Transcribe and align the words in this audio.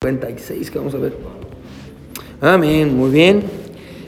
56 0.00 0.70
que 0.70 0.78
vamos 0.78 0.94
a 0.94 0.98
ver. 0.98 1.12
Amén, 2.40 2.96
muy 2.96 3.10
bien. 3.10 3.42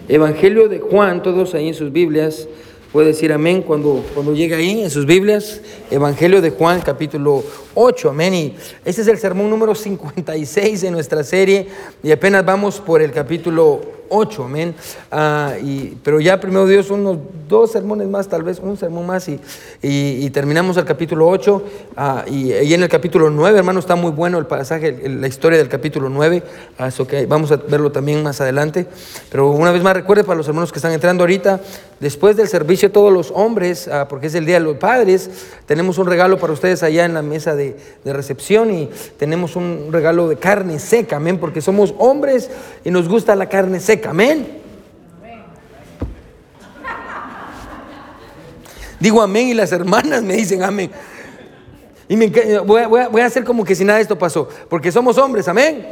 Evangelio 0.08 0.68
de 0.68 0.78
Juan, 0.78 1.20
todos 1.20 1.52
ahí 1.56 1.66
en 1.66 1.74
sus 1.74 1.90
Biblias. 1.90 2.46
Puede 2.92 3.08
decir 3.08 3.32
amén 3.32 3.62
cuando, 3.62 4.04
cuando 4.14 4.32
llega 4.32 4.56
ahí 4.56 4.82
en 4.82 4.90
sus 4.90 5.04
Biblias. 5.04 5.61
Evangelio 5.90 6.40
de 6.40 6.50
Juan, 6.50 6.80
capítulo 6.80 7.42
8, 7.74 8.11
amén. 8.11 8.34
Y 8.34 8.54
este 8.84 9.03
es 9.03 9.08
el 9.08 9.18
sermón 9.18 9.50
número 9.50 9.74
56 9.74 10.80
de 10.80 10.92
nuestra 10.92 11.24
serie 11.24 11.66
y 12.04 12.12
apenas 12.12 12.45
vamos 12.45 12.79
por 12.79 13.02
el 13.02 13.11
capítulo 13.11 13.80
8, 14.11 14.45
amén. 14.45 14.74
Ah, 15.11 15.54
pero 16.02 16.20
ya 16.20 16.38
primero 16.40 16.66
Dios, 16.66 16.90
unos 16.90 17.18
dos 17.48 17.70
sermones 17.72 18.08
más, 18.08 18.29
tal 18.29 18.43
vez 18.43 18.58
un 18.58 18.76
sermón 18.76 19.06
más 19.06 19.29
y, 19.29 19.40
y, 19.82 20.29
terminamos 20.30 20.76
el 20.76 20.84
capítulo 20.84 21.29
8. 21.29 21.62
Ah, 21.96 22.25
y, 22.29 22.52
en 22.52 22.82
el 22.82 22.88
capítulo 22.88 23.30
9, 23.30 23.58
hermano, 23.58 23.79
está 23.79 23.94
muy 23.94 24.11
bueno 24.11 24.38
el 24.38 24.46
pasaje, 24.46 25.08
la 25.08 25.29
historia 25.29 25.58
del 25.58 25.68
capítulo 25.68 26.08
9. 26.08 26.43
Ah, 26.79 26.88
eso 26.88 27.07
que 27.07 27.25
vamos 27.26 27.52
a 27.52 27.57
verlo 27.57 27.93
también 27.93 28.22
más 28.22 28.40
adelante. 28.40 28.86
Pero 29.30 29.50
una 29.50 29.71
vez 29.71 29.82
más, 29.82 29.94
recuerde 29.94 30.24
para 30.24 30.36
los 30.36 30.49
hermanos 30.49 30.72
que 30.72 30.79
están 30.79 30.93
entrando 30.93 31.22
ahorita, 31.22 31.61
después 32.00 32.36
del 32.36 32.48
servicio 32.48 32.91
todos 32.91 33.12
los 33.12 33.30
hombres, 33.33 33.88
porque 34.08 34.27
es 34.27 34.34
el 34.34 34.44
Día 34.44 34.56
de 34.56 34.64
los 34.64 34.77
Padres, 34.77 35.30
tenemos 35.66 35.98
un 35.98 36.06
regalo 36.06 36.38
para 36.38 36.52
ustedes 36.52 36.83
allá 36.83 37.05
en 37.05 37.14
la 37.14 37.22
mesa 37.22 37.55
de, 37.55 37.77
de 38.05 38.12
recepción 38.12 38.72
y 38.72 38.91
tenemos 39.19 39.55
un 39.55 39.88
regalo 39.92 40.28
de 40.28 40.36
carne 40.36 40.78
seca, 40.78 41.16
amén, 41.16 41.38
porque 41.38 41.61
somos 41.61 41.94
hombres 41.98 42.50
y 42.84 42.91
nos 42.91 43.08
gusta 43.08 43.36
la 43.36 43.48
carne 43.48 43.78
seca. 43.78 44.00
Amén. 44.09 44.61
Digo 48.98 49.22
amén 49.22 49.48
y 49.48 49.55
las 49.55 49.72
hermanas 49.72 50.22
me 50.22 50.34
dicen 50.34 50.62
amén. 50.62 50.91
Y 52.06 52.17
me, 52.17 52.27
voy, 52.67 53.20
a, 53.20 53.25
hacer 53.25 53.44
como 53.44 53.64
que 53.64 53.75
si 53.75 53.84
nada 53.84 53.98
de 53.98 54.03
esto 54.03 54.19
pasó, 54.19 54.48
porque 54.69 54.91
somos 54.91 55.17
hombres, 55.17 55.47
amén. 55.47 55.86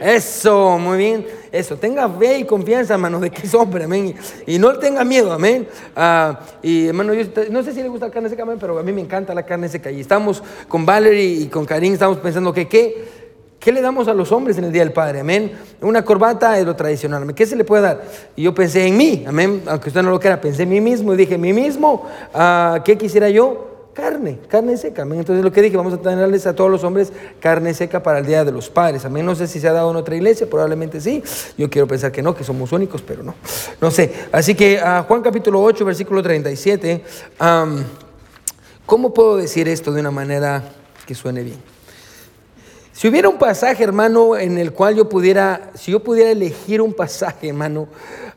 Eso, 0.00 0.78
muy 0.78 0.98
bien. 0.98 1.26
Eso, 1.50 1.76
tenga 1.76 2.08
fe 2.08 2.38
y 2.38 2.44
confianza, 2.44 2.94
hermano, 2.94 3.20
de 3.20 3.30
que 3.30 3.46
es 3.46 3.54
hombre, 3.54 3.84
amén. 3.84 4.14
Y, 4.46 4.58
no 4.58 4.78
tenga 4.78 5.04
miedo, 5.04 5.32
amén. 5.32 5.66
Ah, 5.96 6.40
y 6.62 6.86
hermano, 6.86 7.12
yo 7.12 7.24
no 7.50 7.62
sé 7.62 7.72
si 7.72 7.82
le 7.82 7.88
gusta 7.88 8.06
la 8.06 8.12
carne 8.12 8.28
seca, 8.28 8.44
amén, 8.44 8.58
pero 8.60 8.78
a 8.78 8.82
mí 8.82 8.92
me 8.92 9.00
encanta 9.00 9.34
la 9.34 9.44
carne 9.44 9.68
seca. 9.68 9.90
Y 9.90 10.00
estamos 10.00 10.42
con 10.68 10.86
Valerie 10.86 11.24
y 11.24 11.46
con 11.48 11.66
Karim, 11.66 11.92
estamos 11.92 12.18
pensando 12.18 12.52
que 12.52 12.68
qué 12.68 13.21
¿Qué 13.62 13.70
le 13.70 13.80
damos 13.80 14.08
a 14.08 14.14
los 14.14 14.32
hombres 14.32 14.58
en 14.58 14.64
el 14.64 14.72
Día 14.72 14.82
del 14.82 14.92
Padre? 14.92 15.20
Amén. 15.20 15.52
Una 15.80 16.04
corbata 16.04 16.58
es 16.58 16.66
lo 16.66 16.74
tradicional. 16.74 17.32
¿Qué 17.32 17.46
se 17.46 17.54
le 17.54 17.62
puede 17.62 17.82
dar? 17.82 18.02
Y 18.34 18.42
yo 18.42 18.52
pensé 18.52 18.88
en 18.88 18.96
mí, 18.96 19.24
amén. 19.24 19.62
Aunque 19.66 19.88
usted 19.88 20.02
no 20.02 20.10
lo 20.10 20.18
quiera, 20.18 20.40
pensé 20.40 20.64
en 20.64 20.70
mí 20.70 20.80
mismo 20.80 21.14
y 21.14 21.16
dije, 21.16 21.38
mí 21.38 21.52
mismo, 21.52 22.08
ah, 22.34 22.80
¿qué 22.84 22.98
quisiera 22.98 23.30
yo? 23.30 23.88
Carne, 23.94 24.40
carne 24.48 24.76
seca. 24.76 25.02
Amén. 25.02 25.20
Entonces 25.20 25.44
lo 25.44 25.52
que 25.52 25.62
dije, 25.62 25.76
vamos 25.76 25.94
a 25.94 25.98
tenerles 25.98 26.44
a 26.48 26.56
todos 26.56 26.72
los 26.72 26.82
hombres 26.82 27.12
carne 27.38 27.72
seca 27.72 28.02
para 28.02 28.18
el 28.18 28.26
Día 28.26 28.44
de 28.44 28.50
los 28.50 28.68
Padres. 28.68 29.04
Amén. 29.04 29.24
No 29.24 29.36
sé 29.36 29.46
si 29.46 29.60
se 29.60 29.68
ha 29.68 29.72
dado 29.72 29.92
en 29.92 29.96
otra 29.96 30.16
iglesia, 30.16 30.50
probablemente 30.50 31.00
sí. 31.00 31.22
Yo 31.56 31.70
quiero 31.70 31.86
pensar 31.86 32.10
que 32.10 32.20
no, 32.20 32.34
que 32.34 32.42
somos 32.42 32.72
únicos, 32.72 33.00
pero 33.00 33.22
no. 33.22 33.36
No 33.80 33.92
sé. 33.92 34.12
Así 34.32 34.56
que 34.56 34.80
uh, 34.82 35.04
Juan 35.04 35.22
capítulo 35.22 35.62
8, 35.62 35.84
versículo 35.84 36.20
37. 36.20 37.04
¿Cómo 38.86 39.14
puedo 39.14 39.36
decir 39.36 39.68
esto 39.68 39.92
de 39.92 40.00
una 40.00 40.10
manera 40.10 40.64
que 41.06 41.14
suene 41.14 41.44
bien? 41.44 41.71
Si 42.92 43.08
hubiera 43.08 43.28
un 43.28 43.38
pasaje, 43.38 43.82
hermano, 43.82 44.36
en 44.36 44.58
el 44.58 44.72
cual 44.72 44.94
yo 44.94 45.08
pudiera, 45.08 45.70
si 45.74 45.92
yo 45.92 46.00
pudiera 46.00 46.30
elegir 46.30 46.82
un 46.82 46.92
pasaje, 46.92 47.48
hermano, 47.48 47.88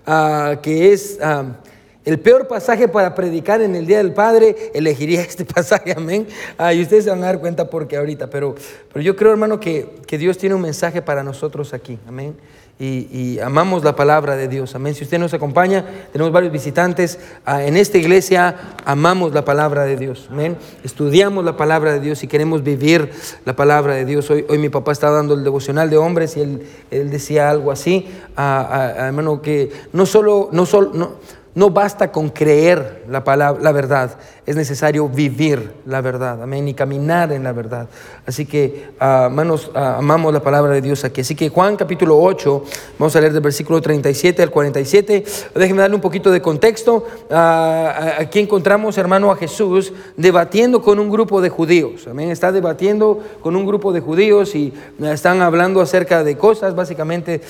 ah, 0.05 0.59
que 0.61 0.93
es 0.93 1.19
ah, 1.21 1.57
el 2.05 2.19
peor 2.19 2.47
pasaje 2.47 2.87
para 2.87 3.13
predicar 3.13 3.61
en 3.61 3.75
el 3.75 3.85
Día 3.85 3.97
del 3.97 4.13
Padre, 4.13 4.71
elegiría 4.73 5.21
este 5.23 5.43
pasaje, 5.43 5.93
amén. 5.95 6.27
Ah, 6.57 6.73
y 6.73 6.81
ustedes 6.81 7.03
se 7.03 7.09
van 7.09 7.23
a 7.23 7.27
dar 7.27 7.39
cuenta 7.39 7.69
porque 7.69 7.97
ahorita, 7.97 8.29
pero, 8.29 8.55
pero 8.93 9.03
yo 9.03 9.15
creo, 9.15 9.31
hermano, 9.31 9.59
que, 9.59 9.89
que 10.07 10.17
Dios 10.17 10.37
tiene 10.37 10.55
un 10.55 10.61
mensaje 10.61 11.01
para 11.01 11.21
nosotros 11.21 11.73
aquí, 11.73 11.99
amén 12.07 12.35
y, 12.77 13.39
amamos 13.39 13.85
la 13.85 13.95
palabra 13.95 14.35
de 14.35 14.49
Dios. 14.49 14.75
Amén. 14.75 14.93
Si 14.95 15.05
usted 15.05 15.17
nos 15.17 15.33
acompaña, 15.33 15.85
tenemos 16.11 16.33
varios 16.33 16.51
visitantes. 16.51 17.19
Ah, 17.45 17.63
en 17.63 17.77
esta 17.77 17.97
iglesia 17.97 18.55
amamos 18.83 19.33
la 19.33 19.45
palabra 19.45 19.85
de 19.85 19.95
Dios. 19.95 20.27
Amén. 20.29 20.57
Estudiamos 20.83 21.45
la 21.45 21.55
palabra 21.55 21.93
de 21.93 22.01
Dios 22.01 22.21
y 22.23 22.27
queremos 22.27 22.63
vivir 22.63 23.11
la 23.45 23.55
palabra 23.55 23.93
de 23.93 24.03
Dios. 24.03 24.29
Hoy, 24.29 24.45
hoy 24.49 24.57
mi 24.57 24.67
papá 24.67 24.91
estaba 24.91 25.15
dando 25.15 25.35
el 25.35 25.43
devocional 25.45 25.89
de 25.89 25.97
hombres 25.97 26.35
y 26.35 26.41
él, 26.41 26.67
él 26.91 27.09
decía 27.09 27.49
algo 27.49 27.71
así, 27.71 28.09
ah, 28.35 28.67
ah, 28.69 29.07
hermano, 29.07 29.41
que 29.41 29.71
no 29.93 30.05
solo, 30.05 30.49
no 30.51 30.65
solo, 30.65 30.91
no, 30.93 31.11
no 31.55 31.69
basta 31.69 32.11
con 32.11 32.29
creer 32.29 33.05
la, 33.09 33.23
palabra, 33.23 33.63
la 33.63 33.71
verdad, 33.71 34.17
es 34.45 34.57
necesario 34.57 35.07
vivir 35.07 35.71
la 35.85 36.01
verdad, 36.01 36.43
amén, 36.43 36.67
y 36.67 36.73
caminar 36.73 37.31
en 37.31 37.43
la 37.43 37.53
verdad. 37.53 37.87
Así 38.25 38.45
que, 38.45 38.89
hermanos, 38.99 39.71
amamos 39.73 40.33
la 40.33 40.41
palabra 40.41 40.73
de 40.73 40.81
Dios 40.81 41.05
aquí. 41.05 41.21
Así 41.21 41.33
que 41.33 41.49
Juan 41.49 41.77
capítulo 41.77 42.21
8, 42.21 42.63
vamos 42.99 43.15
a 43.15 43.21
leer 43.21 43.31
del 43.31 43.41
versículo 43.41 43.81
37 43.81 44.43
al 44.43 44.51
47. 44.51 45.23
Déjenme 45.55 45.81
darle 45.81 45.95
un 45.95 46.01
poquito 46.01 46.29
de 46.29 46.41
contexto. 46.41 47.07
aquí 47.29 48.39
encontramos, 48.39 48.97
hermano, 48.97 49.31
a 49.31 49.37
Jesús 49.37 49.93
debatiendo 50.17 50.81
con 50.81 50.99
un 50.99 51.09
grupo 51.09 51.41
de 51.41 51.49
judíos. 51.49 52.05
Amén, 52.07 52.31
está 52.31 52.51
debatiendo 52.51 53.23
con 53.41 53.55
un 53.55 53.65
grupo 53.65 53.93
de 53.93 54.01
judíos 54.01 54.55
y 54.55 54.73
están 55.01 55.41
hablando 55.41 55.79
acerca 55.79 56.23
de 56.23 56.37
cosas, 56.37 56.75
básicamente, 56.75 57.41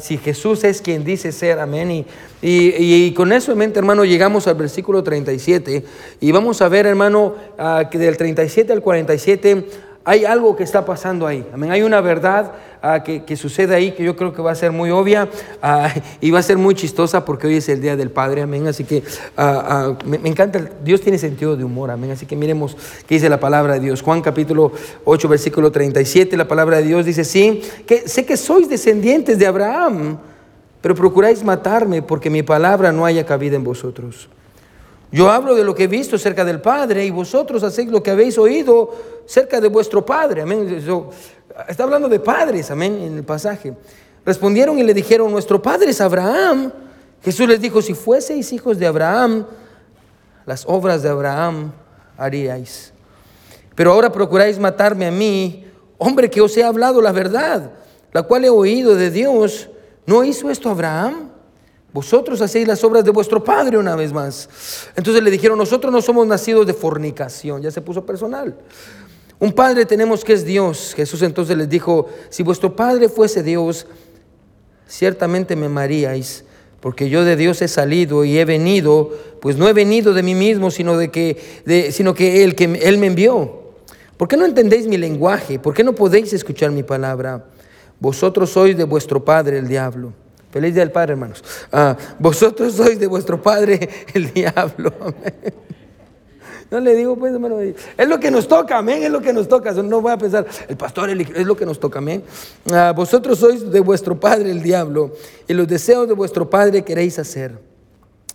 si 0.00 0.16
Jesús 0.16 0.64
es 0.64 0.80
quien 0.80 1.04
dice 1.04 1.30
ser, 1.30 1.58
amén, 1.58 1.90
y, 1.90 2.06
y, 2.46 3.12
con 3.14 3.32
eso 3.36 3.52
en 3.52 3.58
mente, 3.58 3.78
hermano, 3.78 4.04
llegamos 4.04 4.46
al 4.46 4.54
versículo 4.54 5.02
37 5.02 5.84
y 6.20 6.32
vamos 6.32 6.62
a 6.62 6.68
ver, 6.68 6.86
hermano, 6.86 7.34
ah, 7.58 7.88
que 7.90 7.98
del 7.98 8.16
37 8.16 8.72
al 8.72 8.82
47 8.82 9.66
hay 10.04 10.24
algo 10.26 10.54
que 10.54 10.62
está 10.62 10.84
pasando 10.84 11.26
ahí. 11.26 11.46
Amén. 11.52 11.70
Hay 11.70 11.82
una 11.82 12.02
verdad 12.02 12.52
ah, 12.82 13.02
que, 13.02 13.36
sucede 13.36 13.74
ahí 13.74 13.92
que 13.92 14.04
yo 14.04 14.16
creo 14.16 14.34
que 14.34 14.42
va 14.42 14.52
a 14.52 14.54
ser 14.54 14.70
muy 14.70 14.90
obvia 14.90 15.28
ah, 15.62 15.92
y 16.20 16.30
va 16.30 16.40
a 16.40 16.42
ser 16.42 16.58
muy 16.58 16.74
chistosa 16.74 17.24
porque 17.24 17.46
hoy 17.46 17.56
es 17.56 17.68
el 17.70 17.80
Día 17.80 17.96
del 17.96 18.10
Padre. 18.10 18.42
Amén. 18.42 18.66
Así 18.66 18.84
que 18.84 19.02
me, 20.04 20.18
me, 20.18 20.28
encanta. 20.28 20.60
Dios 20.84 21.00
tiene 21.00 21.16
sentido 21.16 21.56
de 21.56 21.64
humor. 21.64 21.90
Amén. 21.90 22.10
Así 22.10 22.26
que 22.26 22.36
miremos 22.36 22.76
qué 23.06 23.14
dice 23.14 23.30
la 23.30 23.40
palabra 23.40 23.74
de 23.74 23.80
Dios. 23.80 24.02
Juan 24.02 24.20
capítulo 24.20 24.72
8, 25.04 25.28
versículo 25.28 25.72
37. 25.72 26.36
La 26.36 26.46
palabra 26.46 26.76
de 26.78 26.84
Dios 26.84 27.06
dice: 27.06 27.24
Sí, 27.24 27.62
que 27.86 28.06
sé 28.06 28.26
que 28.26 28.36
sois 28.36 28.68
descendientes 28.68 29.38
de 29.38 29.46
Abraham 29.46 30.18
pero 30.84 30.94
procuráis 30.94 31.42
matarme 31.42 32.02
porque 32.02 32.28
mi 32.28 32.42
palabra 32.42 32.92
no 32.92 33.06
haya 33.06 33.24
cabida 33.24 33.56
en 33.56 33.64
vosotros. 33.64 34.28
Yo 35.10 35.30
hablo 35.30 35.54
de 35.54 35.64
lo 35.64 35.74
que 35.74 35.84
he 35.84 35.86
visto 35.86 36.18
cerca 36.18 36.44
del 36.44 36.60
Padre 36.60 37.06
y 37.06 37.10
vosotros 37.10 37.62
hacéis 37.62 37.88
lo 37.88 38.02
que 38.02 38.10
habéis 38.10 38.36
oído 38.36 38.90
cerca 39.24 39.62
de 39.62 39.68
vuestro 39.68 40.04
Padre. 40.04 40.42
Amén. 40.42 40.84
está 41.66 41.84
hablando 41.84 42.06
de 42.06 42.20
padres, 42.20 42.70
amén, 42.70 42.98
en 43.00 43.16
el 43.16 43.24
pasaje. 43.24 43.72
Respondieron 44.26 44.78
y 44.78 44.82
le 44.82 44.92
dijeron, 44.92 45.32
nuestro 45.32 45.62
Padre 45.62 45.88
es 45.88 46.02
Abraham. 46.02 46.70
Jesús 47.22 47.48
les 47.48 47.62
dijo, 47.62 47.80
si 47.80 47.94
fueseis 47.94 48.52
hijos 48.52 48.78
de 48.78 48.86
Abraham, 48.86 49.46
las 50.44 50.66
obras 50.66 51.02
de 51.02 51.08
Abraham 51.08 51.72
haríais. 52.18 52.92
Pero 53.74 53.90
ahora 53.90 54.12
procuráis 54.12 54.58
matarme 54.58 55.06
a 55.06 55.10
mí, 55.10 55.64
hombre 55.96 56.28
que 56.28 56.42
os 56.42 56.54
he 56.58 56.62
hablado 56.62 57.00
la 57.00 57.12
verdad, 57.12 57.70
la 58.12 58.24
cual 58.24 58.44
he 58.44 58.50
oído 58.50 58.96
de 58.96 59.10
Dios. 59.10 59.70
¿No 60.06 60.24
hizo 60.24 60.50
esto 60.50 60.70
Abraham? 60.70 61.30
Vosotros 61.92 62.40
hacéis 62.40 62.66
las 62.66 62.82
obras 62.82 63.04
de 63.04 63.10
vuestro 63.10 63.42
padre 63.42 63.78
una 63.78 63.94
vez 63.94 64.12
más. 64.12 64.48
Entonces 64.96 65.22
le 65.22 65.30
dijeron, 65.30 65.56
nosotros 65.56 65.92
no 65.92 66.02
somos 66.02 66.26
nacidos 66.26 66.66
de 66.66 66.74
fornicación. 66.74 67.62
Ya 67.62 67.70
se 67.70 67.80
puso 67.80 68.04
personal. 68.04 68.56
Un 69.38 69.52
padre 69.52 69.86
tenemos 69.86 70.24
que 70.24 70.32
es 70.32 70.44
Dios. 70.44 70.94
Jesús 70.96 71.22
entonces 71.22 71.56
les 71.56 71.68
dijo, 71.68 72.08
si 72.30 72.42
vuestro 72.42 72.74
padre 72.74 73.08
fuese 73.08 73.42
Dios, 73.42 73.86
ciertamente 74.88 75.54
me 75.56 75.66
amaríais, 75.66 76.44
porque 76.80 77.08
yo 77.08 77.24
de 77.24 77.36
Dios 77.36 77.62
he 77.62 77.68
salido 77.68 78.24
y 78.24 78.38
he 78.38 78.44
venido, 78.44 79.12
pues 79.40 79.56
no 79.56 79.68
he 79.68 79.72
venido 79.72 80.14
de 80.14 80.22
mí 80.22 80.34
mismo, 80.34 80.70
sino, 80.70 80.96
de 80.96 81.10
que, 81.10 81.90
sino 81.92 82.14
que, 82.14 82.44
él, 82.44 82.54
que 82.54 82.64
Él 82.64 82.98
me 82.98 83.06
envió. 83.06 83.62
¿Por 84.16 84.28
qué 84.28 84.36
no 84.36 84.44
entendéis 84.44 84.86
mi 84.86 84.96
lenguaje? 84.96 85.58
¿Por 85.58 85.74
qué 85.74 85.82
no 85.82 85.94
podéis 85.94 86.32
escuchar 86.32 86.70
mi 86.70 86.82
palabra? 86.82 87.44
Vosotros 88.04 88.50
sois 88.50 88.76
de 88.76 88.84
vuestro 88.84 89.24
padre 89.24 89.56
el 89.56 89.66
diablo. 89.66 90.12
Feliz 90.52 90.74
día 90.74 90.82
del 90.82 90.92
Padre, 90.92 91.12
hermanos. 91.12 91.42
Ah, 91.72 91.96
vosotros 92.18 92.74
sois 92.74 93.00
de 93.00 93.06
vuestro 93.06 93.40
padre 93.40 93.88
el 94.12 94.30
diablo. 94.30 94.92
No 96.70 96.80
le 96.80 96.94
digo, 96.94 97.16
pues, 97.16 97.32
hermano, 97.32 97.60
es 97.60 98.08
lo 98.08 98.20
que 98.20 98.30
nos 98.30 98.46
toca, 98.46 98.76
amén, 98.76 99.04
es 99.04 99.10
lo 99.10 99.22
que 99.22 99.32
nos 99.32 99.48
toca. 99.48 99.72
No 99.72 100.02
voy 100.02 100.12
a 100.12 100.18
pensar, 100.18 100.46
el 100.68 100.76
pastor 100.76 101.08
es 101.08 101.46
lo 101.46 101.56
que 101.56 101.64
nos 101.64 101.80
toca, 101.80 101.98
amén. 101.98 102.22
Ah, 102.70 102.92
vosotros 102.94 103.38
sois 103.38 103.70
de 103.70 103.80
vuestro 103.80 104.20
padre 104.20 104.50
el 104.50 104.62
diablo 104.62 105.12
y 105.48 105.54
los 105.54 105.66
deseos 105.66 106.06
de 106.06 106.12
vuestro 106.12 106.50
padre 106.50 106.82
queréis 106.82 107.18
hacer. 107.18 107.58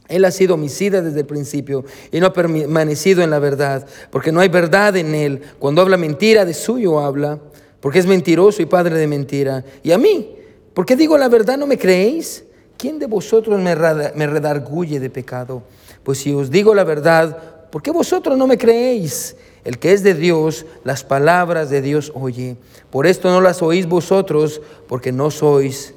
Él 0.07 0.25
ha 0.25 0.31
sido 0.31 0.55
homicida 0.55 1.03
desde 1.03 1.19
el 1.19 1.27
principio 1.27 1.85
y 2.11 2.19
no 2.19 2.25
ha 2.25 2.33
permanecido 2.33 3.21
en 3.21 3.29
la 3.29 3.37
verdad, 3.37 3.85
porque 4.09 4.31
no 4.31 4.39
hay 4.39 4.49
verdad 4.49 4.97
en 4.97 5.13
él. 5.13 5.43
Cuando 5.59 5.83
habla 5.83 5.97
mentira, 5.97 6.43
de 6.43 6.55
suyo 6.55 6.99
habla 6.99 7.37
porque 7.79 7.99
es 7.99 8.05
mentiroso 8.05 8.61
y 8.61 8.65
padre 8.65 8.97
de 8.97 9.07
mentira. 9.07 9.63
Y 9.83 9.91
a 9.91 9.97
mí, 9.97 10.35
¿por 10.73 10.85
qué 10.85 10.95
digo 10.95 11.17
la 11.17 11.29
verdad 11.29 11.57
no 11.57 11.67
me 11.67 11.77
creéis? 11.77 12.43
¿Quién 12.77 12.99
de 12.99 13.07
vosotros 13.07 13.59
me, 13.59 13.75
redarguye 13.75 14.99
de 14.99 15.09
pecado? 15.09 15.63
Pues 16.03 16.19
si 16.19 16.33
os 16.33 16.49
digo 16.49 16.73
la 16.73 16.83
verdad, 16.83 17.69
¿por 17.69 17.81
qué 17.81 17.91
vosotros 17.91 18.37
no 18.37 18.47
me 18.47 18.57
creéis? 18.57 19.35
El 19.65 19.77
que 19.77 19.91
es 19.91 20.03
de 20.03 20.13
Dios, 20.13 20.65
las 20.85 21.03
palabras 21.03 21.69
de 21.69 21.81
Dios 21.81 22.11
oye. 22.15 22.55
Por 22.89 23.05
esto 23.05 23.29
no 23.29 23.41
las 23.41 23.61
oís 23.61 23.85
vosotros, 23.85 24.61
porque 24.87 25.11
no 25.11 25.29
sois 25.29 25.93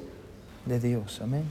de 0.65 0.79
Dios. 0.79 1.19
Amén. 1.23 1.45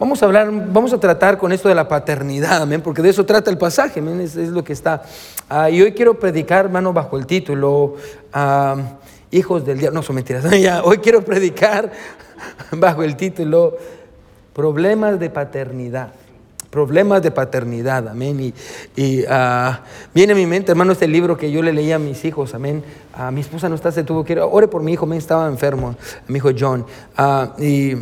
Vamos 0.00 0.22
a 0.22 0.26
hablar, 0.26 0.50
vamos 0.50 0.94
a 0.94 0.98
tratar 0.98 1.36
con 1.36 1.52
esto 1.52 1.68
de 1.68 1.74
la 1.74 1.86
paternidad, 1.86 2.62
amén, 2.62 2.80
porque 2.80 3.02
de 3.02 3.10
eso 3.10 3.26
trata 3.26 3.50
el 3.50 3.58
pasaje, 3.58 4.00
amén, 4.00 4.18
es, 4.22 4.34
lo 4.34 4.64
que 4.64 4.72
está. 4.72 5.02
Ah, 5.48 5.68
y 5.68 5.82
hoy 5.82 5.92
quiero 5.92 6.18
predicar, 6.18 6.64
hermano, 6.64 6.94
bajo 6.94 7.18
el 7.18 7.26
título 7.26 7.96
ah, 8.32 8.76
Hijos 9.30 9.64
del 9.64 9.78
Diablo. 9.78 10.00
No, 10.00 10.02
son 10.02 10.16
mentiras. 10.16 10.44
hoy 10.84 10.98
quiero 10.98 11.22
predicar 11.22 11.92
bajo 12.72 13.02
el 13.04 13.14
título 13.14 13.76
Problemas 14.54 15.20
de 15.20 15.30
paternidad 15.30 16.12
problemas 16.70 17.20
de 17.20 17.32
paternidad, 17.32 18.06
amén. 18.06 18.54
Y, 18.96 19.24
ah, 19.28 19.80
viene 20.14 20.34
a 20.34 20.36
mi 20.36 20.46
mente, 20.46 20.70
hermano, 20.70 20.92
este 20.92 21.08
libro 21.08 21.36
que 21.36 21.50
yo 21.50 21.62
le 21.62 21.72
leía 21.72 21.96
a 21.96 21.98
mis 21.98 22.24
hijos, 22.24 22.54
amén. 22.54 22.84
Mi 23.32 23.40
esposa 23.40 23.68
no 23.68 23.74
está, 23.74 23.90
se 23.90 24.04
tuvo 24.04 24.24
que 24.24 24.34
ir, 24.34 24.38
ore 24.38 24.68
por 24.68 24.80
mi 24.80 24.92
hijo, 24.92 25.04
amén, 25.04 25.18
estaba 25.18 25.48
enfermo, 25.48 25.96
mi 26.28 26.36
hijo 26.36 26.50
John. 26.56 26.86
Y 27.58 27.96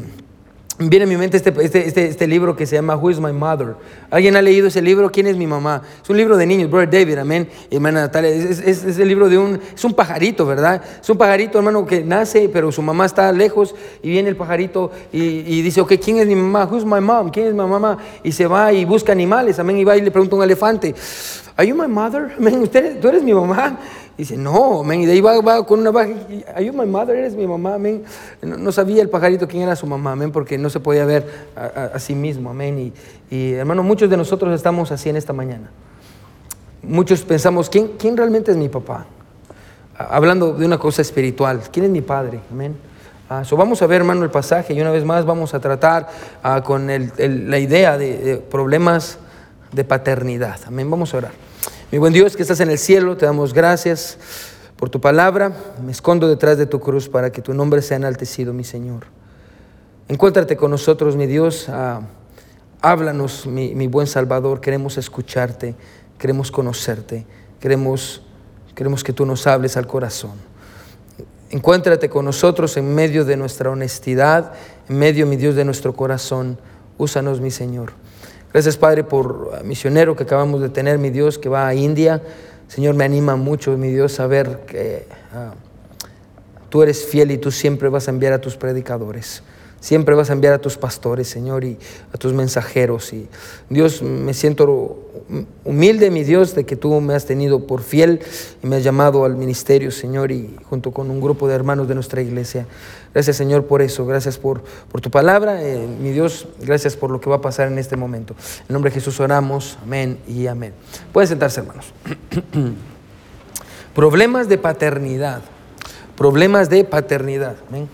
Viene 0.80 1.06
a 1.06 1.08
mi 1.08 1.16
mente 1.16 1.36
este, 1.36 1.52
este, 1.60 1.88
este, 1.88 2.06
este, 2.06 2.26
libro 2.28 2.54
que 2.54 2.64
se 2.64 2.76
llama 2.76 2.94
Who 2.94 3.10
is 3.10 3.18
My 3.18 3.32
Mother. 3.32 3.74
¿Alguien 4.10 4.36
ha 4.36 4.42
leído 4.42 4.68
ese 4.68 4.80
libro? 4.80 5.10
¿Quién 5.10 5.26
es 5.26 5.36
mi 5.36 5.46
mamá? 5.46 5.82
Es 6.00 6.08
un 6.08 6.16
libro 6.16 6.36
de 6.36 6.46
niños, 6.46 6.70
Brother 6.70 6.88
David, 6.88 7.18
amén. 7.18 7.48
Hermana 7.68 8.02
Natalia, 8.02 8.30
es, 8.30 8.60
es, 8.60 8.98
el 8.98 9.08
libro 9.08 9.28
de 9.28 9.38
un, 9.38 9.58
es 9.74 9.84
un 9.84 9.92
pajarito, 9.92 10.46
¿verdad? 10.46 10.80
Es 11.02 11.10
un 11.10 11.18
pajarito, 11.18 11.58
hermano, 11.58 11.84
que 11.84 12.04
nace, 12.04 12.48
pero 12.48 12.70
su 12.70 12.80
mamá 12.80 13.06
está 13.06 13.32
lejos 13.32 13.74
y 14.04 14.10
viene 14.10 14.28
el 14.28 14.36
pajarito 14.36 14.92
y, 15.12 15.18
y 15.20 15.62
dice, 15.62 15.80
ok, 15.80 15.94
¿quién 16.00 16.18
es 16.18 16.28
mi 16.28 16.36
mamá? 16.36 16.68
Who's 16.70 16.84
my 16.84 17.00
mom? 17.00 17.30
¿Quién 17.30 17.48
es 17.48 17.54
mi 17.54 17.60
mamá? 17.60 17.98
Y 18.22 18.30
se 18.30 18.46
va 18.46 18.72
y 18.72 18.84
busca 18.84 19.10
animales, 19.10 19.58
amén, 19.58 19.78
y 19.78 19.84
va 19.84 19.96
y 19.96 20.00
le 20.00 20.12
pregunta 20.12 20.36
a 20.36 20.38
un 20.38 20.44
elefante, 20.44 20.94
¿Are 21.58 21.66
you 21.66 21.74
my 21.74 21.88
mother? 21.88 22.32
Amén, 22.38 22.62
¿Usted, 22.62 23.00
¿tú 23.00 23.08
eres 23.08 23.24
mi 23.24 23.34
mamá? 23.34 23.80
Dice, 24.18 24.36
no, 24.36 24.80
amén. 24.80 25.02
Y 25.02 25.06
de 25.06 25.12
ahí 25.12 25.20
va, 25.20 25.64
con 25.64 25.80
una 25.80 25.90
baja. 25.90 26.10
Are 26.54 26.64
you 26.64 26.72
my 26.72 26.84
mother? 26.84 27.16
¿Eres 27.16 27.34
mi 27.34 27.46
mamá? 27.46 27.74
Amén. 27.74 28.02
No, 28.42 28.72
sabía 28.72 29.00
el 29.00 29.08
pajarito 29.08 29.46
quién 29.46 29.62
era 29.62 29.76
su 29.76 29.86
mamá, 29.86 30.12
amén, 30.12 30.32
porque 30.32 30.58
no 30.58 30.68
se 30.68 30.80
podía 30.80 31.04
ver 31.04 31.26
a, 31.56 31.98
sí 31.98 32.14
mismo, 32.14 32.50
amén. 32.50 32.92
Y, 33.30 33.34
y, 33.34 33.52
hermano, 33.52 33.82
muchos 33.82 34.10
de 34.10 34.16
nosotros 34.16 34.52
estamos 34.54 34.90
así 34.90 35.08
en 35.08 35.16
esta 35.16 35.32
mañana. 35.32 35.70
Muchos 36.82 37.22
pensamos, 37.22 37.70
¿quién, 37.70 37.92
quién 37.98 38.16
realmente 38.16 38.50
es 38.50 38.56
mi 38.56 38.68
papá? 38.68 39.06
Hablando 39.96 40.52
de 40.52 40.66
una 40.66 40.78
cosa 40.78 41.02
espiritual, 41.02 41.62
¿quién 41.72 41.86
es 41.86 41.90
mi 41.90 42.02
padre? 42.02 42.40
Amén. 42.50 42.76
Ah, 43.30 43.42
vamos 43.52 43.82
a 43.82 43.86
ver, 43.86 44.00
hermano, 44.00 44.24
el 44.24 44.30
pasaje 44.30 44.72
y 44.72 44.80
una 44.80 44.90
vez 44.90 45.04
más 45.04 45.26
vamos 45.26 45.54
a 45.54 45.60
tratar 45.60 46.08
ah, 46.42 46.62
con 46.62 46.88
el, 46.88 47.12
la 47.50 47.58
idea 47.58 47.98
de, 47.98 48.16
de 48.16 48.36
problemas 48.38 49.18
de 49.72 49.84
paternidad. 49.84 50.58
Amén. 50.66 50.90
Vamos 50.90 51.12
a 51.14 51.18
orar. 51.18 51.47
Mi 51.90 51.96
buen 51.96 52.12
Dios 52.12 52.36
que 52.36 52.42
estás 52.42 52.60
en 52.60 52.68
el 52.68 52.76
cielo, 52.76 53.16
te 53.16 53.24
damos 53.24 53.54
gracias 53.54 54.18
por 54.76 54.90
tu 54.90 55.00
palabra. 55.00 55.56
Me 55.82 55.90
escondo 55.90 56.28
detrás 56.28 56.58
de 56.58 56.66
tu 56.66 56.80
cruz 56.80 57.08
para 57.08 57.32
que 57.32 57.40
tu 57.40 57.54
nombre 57.54 57.80
sea 57.80 57.96
enaltecido, 57.96 58.52
mi 58.52 58.62
Señor. 58.62 59.06
Encuéntrate 60.06 60.54
con 60.54 60.70
nosotros, 60.70 61.16
mi 61.16 61.26
Dios. 61.26 61.66
Ah, 61.70 62.02
háblanos, 62.82 63.46
mi, 63.46 63.74
mi, 63.74 63.86
buen 63.86 64.06
Salvador. 64.06 64.60
Queremos 64.60 64.98
escucharte, 64.98 65.74
queremos 66.18 66.50
conocerte, 66.50 67.24
queremos, 67.58 68.20
queremos 68.74 69.02
que 69.02 69.14
tú 69.14 69.24
nos 69.24 69.46
hables 69.46 69.78
al 69.78 69.86
corazón. 69.86 70.32
Encuéntrate 71.48 72.10
con 72.10 72.26
nosotros 72.26 72.76
en 72.76 72.94
medio 72.94 73.24
de 73.24 73.38
nuestra 73.38 73.70
honestidad, 73.70 74.52
en 74.90 74.98
medio, 74.98 75.26
mi 75.26 75.36
Dios, 75.36 75.54
de 75.54 75.64
nuestro 75.64 75.94
corazón. 75.94 76.58
Úsanos, 76.98 77.40
mi 77.40 77.50
Señor. 77.50 77.94
Gracias, 78.52 78.78
Padre, 78.78 79.04
por 79.04 79.62
misionero 79.64 80.16
que 80.16 80.22
acabamos 80.22 80.62
de 80.62 80.70
tener, 80.70 80.98
mi 80.98 81.10
Dios, 81.10 81.38
que 81.38 81.50
va 81.50 81.68
a 81.68 81.74
India. 81.74 82.22
Señor, 82.66 82.94
me 82.94 83.04
anima 83.04 83.36
mucho, 83.36 83.76
mi 83.76 83.90
Dios, 83.90 84.12
saber 84.12 84.60
que 84.66 85.06
ah, 85.34 85.52
tú 86.70 86.82
eres 86.82 87.04
fiel 87.04 87.30
y 87.30 87.38
tú 87.38 87.50
siempre 87.50 87.90
vas 87.90 88.08
a 88.08 88.10
enviar 88.10 88.32
a 88.32 88.40
tus 88.40 88.56
predicadores. 88.56 89.42
Siempre 89.80 90.14
vas 90.16 90.30
a 90.30 90.32
enviar 90.32 90.54
a 90.54 90.58
tus 90.58 90.76
pastores, 90.76 91.28
Señor, 91.28 91.62
y 91.62 91.78
a 92.12 92.18
tus 92.18 92.32
mensajeros. 92.32 93.12
Y 93.12 93.28
Dios, 93.68 94.02
me 94.02 94.34
siento 94.34 94.98
humilde, 95.64 96.10
mi 96.10 96.24
Dios, 96.24 96.54
de 96.54 96.64
que 96.64 96.74
tú 96.74 97.00
me 97.00 97.14
has 97.14 97.26
tenido 97.26 97.66
por 97.66 97.82
fiel 97.82 98.20
y 98.62 98.66
me 98.66 98.76
has 98.76 98.82
llamado 98.82 99.24
al 99.24 99.36
ministerio, 99.36 99.90
Señor, 99.92 100.32
y 100.32 100.56
junto 100.68 100.90
con 100.90 101.10
un 101.10 101.20
grupo 101.20 101.46
de 101.46 101.54
hermanos 101.54 101.86
de 101.86 101.94
nuestra 101.94 102.22
iglesia. 102.22 102.66
Gracias, 103.14 103.36
Señor, 103.36 103.66
por 103.66 103.82
eso. 103.82 104.06
Gracias 104.06 104.38
por, 104.38 104.62
por 104.90 105.00
tu 105.00 105.10
palabra. 105.10 105.62
Eh, 105.62 105.86
mi 105.86 106.10
Dios, 106.10 106.46
gracias 106.60 106.96
por 106.96 107.10
lo 107.10 107.20
que 107.20 107.30
va 107.30 107.36
a 107.36 107.40
pasar 107.40 107.68
en 107.68 107.78
este 107.78 107.96
momento. 107.96 108.34
En 108.68 108.72
nombre 108.72 108.90
de 108.90 108.94
Jesús 108.94 109.18
oramos. 109.20 109.78
Amén 109.82 110.18
y 110.26 110.46
amén. 110.46 110.72
Pueden 111.12 111.28
sentarse, 111.28 111.60
hermanos. 111.60 111.92
Problemas 113.94 114.48
de 114.48 114.58
paternidad. 114.58 115.42
Problemas 116.16 116.68
de 116.68 116.84
paternidad. 116.84 117.56
Amén. 117.68 117.88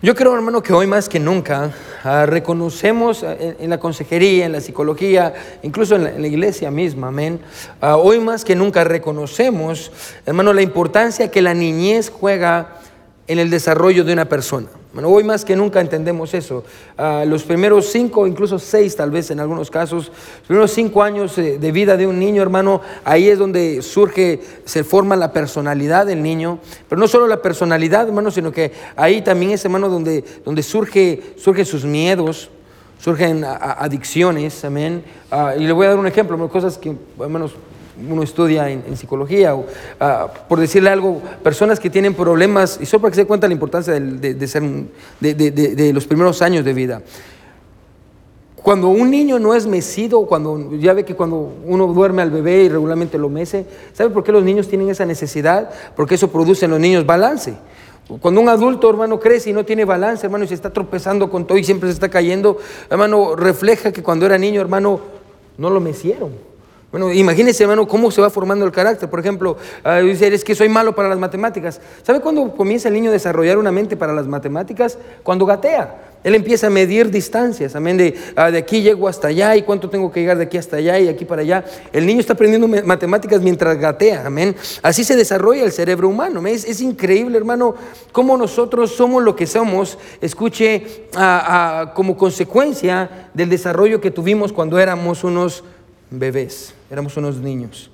Yo 0.00 0.14
creo, 0.14 0.32
hermano, 0.32 0.62
que 0.62 0.72
hoy 0.72 0.86
más 0.86 1.08
que 1.08 1.18
nunca 1.18 1.72
ah, 2.04 2.24
reconocemos 2.24 3.24
ah, 3.24 3.34
en, 3.38 3.68
la 3.68 3.80
consejería, 3.80 4.46
en 4.46 4.52
la 4.52 4.60
psicología, 4.60 5.34
incluso 5.64 5.96
en 5.96 6.22
la, 6.22 6.28
iglesia 6.28 6.70
misma, 6.70 7.08
amén. 7.08 7.40
Ah, 7.80 7.96
hoy 7.96 8.20
más 8.20 8.44
que 8.44 8.54
nunca 8.54 8.84
reconocemos, 8.84 9.90
hermano, 10.24 10.52
la 10.52 10.62
importancia 10.62 11.32
que 11.32 11.42
la 11.42 11.52
niñez 11.52 12.10
juega 12.10 12.76
en 13.26 13.40
el 13.40 13.50
desarrollo 13.50 14.04
de 14.04 14.12
una 14.12 14.28
persona. 14.28 14.68
Bueno, 14.98 15.10
hoy 15.10 15.22
más 15.22 15.44
que 15.44 15.54
nunca 15.54 15.80
entendemos 15.80 16.34
eso. 16.34 16.64
Ah, 16.96 17.22
los 17.24 17.44
primeros 17.44 17.86
cinco, 17.86 18.26
incluso 18.26 18.58
seis 18.58 18.96
tal 18.96 19.12
vez 19.12 19.30
en 19.30 19.38
algunos 19.38 19.70
casos, 19.70 20.08
los 20.08 20.46
primeros 20.48 20.72
cinco 20.72 21.04
años 21.04 21.38
eh, 21.38 21.56
de 21.56 21.70
vida 21.70 21.96
de 21.96 22.08
un 22.08 22.18
niño, 22.18 22.42
hermano, 22.42 22.80
ahí 23.04 23.28
es 23.28 23.38
donde 23.38 23.80
surge, 23.80 24.40
se 24.64 24.82
forma 24.82 25.14
la 25.14 25.32
personalidad 25.32 26.04
del 26.04 26.20
niño. 26.20 26.58
Pero 26.88 27.00
no 27.00 27.06
solo 27.06 27.28
la 27.28 27.40
personalidad, 27.40 28.08
hermano, 28.08 28.32
sino 28.32 28.50
que 28.50 28.72
ahí 28.96 29.22
también 29.22 29.52
es, 29.52 29.64
hermano, 29.64 29.88
donde, 29.88 30.24
donde 30.44 30.64
surge, 30.64 31.22
surgen 31.36 31.64
sus 31.64 31.84
miedos, 31.84 32.50
surgen 32.98 33.44
adicciones, 33.44 34.64
amén. 34.64 35.04
Ah, 35.30 35.54
y 35.56 35.62
le 35.64 35.72
voy 35.74 35.86
a 35.86 35.90
dar 35.90 35.98
un 36.00 36.08
ejemplo, 36.08 36.48
cosas 36.48 36.76
que, 36.76 36.96
hermanos, 37.20 37.52
uno 38.08 38.22
estudia 38.22 38.70
en, 38.70 38.96
psicología, 38.96 39.54
o, 39.54 39.66
ah, 40.00 40.28
por 40.48 40.60
decirle 40.60 40.90
algo, 40.90 41.20
personas 41.42 41.80
que 41.80 41.90
tienen 41.90 42.14
problemas, 42.14 42.78
y 42.80 42.86
solo 42.86 43.02
para 43.02 43.10
que 43.10 43.16
se 43.16 43.22
dé 43.22 43.26
cuenta 43.26 43.46
la 43.48 43.54
importancia 43.54 43.92
de, 43.94 44.46
ser, 44.46 44.62
de, 45.20 45.92
los 45.92 46.06
primeros 46.06 46.42
años 46.42 46.64
de 46.64 46.72
vida. 46.72 47.02
Cuando 48.56 48.88
un 48.88 49.10
niño 49.10 49.38
no 49.38 49.54
es 49.54 49.66
mecido, 49.66 50.26
cuando 50.26 50.74
ya 50.74 50.92
ve 50.92 51.04
que 51.04 51.14
cuando 51.14 51.52
uno 51.64 51.86
duerme 51.86 52.22
al 52.22 52.30
bebé 52.30 52.64
y 52.64 52.68
regularmente 52.68 53.16
lo 53.16 53.28
mece, 53.28 53.66
¿sabe 53.92 54.10
por 54.10 54.24
qué 54.24 54.32
los 54.32 54.44
niños 54.44 54.68
tienen 54.68 54.90
esa 54.90 55.06
necesidad? 55.06 55.70
Porque 55.96 56.16
eso 56.16 56.28
produce 56.28 56.66
en 56.66 56.72
los 56.72 56.80
niños 56.80 57.06
balance. 57.06 57.54
Cuando 58.20 58.40
un 58.40 58.48
adulto, 58.48 58.88
hermano, 58.90 59.20
crece 59.20 59.50
y 59.50 59.52
no 59.52 59.64
tiene 59.64 59.84
balance, 59.84 60.26
hermano, 60.26 60.44
y 60.44 60.48
se 60.48 60.54
está 60.54 60.70
tropezando 60.70 61.30
con 61.30 61.46
todo 61.46 61.56
y 61.56 61.64
siempre 61.64 61.88
se 61.88 61.94
está 61.94 62.08
cayendo, 62.08 62.58
hermano, 62.90 63.36
refleja 63.36 63.92
que 63.92 64.02
cuando 64.02 64.26
era 64.26 64.38
niño, 64.38 64.60
hermano, 64.60 65.00
no 65.56 65.70
lo 65.70 65.80
mecieron. 65.80 66.32
Bueno, 66.90 67.12
imagínese, 67.12 67.64
hermano, 67.64 67.86
cómo 67.86 68.10
se 68.10 68.22
va 68.22 68.30
formando 68.30 68.64
el 68.64 68.72
carácter. 68.72 69.10
Por 69.10 69.20
ejemplo, 69.20 69.58
uh, 69.84 70.06
dice, 70.06 70.32
es 70.32 70.42
que 70.42 70.54
soy 70.54 70.70
malo 70.70 70.94
para 70.94 71.10
las 71.10 71.18
matemáticas. 71.18 71.80
¿Sabe 72.02 72.20
cuándo 72.20 72.54
comienza 72.56 72.88
el 72.88 72.94
niño 72.94 73.10
a 73.10 73.12
desarrollar 73.12 73.58
una 73.58 73.70
mente 73.70 73.94
para 73.94 74.14
las 74.14 74.26
matemáticas? 74.26 74.96
Cuando 75.22 75.44
gatea. 75.44 76.04
Él 76.24 76.34
empieza 76.34 76.66
a 76.66 76.70
medir 76.70 77.12
distancias, 77.12 77.76
amén, 77.76 77.96
de, 77.96 78.18
ah, 78.34 78.50
de 78.50 78.58
aquí 78.58 78.82
llego 78.82 79.06
hasta 79.06 79.28
allá 79.28 79.54
y 79.54 79.62
cuánto 79.62 79.88
tengo 79.88 80.10
que 80.10 80.18
llegar 80.18 80.36
de 80.36 80.44
aquí 80.44 80.58
hasta 80.58 80.78
allá 80.78 80.98
y 80.98 81.06
aquí 81.08 81.24
para 81.24 81.42
allá. 81.42 81.64
El 81.92 82.06
niño 82.06 82.18
está 82.18 82.32
aprendiendo 82.32 82.66
matemáticas 82.84 83.40
mientras 83.40 83.78
gatea, 83.78 84.26
amén. 84.26 84.56
Así 84.82 85.04
se 85.04 85.14
desarrolla 85.14 85.62
el 85.62 85.70
cerebro 85.70 86.08
humano. 86.08 86.44
Es, 86.48 86.64
es 86.64 86.80
increíble, 86.80 87.38
hermano, 87.38 87.76
cómo 88.10 88.36
nosotros 88.36 88.96
somos 88.96 89.22
lo 89.22 89.36
que 89.36 89.46
somos, 89.46 89.96
escuche, 90.20 91.06
como 91.94 92.16
consecuencia 92.16 93.28
del 93.32 93.48
desarrollo 93.48 94.00
que 94.00 94.10
tuvimos 94.10 94.52
cuando 94.52 94.80
éramos 94.80 95.22
unos 95.22 95.62
bebés, 96.10 96.74
éramos 96.90 97.16
unos 97.16 97.36
niños. 97.36 97.90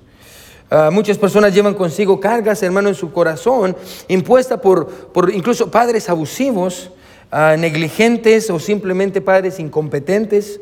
Ah, 0.69 0.89
muchas 0.91 1.17
personas 1.17 1.53
llevan 1.53 1.75
consigo 1.75 2.19
cargas, 2.19 2.63
hermano, 2.63 2.89
en 2.89 2.95
su 2.95 3.11
corazón, 3.11 3.75
impuesta 4.07 4.59
por, 4.59 4.87
por 4.87 5.31
incluso 5.31 5.69
padres 5.69 6.09
abusivos, 6.09 6.89
ah, 7.31 7.55
negligentes 7.57 8.49
o 8.49 8.59
simplemente 8.59 9.21
padres 9.21 9.59
incompetentes. 9.59 10.59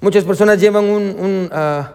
Muchas 0.00 0.24
personas 0.24 0.60
llevan 0.60 0.84
un, 0.84 1.48
ah, 1.52 1.94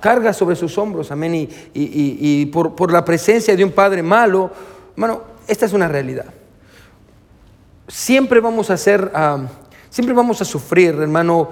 cargas 0.00 0.36
sobre 0.36 0.56
sus 0.56 0.76
hombros, 0.78 1.10
amén, 1.10 1.34
y, 1.34 1.48
y, 1.74 2.46
por, 2.46 2.74
por, 2.74 2.92
la 2.92 3.04
presencia 3.04 3.54
de 3.56 3.64
un 3.64 3.72
padre 3.72 4.02
malo, 4.02 4.50
hermano, 4.94 5.22
esta 5.46 5.66
es 5.66 5.72
una 5.72 5.88
realidad. 5.88 6.26
Siempre 7.88 8.40
vamos 8.40 8.70
a 8.70 8.76
ser, 8.76 9.10
siempre 9.90 10.14
vamos 10.14 10.40
a 10.40 10.44
sufrir, 10.46 10.94
hermano, 10.94 11.48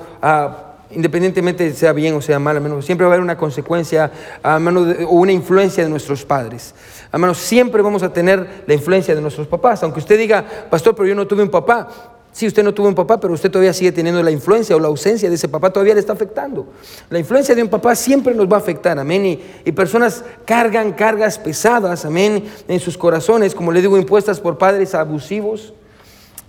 independientemente 0.91 1.73
sea 1.75 1.93
bien 1.93 2.15
o 2.15 2.21
sea 2.21 2.39
mal, 2.39 2.61
menos 2.61 2.85
siempre 2.85 3.07
va 3.07 3.13
a 3.13 3.15
haber 3.15 3.25
una 3.25 3.37
consecuencia 3.37 4.11
o 4.45 5.15
una 5.15 5.33
influencia 5.33 5.85
de 5.85 5.91
nuestros 5.91 6.25
padres. 6.25 6.75
Menos 7.13 7.39
siempre 7.39 7.83
vamos 7.83 8.03
a 8.03 8.13
tener 8.13 8.65
la 8.67 8.75
influencia 8.75 9.15
de 9.15 9.21
nuestros 9.21 9.47
papás. 9.47 9.83
Aunque 9.83 10.01
usted 10.01 10.19
diga, 10.19 10.45
pastor, 10.71 10.95
pero 10.95 11.09
yo 11.09 11.15
no 11.15 11.27
tuve 11.27 11.43
un 11.43 11.51
papá. 11.51 11.89
Sí, 12.31 12.47
usted 12.47 12.63
no 12.63 12.75
tuvo 12.75 12.89
un 12.89 12.95
papá, 12.95 13.19
pero 13.19 13.33
usted 13.33 13.51
todavía 13.51 13.73
sigue 13.73 13.93
teniendo 13.93 14.23
la 14.23 14.31
influencia 14.31 14.77
o 14.77 14.79
la 14.79 14.89
ausencia 14.89 15.31
de 15.31 15.37
ese 15.37 15.49
papá, 15.49 15.73
todavía 15.73 15.95
le 15.95 16.01
está 16.01 16.13
afectando. 16.13 16.67
La 17.09 17.19
influencia 17.19 17.55
de 17.55 17.63
un 17.63 17.71
papá 17.71 17.95
siempre 17.95 18.35
nos 18.35 18.47
va 18.47 18.57
a 18.57 18.61
afectar, 18.61 18.99
amén. 18.99 19.25
Y, 19.25 19.41
y 19.65 19.73
personas 19.73 20.23
cargan 20.45 20.93
cargas 20.93 21.39
pesadas, 21.39 22.05
amén, 22.05 22.45
en 22.69 22.79
sus 22.79 22.99
corazones, 22.99 23.55
como 23.55 23.73
le 23.73 23.81
digo, 23.81 23.97
impuestas 23.97 24.39
por 24.39 24.59
padres 24.59 24.95
abusivos, 24.95 25.73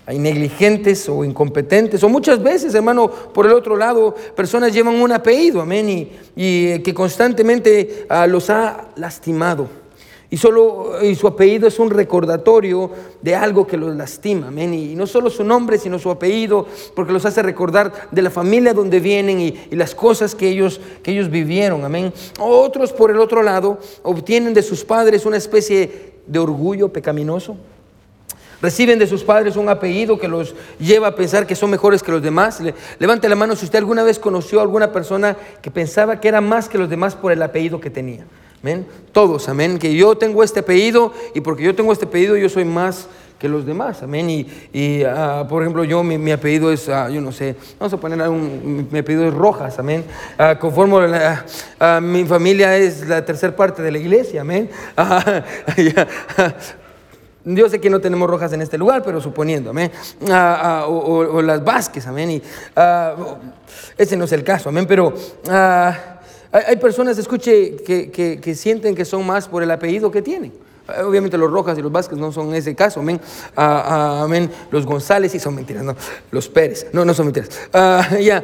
hay 0.07 0.19
negligentes 0.19 1.09
o 1.09 1.25
incompetentes, 1.25 2.01
o 2.01 2.07
muchas 2.07 2.41
veces, 2.41 2.73
hermano, 2.73 3.11
por 3.11 3.45
el 3.45 3.51
otro 3.51 3.75
lado, 3.75 4.15
personas 4.37 4.71
llevan 4.71 4.95
un 4.95 5.11
apellido, 5.11 5.59
amén, 5.59 5.89
y, 5.89 6.09
eh, 6.37 6.81
que 6.81 6.93
constantemente 6.93 8.05
ah, 8.07 8.25
los 8.25 8.49
ha 8.49 8.87
lastimado. 8.95 9.67
Y, 10.29 10.37
solo, 10.37 10.93
y 11.03 11.13
su 11.15 11.27
apellido 11.27 11.67
es 11.67 11.77
un 11.77 11.89
recordatorio 11.89 12.89
de 13.21 13.35
algo 13.35 13.67
que 13.67 13.75
los 13.75 13.93
lastima, 13.97 14.47
amén. 14.47 14.73
Y 14.73 14.95
no 14.95 15.07
solo 15.07 15.29
su 15.29 15.43
nombre, 15.43 15.77
sino 15.77 15.99
su 15.99 16.09
apellido, 16.09 16.65
porque 16.95 17.11
los 17.11 17.25
hace 17.25 17.41
recordar 17.41 18.07
de 18.09 18.21
la 18.21 18.29
familia 18.29 18.73
donde 18.73 19.01
vienen 19.01 19.41
y, 19.41 19.55
y 19.69 19.75
las 19.75 19.93
cosas 19.93 20.35
que 20.35 20.47
ellos, 20.47 20.79
que 21.03 21.11
ellos 21.11 21.29
vivieron, 21.29 21.83
amén. 21.83 22.13
Otros, 22.39 22.93
por 22.93 23.11
el 23.11 23.19
otro 23.19 23.43
lado, 23.43 23.77
obtienen 24.03 24.53
de 24.53 24.63
sus 24.63 24.85
padres 24.85 25.25
una 25.25 25.35
especie 25.35 26.13
de 26.25 26.39
orgullo 26.39 26.93
pecaminoso. 26.93 27.57
Reciben 28.61 28.97
de 28.97 29.05
sus 29.05 29.23
padres 29.23 29.55
un 29.55 29.69
apellido 29.69 30.17
que 30.17 30.27
los 30.27 30.55
lleva 30.79 31.07
a 31.09 31.15
pensar 31.15 31.45
que 31.45 31.55
son 31.55 31.69
mejores 31.69 32.01
que 32.01 32.11
los 32.11 32.21
demás. 32.21 32.61
levante 32.97 33.29
la 33.29 33.35
mano 33.35 33.55
si 33.55 33.65
usted 33.65 33.79
alguna 33.79 34.03
vez 34.03 34.17
conoció 34.17 34.59
a 34.59 34.63
alguna 34.63 34.91
persona 34.91 35.37
que 35.61 35.69
pensaba 35.69 36.19
que 36.19 36.27
era 36.27 36.41
más 36.41 36.67
que 36.67 36.77
los 36.77 36.89
demás 36.89 37.15
por 37.15 37.31
el 37.31 37.41
apellido 37.43 37.79
que 37.79 37.89
tenía. 37.89 38.25
Amén. 38.63 38.87
Todos, 39.11 39.47
amén. 39.49 39.77
Que 39.77 39.93
yo 39.93 40.17
tengo 40.17 40.43
este 40.43 40.61
apellido 40.61 41.13
y 41.35 41.41
porque 41.41 41.63
yo 41.63 41.75
tengo 41.75 41.93
este 41.93 42.05
apellido 42.05 42.35
yo 42.35 42.49
soy 42.49 42.65
más 42.65 43.07
que 43.37 43.47
los 43.47 43.65
demás, 43.65 44.01
amén. 44.01 44.29
Y, 44.29 44.47
y 44.73 45.03
ah, 45.03 45.45
por 45.47 45.61
ejemplo, 45.61 45.83
yo, 45.83 46.03
mi, 46.03 46.31
apellido 46.31 46.71
es, 46.71 46.89
ah, 46.89 47.09
yo 47.09 47.21
no 47.21 47.31
sé, 47.31 47.55
vamos 47.79 47.93
a 47.93 47.97
poner 47.97 48.27
un, 48.27 48.87
mi 48.91 48.99
apellido 48.99 49.27
es 49.27 49.33
Rojas, 49.33 49.77
amén. 49.77 50.03
Uh, 50.39 50.57
conforme 50.57 51.07
mi 52.01 52.25
familia 52.25 52.75
es 52.75 53.07
la 53.07 53.23
tercera 53.23 53.55
parte 53.55 53.81
de 53.81 53.91
la 53.91 53.99
iglesia, 53.99 54.41
amén. 54.41 54.69
Yo 57.55 57.69
sé 57.69 57.79
que 57.79 57.89
no 57.89 58.01
tenemos 58.01 58.29
rojas 58.29 58.51
en 58.51 58.61
este 58.61 58.77
lugar, 58.77 59.03
pero 59.03 59.21
suponiendo, 59.21 59.69
amén. 59.69 59.89
Ah, 60.29 60.81
ah, 60.81 60.87
o, 60.87 61.41
las 61.41 61.63
Vázquez, 61.63 62.05
amén. 62.05 62.31
Y, 62.31 62.43
ah, 62.75 63.15
ese 63.97 64.17
no 64.17 64.25
es 64.25 64.33
el 64.33 64.43
caso, 64.43 64.67
amén. 64.67 64.85
Pero 64.85 65.13
hay 66.51 66.75
personas, 66.75 67.17
escuche, 67.17 67.77
que, 67.77 68.11
que, 68.11 68.55
sienten 68.55 68.95
que 68.95 69.05
son 69.05 69.25
más 69.25 69.47
por 69.47 69.63
el 69.63 69.71
apellido 69.71 70.11
que 70.11 70.21
tienen. 70.21 70.51
Obviamente 71.05 71.37
los 71.37 71.49
Rojas 71.49 71.77
y 71.77 71.81
los 71.81 71.91
Vázquez 71.91 72.17
no 72.17 72.33
son 72.33 72.53
ese 72.53 72.75
caso, 72.75 72.99
amén. 72.99 73.21
amén. 73.55 74.51
Los 74.69 74.85
González 74.85 75.31
sí 75.31 75.39
son 75.39 75.55
mentiras, 75.55 75.83
no. 75.83 75.95
Los 76.31 76.49
Pérez, 76.49 76.87
no, 76.91 77.05
no 77.05 77.13
son 77.13 77.27
mentiras. 77.27 77.49
ya, 78.21 78.43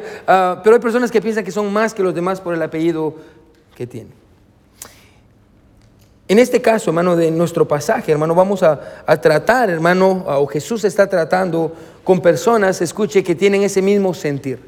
pero 0.64 0.76
hay 0.76 0.80
personas 0.80 1.10
que 1.10 1.20
piensan 1.20 1.44
que 1.44 1.52
son 1.52 1.70
más 1.70 1.92
que 1.92 2.02
los 2.02 2.14
demás 2.14 2.40
por 2.40 2.54
el 2.54 2.62
apellido 2.62 3.14
que 3.76 3.86
tienen. 3.86 4.23
En 6.26 6.38
este 6.38 6.62
caso, 6.62 6.90
hermano, 6.90 7.16
de 7.16 7.30
nuestro 7.30 7.68
pasaje, 7.68 8.10
hermano, 8.10 8.34
vamos 8.34 8.62
a, 8.62 8.80
tratar, 9.20 9.68
hermano, 9.68 10.24
o 10.26 10.46
Jesús 10.46 10.84
está 10.84 11.06
tratando 11.06 11.72
con 12.02 12.20
personas, 12.20 12.80
escuche, 12.80 13.22
que 13.22 13.34
tienen 13.34 13.62
ese 13.62 13.82
mismo 13.82 14.14
sentir. 14.14 14.58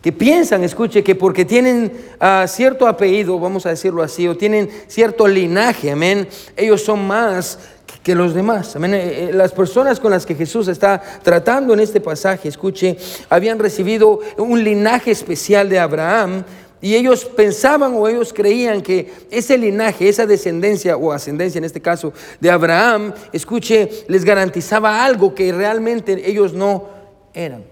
Que 0.00 0.12
piensan, 0.12 0.64
escuche, 0.64 1.02
que 1.02 1.14
porque 1.14 1.44
tienen 1.44 1.92
ah, 2.20 2.46
cierto 2.48 2.86
apellido, 2.86 3.38
vamos 3.38 3.66
a 3.66 3.70
decirlo 3.70 4.02
así, 4.02 4.26
o 4.28 4.36
tienen 4.36 4.70
cierto 4.86 5.26
linaje, 5.26 5.90
amén, 5.90 6.26
ellos 6.56 6.82
son 6.82 7.06
más 7.06 7.58
que 8.04 8.14
los 8.14 8.34
demás. 8.34 8.76
Amén. 8.76 8.94
Eh, 8.94 9.00
eh, 9.00 9.30
las 9.32 9.52
personas 9.52 9.98
con 9.98 10.10
las 10.10 10.26
que 10.26 10.34
Jesús 10.34 10.68
está 10.68 11.02
tratando 11.22 11.72
en 11.72 11.80
este 11.80 12.00
pasaje, 12.00 12.48
escuche, 12.48 12.96
habían 13.30 13.58
recibido 13.58 14.20
un 14.36 14.62
linaje 14.62 15.10
especial 15.10 15.70
de 15.70 15.78
Abraham, 15.78 16.44
y 16.84 16.96
ellos 16.96 17.24
pensaban 17.24 17.94
o 17.94 18.06
ellos 18.06 18.30
creían 18.34 18.82
que 18.82 19.10
ese 19.30 19.56
linaje, 19.56 20.06
esa 20.06 20.26
descendencia 20.26 20.98
o 20.98 21.12
ascendencia 21.12 21.56
en 21.56 21.64
este 21.64 21.80
caso 21.80 22.12
de 22.38 22.50
Abraham, 22.50 23.14
escuche, 23.32 24.04
les 24.06 24.22
garantizaba 24.22 25.02
algo 25.02 25.34
que 25.34 25.50
realmente 25.50 26.28
ellos 26.28 26.52
no 26.52 26.84
eran. 27.32 27.64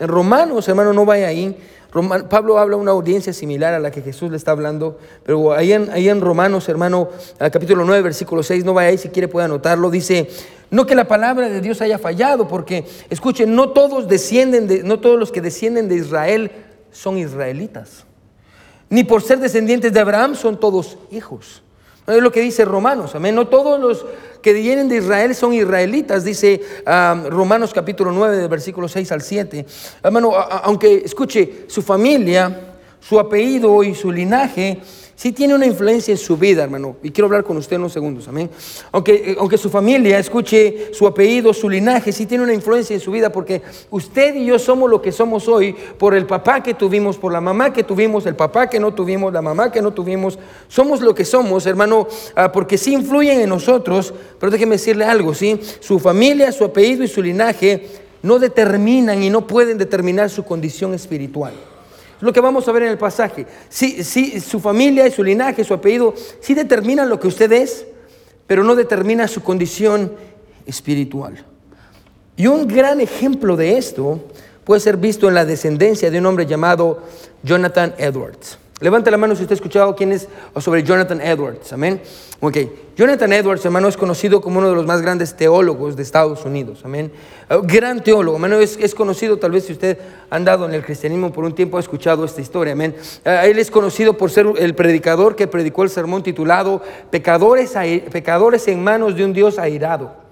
En 0.00 0.08
Romanos, 0.08 0.66
hermano, 0.66 0.92
no 0.92 1.06
vaya 1.06 1.28
ahí. 1.28 1.56
Pablo 2.28 2.58
habla 2.58 2.74
una 2.74 2.90
audiencia 2.90 3.32
similar 3.32 3.72
a 3.72 3.78
la 3.78 3.92
que 3.92 4.02
Jesús 4.02 4.32
le 4.32 4.36
está 4.36 4.50
hablando, 4.50 4.98
pero 5.24 5.52
ahí 5.52 5.72
en, 5.72 5.88
ahí 5.92 6.08
en 6.08 6.20
Romanos, 6.20 6.68
hermano, 6.68 7.10
capítulo 7.38 7.84
9, 7.84 8.02
versículo 8.02 8.42
6, 8.42 8.64
no 8.64 8.74
vaya 8.74 8.88
ahí, 8.88 8.98
si 8.98 9.10
quiere 9.10 9.28
puede 9.28 9.44
anotarlo, 9.44 9.90
dice, 9.90 10.28
no 10.72 10.86
que 10.86 10.96
la 10.96 11.06
palabra 11.06 11.48
de 11.48 11.60
Dios 11.60 11.80
haya 11.82 12.00
fallado, 12.00 12.48
porque, 12.48 12.84
escuchen, 13.10 13.54
no 13.54 13.68
todos 13.68 14.08
descienden, 14.08 14.66
de, 14.66 14.82
no 14.82 14.98
todos 14.98 15.20
los 15.20 15.30
que 15.30 15.40
descienden 15.40 15.88
de 15.88 15.94
Israel 15.94 16.50
son 16.90 17.16
israelitas 17.16 18.07
ni 18.90 19.04
por 19.04 19.22
ser 19.22 19.38
descendientes 19.38 19.92
de 19.92 20.00
Abraham 20.00 20.34
son 20.34 20.58
todos 20.58 20.96
hijos. 21.10 21.62
Es 22.06 22.22
lo 22.22 22.32
que 22.32 22.40
dice 22.40 22.64
Romanos, 22.64 23.14
amén. 23.14 23.34
No 23.34 23.48
todos 23.48 23.78
los 23.78 24.06
que 24.40 24.54
vienen 24.54 24.88
de 24.88 24.96
Israel 24.96 25.34
son 25.34 25.52
israelitas, 25.52 26.24
dice 26.24 26.62
Romanos 27.28 27.74
capítulo 27.74 28.12
9, 28.12 28.38
del 28.38 28.48
versículo 28.48 28.88
6 28.88 29.12
al 29.12 29.20
7. 29.20 29.66
Hermano, 30.02 30.34
aunque 30.34 31.02
escuche, 31.04 31.66
su 31.68 31.82
familia, 31.82 32.76
su 33.00 33.20
apellido 33.20 33.82
y 33.82 33.94
su 33.94 34.10
linaje 34.10 34.80
sí 35.18 35.32
tiene 35.32 35.52
una 35.52 35.66
influencia 35.66 36.12
en 36.12 36.18
su 36.18 36.36
vida, 36.36 36.62
hermano. 36.62 36.96
Y 37.02 37.10
quiero 37.10 37.26
hablar 37.26 37.42
con 37.42 37.56
usted 37.56 37.76
unos 37.76 37.92
segundos, 37.92 38.28
amén. 38.28 38.48
Aunque, 38.92 39.32
eh, 39.32 39.36
aunque 39.36 39.58
su 39.58 39.68
familia, 39.68 40.16
escuche 40.16 40.94
su 40.94 41.08
apellido, 41.08 41.52
su 41.52 41.68
linaje, 41.68 42.12
sí 42.12 42.24
tiene 42.24 42.44
una 42.44 42.54
influencia 42.54 42.94
en 42.94 43.00
su 43.00 43.10
vida, 43.10 43.32
porque 43.32 43.60
usted 43.90 44.36
y 44.36 44.46
yo 44.46 44.60
somos 44.60 44.88
lo 44.88 45.02
que 45.02 45.10
somos 45.10 45.48
hoy 45.48 45.74
por 45.98 46.14
el 46.14 46.24
papá 46.24 46.62
que 46.62 46.74
tuvimos, 46.74 47.18
por 47.18 47.32
la 47.32 47.40
mamá 47.40 47.72
que 47.72 47.82
tuvimos, 47.82 48.26
el 48.26 48.36
papá 48.36 48.70
que 48.70 48.78
no 48.78 48.94
tuvimos, 48.94 49.32
la 49.32 49.42
mamá 49.42 49.72
que 49.72 49.82
no 49.82 49.92
tuvimos. 49.92 50.38
Somos 50.68 51.00
lo 51.00 51.12
que 51.16 51.24
somos, 51.24 51.66
hermano, 51.66 52.06
ah, 52.36 52.52
porque 52.52 52.78
sí 52.78 52.94
influyen 52.94 53.40
en 53.40 53.48
nosotros, 53.48 54.14
pero 54.38 54.52
déjeme 54.52 54.76
decirle 54.76 55.04
algo, 55.04 55.34
¿sí? 55.34 55.60
Su 55.80 55.98
familia, 55.98 56.52
su 56.52 56.64
apellido 56.64 57.02
y 57.02 57.08
su 57.08 57.22
linaje 57.22 57.88
no 58.22 58.38
determinan 58.38 59.20
y 59.20 59.30
no 59.30 59.48
pueden 59.48 59.78
determinar 59.78 60.30
su 60.30 60.44
condición 60.44 60.94
espiritual. 60.94 61.54
Lo 62.20 62.32
que 62.32 62.40
vamos 62.40 62.66
a 62.66 62.72
ver 62.72 62.82
en 62.84 62.90
el 62.90 62.98
pasaje. 62.98 63.46
Si, 63.68 64.02
su 64.40 64.60
familia, 64.60 65.10
su 65.10 65.22
linaje, 65.22 65.64
su 65.64 65.74
apellido, 65.74 66.14
sí 66.40 66.54
determinan 66.54 67.08
lo 67.08 67.20
que 67.20 67.28
usted 67.28 67.50
es, 67.52 67.86
pero 68.46 68.64
no 68.64 68.74
determina 68.74 69.28
su 69.28 69.42
condición 69.42 70.12
espiritual. 70.66 71.44
Y 72.36 72.46
un 72.46 72.66
gran 72.66 73.00
ejemplo 73.00 73.56
de 73.56 73.78
esto 73.78 74.20
puede 74.64 74.80
ser 74.80 74.96
visto 74.96 75.28
en 75.28 75.34
la 75.34 75.44
descendencia 75.44 76.10
de 76.10 76.18
un 76.18 76.26
hombre 76.26 76.46
llamado 76.46 77.02
Jonathan 77.42 77.94
Edwards. 77.98 78.58
Levante 78.80 79.10
la 79.10 79.16
mano 79.16 79.34
si 79.34 79.42
usted 79.42 79.52
ha 79.52 79.56
escuchado 79.56 79.96
quién 79.96 80.12
es 80.12 80.28
sobre 80.60 80.84
Jonathan 80.84 81.20
Edwards. 81.20 81.72
Amén. 81.72 82.00
Ok. 82.38 82.58
Jonathan 82.96 83.32
Edwards, 83.32 83.64
hermano, 83.64 83.88
es 83.88 83.96
conocido 83.96 84.40
como 84.40 84.60
uno 84.60 84.68
de 84.68 84.76
los 84.76 84.86
más 84.86 85.02
grandes 85.02 85.36
teólogos 85.36 85.96
de 85.96 86.04
Estados 86.04 86.44
Unidos. 86.44 86.82
Amén. 86.84 87.10
Uh, 87.50 87.60
gran 87.62 88.04
teólogo. 88.04 88.36
Hermano, 88.36 88.60
es, 88.60 88.76
es, 88.76 88.94
conocido, 88.94 89.38
tal 89.38 89.50
vez 89.50 89.64
si 89.64 89.72
usted 89.72 89.98
ha 90.30 90.36
andado 90.36 90.64
en 90.64 90.74
el 90.74 90.84
cristianismo 90.84 91.32
por 91.32 91.44
un 91.44 91.54
tiempo, 91.54 91.76
ha 91.76 91.80
escuchado 91.80 92.24
esta 92.24 92.40
historia. 92.40 92.74
Amén. 92.74 92.94
Uh, 93.26 93.46
él 93.46 93.58
es 93.58 93.70
conocido 93.70 94.16
por 94.16 94.30
ser 94.30 94.46
el 94.58 94.76
predicador 94.76 95.34
que 95.34 95.48
predicó 95.48 95.82
el 95.82 95.90
sermón 95.90 96.22
titulado 96.22 96.80
Pecadores, 97.10 97.72
pecadores 98.12 98.68
en 98.68 98.84
manos 98.84 99.16
de 99.16 99.24
un 99.24 99.32
Dios 99.32 99.58
airado. 99.58 100.27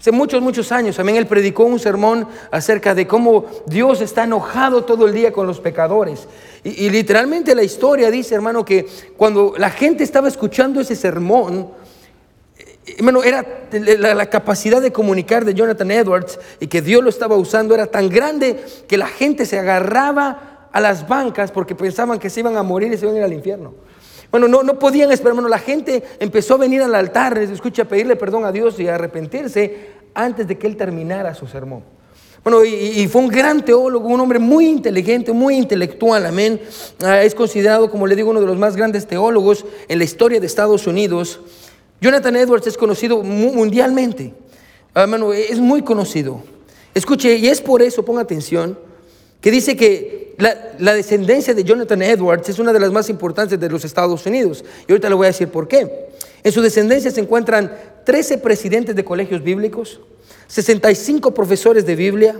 Hace 0.00 0.12
muchos, 0.12 0.40
muchos 0.40 0.70
años, 0.70 0.96
también 0.96 1.18
él 1.18 1.26
predicó 1.26 1.64
un 1.64 1.80
sermón 1.80 2.28
acerca 2.52 2.94
de 2.94 3.08
cómo 3.08 3.46
Dios 3.66 4.00
está 4.00 4.24
enojado 4.24 4.84
todo 4.84 5.08
el 5.08 5.12
día 5.12 5.32
con 5.32 5.48
los 5.48 5.58
pecadores. 5.58 6.28
Y, 6.62 6.88
literalmente 6.90 7.54
la 7.54 7.64
historia 7.64 8.08
dice, 8.08 8.36
hermano, 8.36 8.64
que 8.64 8.86
cuando 9.16 9.54
la 9.58 9.70
gente 9.70 10.04
estaba 10.04 10.28
escuchando 10.28 10.80
ese 10.80 10.94
sermón, 10.94 11.72
eh, 12.58 12.94
hermano, 12.96 13.24
era 13.24 13.44
la, 13.72 14.14
la, 14.14 14.26
capacidad 14.30 14.80
de 14.80 14.92
comunicar 14.92 15.44
de 15.44 15.54
Jonathan 15.54 15.90
Edwards 15.90 16.38
y 16.60 16.68
que 16.68 16.80
Dios 16.80 17.02
lo 17.02 17.10
estaba 17.10 17.34
usando 17.34 17.74
era 17.74 17.86
tan 17.86 18.08
grande 18.08 18.64
que 18.86 18.98
la 18.98 19.08
gente 19.08 19.46
se 19.46 19.58
agarraba 19.58 20.68
a 20.70 20.80
las 20.80 21.08
bancas 21.08 21.50
porque 21.50 21.74
pensaban 21.74 22.20
que 22.20 22.30
se 22.30 22.38
iban 22.38 22.56
a 22.56 22.62
morir 22.62 22.92
y 22.92 22.96
se 22.96 23.04
iban 23.04 23.16
a 23.16 23.18
ir 23.18 23.24
al 23.24 23.32
infierno. 23.32 23.87
Bueno, 24.30 24.46
no, 24.48 24.62
no 24.62 24.78
podían 24.78 25.10
esperar, 25.10 25.32
hermano. 25.32 25.48
La 25.48 25.58
gente 25.58 26.02
empezó 26.18 26.54
a 26.54 26.58
venir 26.58 26.82
al 26.82 26.94
altar, 26.94 27.38
escucha, 27.38 27.82
a 27.82 27.84
pedirle 27.86 28.16
perdón 28.16 28.44
a 28.44 28.52
Dios 28.52 28.78
y 28.78 28.88
a 28.88 28.96
arrepentirse 28.96 29.98
antes 30.14 30.46
de 30.46 30.58
que 30.58 30.66
él 30.66 30.76
terminara 30.76 31.34
su 31.34 31.46
sermón. 31.46 31.82
Bueno, 32.44 32.64
y, 32.64 33.06
fue 33.08 33.20
un 33.20 33.28
gran 33.28 33.64
teólogo, 33.64 34.08
un 34.08 34.20
hombre 34.20 34.38
muy 34.38 34.68
inteligente, 34.68 35.32
muy 35.32 35.56
intelectual, 35.56 36.24
amén. 36.24 36.60
Ah, 37.02 37.22
es 37.22 37.34
considerado, 37.34 37.90
como 37.90 38.06
le 38.06 38.16
digo, 38.16 38.30
uno 38.30 38.40
de 38.40 38.46
los 38.46 38.56
más 38.56 38.76
grandes 38.76 39.06
teólogos 39.06 39.64
en 39.88 39.98
la 39.98 40.04
historia 40.04 40.40
de 40.40 40.46
Estados 40.46 40.86
Unidos. 40.86 41.40
Jonathan 42.00 42.36
Edwards 42.36 42.66
es 42.66 42.78
conocido 42.78 43.22
mundialmente, 43.22 44.34
ah, 44.94 45.02
hermano, 45.02 45.32
es 45.32 45.58
muy 45.58 45.82
conocido. 45.82 46.40
Escuche, 46.94 47.36
y 47.36 47.48
es 47.48 47.60
por 47.60 47.82
eso, 47.82 48.04
ponga 48.04 48.22
atención, 48.22 48.78
que 49.40 49.50
dice 49.50 49.76
que 49.76 50.34
la, 50.38 50.94
descendencia 50.94 51.54
de 51.54 51.64
Jonathan 51.64 52.02
Edwards 52.02 52.48
es 52.48 52.58
una 52.58 52.72
de 52.72 52.80
las 52.80 52.92
más 52.92 53.10
importantes 53.10 53.58
de 53.58 53.68
los 53.68 53.84
Estados 53.84 54.24
Unidos. 54.26 54.64
Y 54.86 54.92
ahorita 54.92 55.08
le 55.08 55.14
voy 55.14 55.26
a 55.26 55.30
decir 55.30 55.48
por 55.48 55.68
qué. 55.68 56.08
En 56.42 56.52
su 56.52 56.62
descendencia 56.62 57.10
se 57.10 57.20
encuentran 57.20 57.72
13 58.04 58.38
presidentes 58.38 58.94
de 58.94 59.04
colegios 59.04 59.42
bíblicos, 59.42 60.00
65 60.46 61.34
profesores 61.34 61.84
de 61.84 61.96
Biblia, 61.96 62.36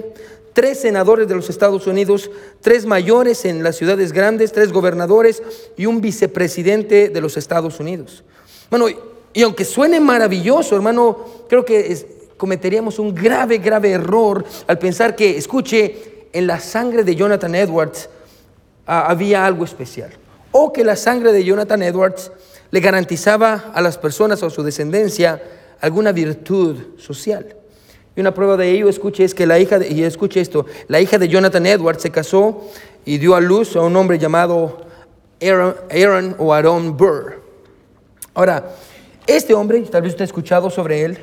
tres 0.52 0.80
senadores 0.80 1.28
de 1.28 1.34
los 1.34 1.50
Estados 1.50 1.86
Unidos, 1.86 2.30
tres 2.60 2.86
mayores 2.86 3.44
en 3.44 3.62
las 3.62 3.76
ciudades 3.76 4.12
grandes, 4.12 4.52
tres 4.52 4.72
gobernadores 4.72 5.42
y 5.76 5.86
un 5.86 6.00
vicepresidente 6.00 7.10
de 7.10 7.20
los 7.20 7.36
Estados 7.36 7.78
Unidos. 7.80 8.24
Bueno, 8.70 8.86
y 9.32 9.42
aunque 9.42 9.64
suene 9.64 10.00
maravilloso, 10.00 10.74
hermano, 10.74 11.44
creo 11.48 11.64
que 11.64 12.32
cometeríamos 12.36 12.98
un 12.98 13.14
grave, 13.14 13.58
grave 13.58 13.90
error 13.90 14.44
al 14.66 14.78
pensar 14.78 15.14
que, 15.14 15.36
escuche, 15.36 16.17
en 16.32 16.46
la 16.46 16.60
sangre 16.60 17.04
de 17.04 17.14
Jonathan 17.14 17.54
Edwards 17.54 18.08
ah, 18.86 19.06
había 19.08 19.46
algo 19.46 19.64
especial. 19.64 20.10
O 20.52 20.72
que 20.72 20.84
la 20.84 20.96
sangre 20.96 21.32
de 21.32 21.44
Jonathan 21.44 21.82
Edwards 21.82 22.32
le 22.70 22.80
garantizaba 22.80 23.70
a 23.74 23.80
las 23.80 23.98
personas 23.98 24.42
o 24.42 24.46
a 24.46 24.50
su 24.50 24.62
descendencia 24.62 25.42
alguna 25.80 26.12
virtud 26.12 26.76
social. 26.98 27.54
Y 28.16 28.20
una 28.20 28.34
prueba 28.34 28.56
de 28.56 28.70
ello, 28.70 28.88
escuche, 28.88 29.24
es 29.24 29.34
que 29.34 29.46
la 29.46 29.58
hija, 29.58 29.78
de, 29.78 29.88
y 29.88 30.02
escuche 30.02 30.40
esto, 30.40 30.66
la 30.88 31.00
hija 31.00 31.18
de 31.18 31.28
Jonathan 31.28 31.64
Edwards 31.66 32.02
se 32.02 32.10
casó 32.10 32.68
y 33.04 33.18
dio 33.18 33.34
a 33.34 33.40
luz 33.40 33.76
a 33.76 33.80
un 33.80 33.94
hombre 33.96 34.18
llamado 34.18 34.78
Aaron, 35.40 36.34
o 36.38 36.52
Aaron 36.52 36.96
Burr. 36.96 37.42
Ahora, 38.34 38.74
este 39.26 39.54
hombre, 39.54 39.80
tal 39.82 40.02
vez 40.02 40.12
usted 40.12 40.22
ha 40.22 40.24
escuchado 40.24 40.68
sobre 40.68 41.04
él, 41.04 41.18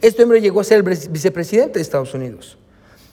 este 0.00 0.22
hombre 0.22 0.40
llegó 0.40 0.60
a 0.60 0.64
ser 0.64 0.78
el 0.78 0.84
vicepresidente 1.10 1.74
de 1.78 1.82
Estados 1.82 2.14
Unidos. 2.14 2.56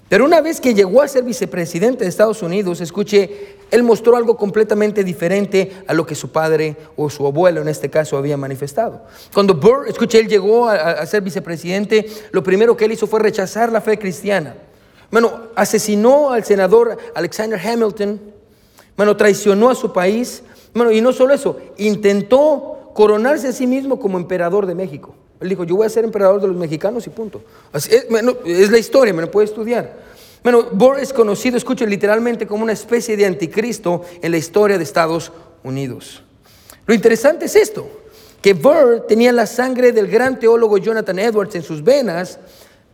Pero 0.07 0.23
una 0.23 0.39
vez 0.39 0.61
que 0.61 0.75
llegó 0.75 1.01
a 1.01 1.07
ser 1.07 1.23
vicepresidente 1.23 2.03
de 2.03 2.09
Estados 2.09 2.43
Unidos, 2.43 2.79
escuche, 2.79 3.57
él 3.71 3.81
mostró 3.81 4.15
algo 4.15 4.37
completamente 4.37 5.03
diferente 5.03 5.83
a 5.87 5.95
lo 5.95 6.05
que 6.05 6.13
su 6.13 6.31
padre 6.31 6.77
o 6.95 7.09
su 7.09 7.25
abuelo 7.25 7.61
en 7.61 7.67
este 7.67 7.89
caso 7.89 8.15
había 8.15 8.37
manifestado. 8.37 9.01
Cuando 9.33 9.55
Burr, 9.55 9.87
escuche, 9.87 10.19
él 10.19 10.27
llegó 10.27 10.69
a, 10.69 11.03
ser 11.07 11.23
vicepresidente, 11.23 12.05
lo 12.31 12.43
primero 12.43 12.77
que 12.77 12.85
él 12.85 12.91
hizo 12.91 13.07
fue 13.07 13.19
rechazar 13.19 13.71
la 13.71 13.81
fe 13.81 13.97
cristiana. 13.97 14.55
Bueno, 15.09 15.45
asesinó 15.55 16.31
al 16.31 16.43
senador 16.43 16.97
Alexander 17.15 17.59
Hamilton, 17.59 18.21
bueno, 18.95 19.17
traicionó 19.17 19.71
a 19.71 19.75
su 19.75 19.91
país, 19.91 20.43
bueno, 20.75 20.91
y 20.91 21.01
no 21.01 21.13
solo 21.13 21.33
eso, 21.33 21.57
intentó 21.77 22.91
coronarse 22.93 23.47
a 23.47 23.53
sí 23.53 23.65
mismo 23.65 23.99
como 23.99 24.19
emperador 24.19 24.67
de 24.67 24.75
México. 24.75 25.15
Él 25.45 25.49
dijo, 25.49 25.63
yo 25.63 25.75
voy 25.75 25.85
a 25.85 25.89
ser 25.89 26.03
emperador 26.03 26.41
de 26.41 26.47
los 26.47 26.57
mexicanos 26.57 27.05
y 27.05 27.11
punto. 27.11 27.41
es, 27.73 28.71
la 28.71 28.77
historia, 28.79 29.13
me 29.13 29.21
lo 29.21 29.29
puede 29.29 29.45
estudiar. 29.45 29.95
Bueno, 30.43 30.63
Burr 30.71 30.99
es 30.99 31.13
conocido, 31.13 31.55
escuchen, 31.55 31.87
literalmente 31.87 32.47
como 32.47 32.63
una 32.63 32.73
especie 32.73 33.15
de 33.15 33.27
anticristo 33.27 34.01
en 34.23 34.31
la 34.31 34.37
historia 34.37 34.77
de 34.79 34.83
Estados 34.83 35.31
Unidos. 35.63 36.23
Lo 36.87 36.95
interesante 36.95 37.45
es 37.45 37.55
esto, 37.55 37.87
que 38.41 38.53
Burr 38.53 39.05
tenía 39.07 39.31
la 39.31 39.45
sangre 39.45 39.91
del 39.91 40.07
gran 40.07 40.39
teólogo 40.39 40.79
Jonathan 40.79 41.19
Edwards 41.19 41.53
en 41.53 41.61
sus 41.61 41.83
venas, 41.83 42.39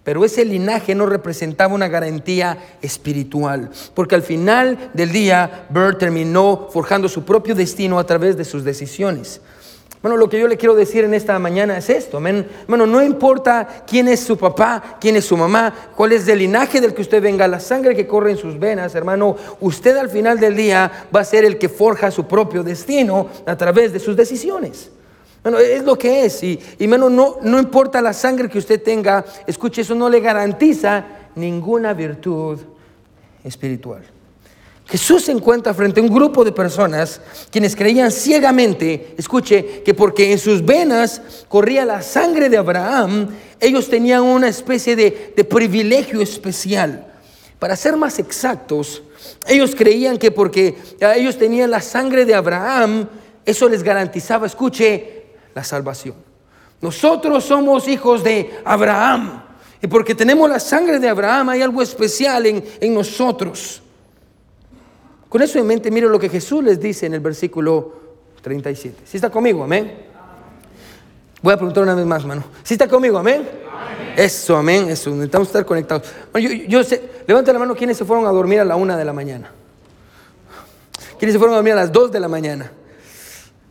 pero 0.03 0.25
ese 0.25 0.43
linaje 0.43 0.93
no 0.93 1.05
representaba 1.05 1.73
una 1.73 1.87
garantía 1.87 2.57
espiritual, 2.81 3.69
porque 3.93 4.15
al 4.15 4.23
final 4.23 4.91
del 4.93 5.13
día 5.13 5.67
Burr 5.69 5.97
terminó 5.97 6.67
forjando 6.69 7.07
su 7.07 7.23
propio 7.23 7.55
destino 7.55 7.97
a 7.97 8.05
través 8.05 8.35
de 8.35 8.43
sus 8.43 8.65
decisiones. 8.65 9.39
Bueno, 10.01 10.17
lo 10.17 10.27
que 10.27 10.39
yo 10.39 10.47
le 10.47 10.57
quiero 10.57 10.73
decir 10.73 11.03
en 11.03 11.13
esta 11.13 11.37
mañana 11.37 11.77
es 11.77 11.89
esto. 11.89 12.19
Bueno, 12.19 12.87
no 12.87 13.03
importa 13.03 13.83
quién 13.85 14.07
es 14.07 14.21
su 14.21 14.35
papá, 14.35 14.97
quién 14.99 15.15
es 15.15 15.25
su 15.25 15.37
mamá, 15.37 15.91
cuál 15.95 16.13
es 16.13 16.27
el 16.27 16.39
linaje 16.39 16.81
del 16.81 16.95
que 16.95 17.03
usted 17.03 17.21
venga, 17.21 17.47
la 17.47 17.59
sangre 17.59 17.95
que 17.95 18.07
corre 18.07 18.31
en 18.31 18.37
sus 18.37 18.57
venas, 18.57 18.95
hermano, 18.95 19.35
usted 19.59 19.95
al 19.97 20.09
final 20.09 20.39
del 20.39 20.55
día 20.55 21.07
va 21.15 21.19
a 21.19 21.23
ser 21.23 21.45
el 21.45 21.59
que 21.59 21.69
forja 21.69 22.09
su 22.09 22.25
propio 22.25 22.63
destino 22.63 23.29
a 23.45 23.55
través 23.55 23.93
de 23.93 23.99
sus 23.99 24.15
decisiones. 24.15 24.89
Bueno, 25.43 25.59
es 25.59 25.83
lo 25.83 25.95
que 25.97 26.25
es. 26.25 26.41
Y, 26.43 26.59
y 26.79 26.87
no, 26.87 27.09
no 27.09 27.59
importa 27.59 28.01
la 28.01 28.13
sangre 28.13 28.49
que 28.49 28.57
usted 28.57 28.81
tenga, 28.81 29.23
escuche, 29.45 29.81
eso 29.81 29.93
no 29.93 30.09
le 30.09 30.19
garantiza 30.19 31.05
ninguna 31.35 31.93
virtud 31.93 32.59
espiritual. 33.43 34.01
Jesús 34.91 35.23
se 35.23 35.31
encuentra 35.31 35.73
frente 35.73 36.01
a 36.01 36.03
un 36.03 36.13
grupo 36.13 36.43
de 36.43 36.51
personas 36.51 37.21
quienes 37.49 37.77
creían 37.77 38.11
ciegamente, 38.11 39.15
escuche, 39.17 39.83
que 39.85 39.93
porque 39.93 40.33
en 40.33 40.37
sus 40.37 40.65
venas 40.65 41.21
corría 41.47 41.85
la 41.85 42.01
sangre 42.01 42.49
de 42.49 42.57
Abraham, 42.57 43.29
ellos 43.61 43.87
tenían 43.87 44.23
una 44.23 44.49
especie 44.49 44.97
de, 44.97 45.45
privilegio 45.49 46.19
especial. 46.19 47.07
Para 47.57 47.77
ser 47.77 47.95
más 47.95 48.19
exactos, 48.19 49.01
ellos 49.47 49.73
creían 49.77 50.17
que 50.17 50.29
porque 50.29 50.75
ellos 50.99 51.37
tenían 51.37 51.71
la 51.71 51.79
sangre 51.79 52.25
de 52.25 52.35
Abraham, 52.35 53.07
eso 53.45 53.69
les 53.69 53.83
garantizaba, 53.83 54.45
escuche, 54.45 55.23
la 55.55 55.63
salvación. 55.63 56.15
Nosotros 56.81 57.45
somos 57.45 57.87
hijos 57.87 58.25
de 58.25 58.59
Abraham. 58.65 59.41
Y 59.81 59.87
porque 59.87 60.15
tenemos 60.15 60.49
la 60.49 60.59
sangre 60.59 60.99
de 60.99 61.07
Abraham, 61.07 61.49
hay 61.49 61.61
algo 61.61 61.81
especial 61.81 62.45
en 62.45 62.93
nosotros. 62.93 63.81
Con 65.31 65.41
eso 65.41 65.57
en 65.59 65.65
mente, 65.65 65.89
mire 65.89 66.09
lo 66.09 66.19
que 66.19 66.27
Jesús 66.27 66.61
les 66.61 66.77
dice 66.77 67.05
en 67.05 67.13
el 67.13 67.21
versículo 67.21 67.93
37. 68.41 69.03
¿Sí 69.05 69.15
está 69.15 69.29
conmigo? 69.29 69.63
Amén. 69.63 69.93
Voy 71.41 71.53
a 71.53 71.55
preguntar 71.55 71.83
una 71.83 71.95
vez 71.95 72.05
más, 72.05 72.23
hermano. 72.23 72.43
¿Sí 72.63 72.73
está 72.73 72.85
conmigo? 72.89 73.17
Amén. 73.17 73.47
Eso, 74.17 74.57
amén. 74.57 74.89
Eso, 74.89 75.09
necesitamos 75.11 75.47
estar 75.47 75.65
conectados. 75.65 76.11
yo, 76.33 76.49
yo 76.67 76.83
sé, 76.83 77.01
levanta 77.25 77.53
la 77.53 77.59
mano 77.59 77.73
quienes 77.73 77.95
se 77.95 78.03
fueron 78.03 78.27
a 78.27 78.29
dormir 78.29 78.59
a 78.59 78.65
la 78.65 78.75
una 78.75 78.97
de 78.97 79.05
la 79.05 79.13
mañana. 79.13 79.53
¿Quiénes 81.17 81.31
se 81.31 81.39
fueron 81.39 81.53
a 81.53 81.59
dormir 81.59 81.71
a 81.71 81.77
las 81.77 81.93
dos 81.93 82.11
de 82.11 82.19
la 82.19 82.27
mañana? 82.27 82.69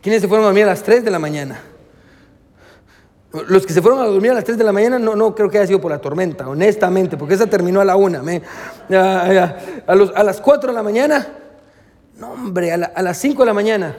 ¿Quiénes 0.01 0.19
se 0.19 0.27
fueron 0.27 0.45
a 0.45 0.47
dormir 0.47 0.63
a 0.63 0.67
las 0.69 0.81
tres 0.81 1.05
de 1.05 1.11
la 1.11 1.19
mañana? 1.19 1.61
Los 3.49 3.67
que 3.67 3.73
se 3.73 3.83
fueron 3.83 3.99
a 3.99 4.05
dormir 4.05 4.31
a 4.31 4.33
las 4.33 4.43
3 4.43 4.57
de 4.57 4.63
la 4.63 4.73
mañana 4.73 4.99
no, 4.99 5.15
no 5.15 5.33
creo 5.33 5.49
que 5.49 5.57
haya 5.57 5.67
sido 5.67 5.79
por 5.79 5.89
la 5.89 5.99
tormenta, 5.99 6.49
honestamente, 6.49 7.15
porque 7.15 7.35
esa 7.35 7.47
terminó 7.47 7.79
a 7.79 7.85
la 7.85 7.95
1. 7.95 8.23
A, 8.89 9.55
a 9.87 10.23
las 10.23 10.41
4 10.41 10.71
de 10.71 10.75
la 10.75 10.83
mañana 10.83 11.37
no, 12.21 12.33
hombre, 12.33 12.71
a, 12.71 13.01
las 13.01 13.17
5 13.17 13.41
de 13.41 13.45
la 13.47 13.53
mañana, 13.55 13.95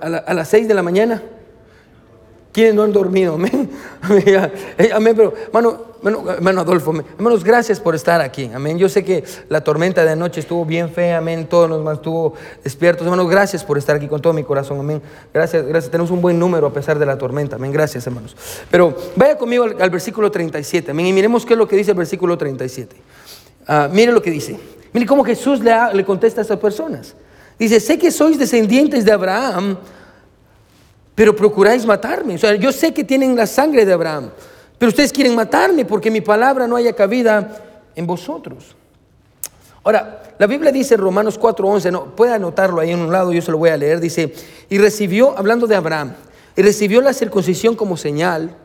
a, 0.00 0.32
las 0.32 0.48
6 0.48 0.66
de 0.66 0.72
la 0.72 0.82
mañana, 0.82 1.22
¿quiénes 2.52 2.74
no 2.74 2.84
han 2.84 2.92
dormido? 2.94 3.34
Amén. 3.34 3.70
Amén, 4.94 5.14
pero, 5.14 5.34
hermano, 5.36 5.78
hermano, 6.02 6.62
Adolfo, 6.62 6.94
hermanos, 7.18 7.44
gracias 7.44 7.78
por 7.78 7.94
estar 7.94 8.22
aquí. 8.22 8.50
Amén. 8.54 8.78
Yo 8.78 8.88
sé 8.88 9.04
que 9.04 9.24
la 9.50 9.60
tormenta 9.60 10.06
de 10.06 10.12
anoche 10.12 10.40
estuvo 10.40 10.64
bien 10.64 10.88
fea, 10.88 11.18
amén. 11.18 11.46
Todos 11.50 11.68
nos 11.68 11.84
mantuvo 11.84 12.32
despiertos. 12.64 13.04
Hermanos, 13.04 13.28
gracias 13.28 13.62
por 13.62 13.76
estar 13.76 13.96
aquí 13.96 14.08
con 14.08 14.22
todo 14.22 14.32
mi 14.32 14.42
corazón. 14.42 14.80
Amén. 14.80 15.02
Gracias, 15.34 15.66
gracias. 15.66 15.90
Tenemos 15.90 16.10
un 16.10 16.22
buen 16.22 16.38
número 16.38 16.68
a 16.68 16.72
pesar 16.72 16.98
de 16.98 17.04
la 17.04 17.18
tormenta. 17.18 17.56
Amén. 17.56 17.72
Gracias, 17.72 18.06
hermanos. 18.06 18.34
Pero 18.70 18.96
vaya 19.16 19.36
conmigo 19.36 19.64
al, 19.64 19.90
versículo 19.90 20.30
37. 20.30 20.92
Amén. 20.92 21.08
Y 21.08 21.12
miremos 21.12 21.44
qué 21.44 21.52
es 21.52 21.58
lo 21.58 21.68
que 21.68 21.76
dice 21.76 21.90
el 21.90 21.98
versículo 21.98 22.38
37. 22.38 22.96
Ah, 23.66 23.90
mire 23.92 24.12
lo 24.12 24.22
que 24.22 24.30
dice. 24.30 24.77
Mire 24.92 25.06
cómo 25.06 25.24
Jesús 25.24 25.60
le, 25.60 26.04
contesta 26.04 26.40
a 26.40 26.42
estas 26.42 26.58
personas. 26.58 27.14
Dice, 27.58 27.80
sé 27.80 27.98
que 27.98 28.10
sois 28.10 28.38
descendientes 28.38 29.04
de 29.04 29.12
Abraham, 29.12 29.76
pero 31.14 31.34
procuráis 31.34 31.84
matarme. 31.84 32.36
O 32.36 32.38
sea, 32.38 32.54
yo 32.54 32.72
sé 32.72 32.94
que 32.94 33.04
tienen 33.04 33.36
la 33.36 33.46
sangre 33.46 33.84
de 33.84 33.92
Abraham, 33.92 34.30
pero 34.78 34.90
ustedes 34.90 35.12
quieren 35.12 35.34
matarme 35.34 35.84
porque 35.84 36.10
mi 36.10 36.20
palabra 36.20 36.66
no 36.66 36.76
haya 36.76 36.92
cabida 36.92 37.56
en 37.94 38.06
vosotros. 38.06 38.76
Ahora, 39.82 40.22
la 40.38 40.46
Biblia 40.46 40.70
dice 40.70 40.94
en 40.94 41.00
Romanos 41.00 41.38
4:11, 41.38 41.90
no, 41.90 42.14
puede 42.14 42.34
anotarlo 42.34 42.80
ahí 42.80 42.90
en 42.92 43.00
un 43.00 43.10
lado, 43.10 43.32
yo 43.32 43.42
se 43.42 43.50
lo 43.50 43.58
voy 43.58 43.70
a 43.70 43.76
leer, 43.76 44.00
dice, 44.00 44.32
y 44.68 44.78
recibió, 44.78 45.36
hablando 45.36 45.66
de 45.66 45.76
Abraham, 45.76 46.12
y 46.56 46.62
recibió 46.62 47.00
la 47.00 47.12
circuncisión 47.12 47.74
como 47.74 47.96
señal 47.96 48.56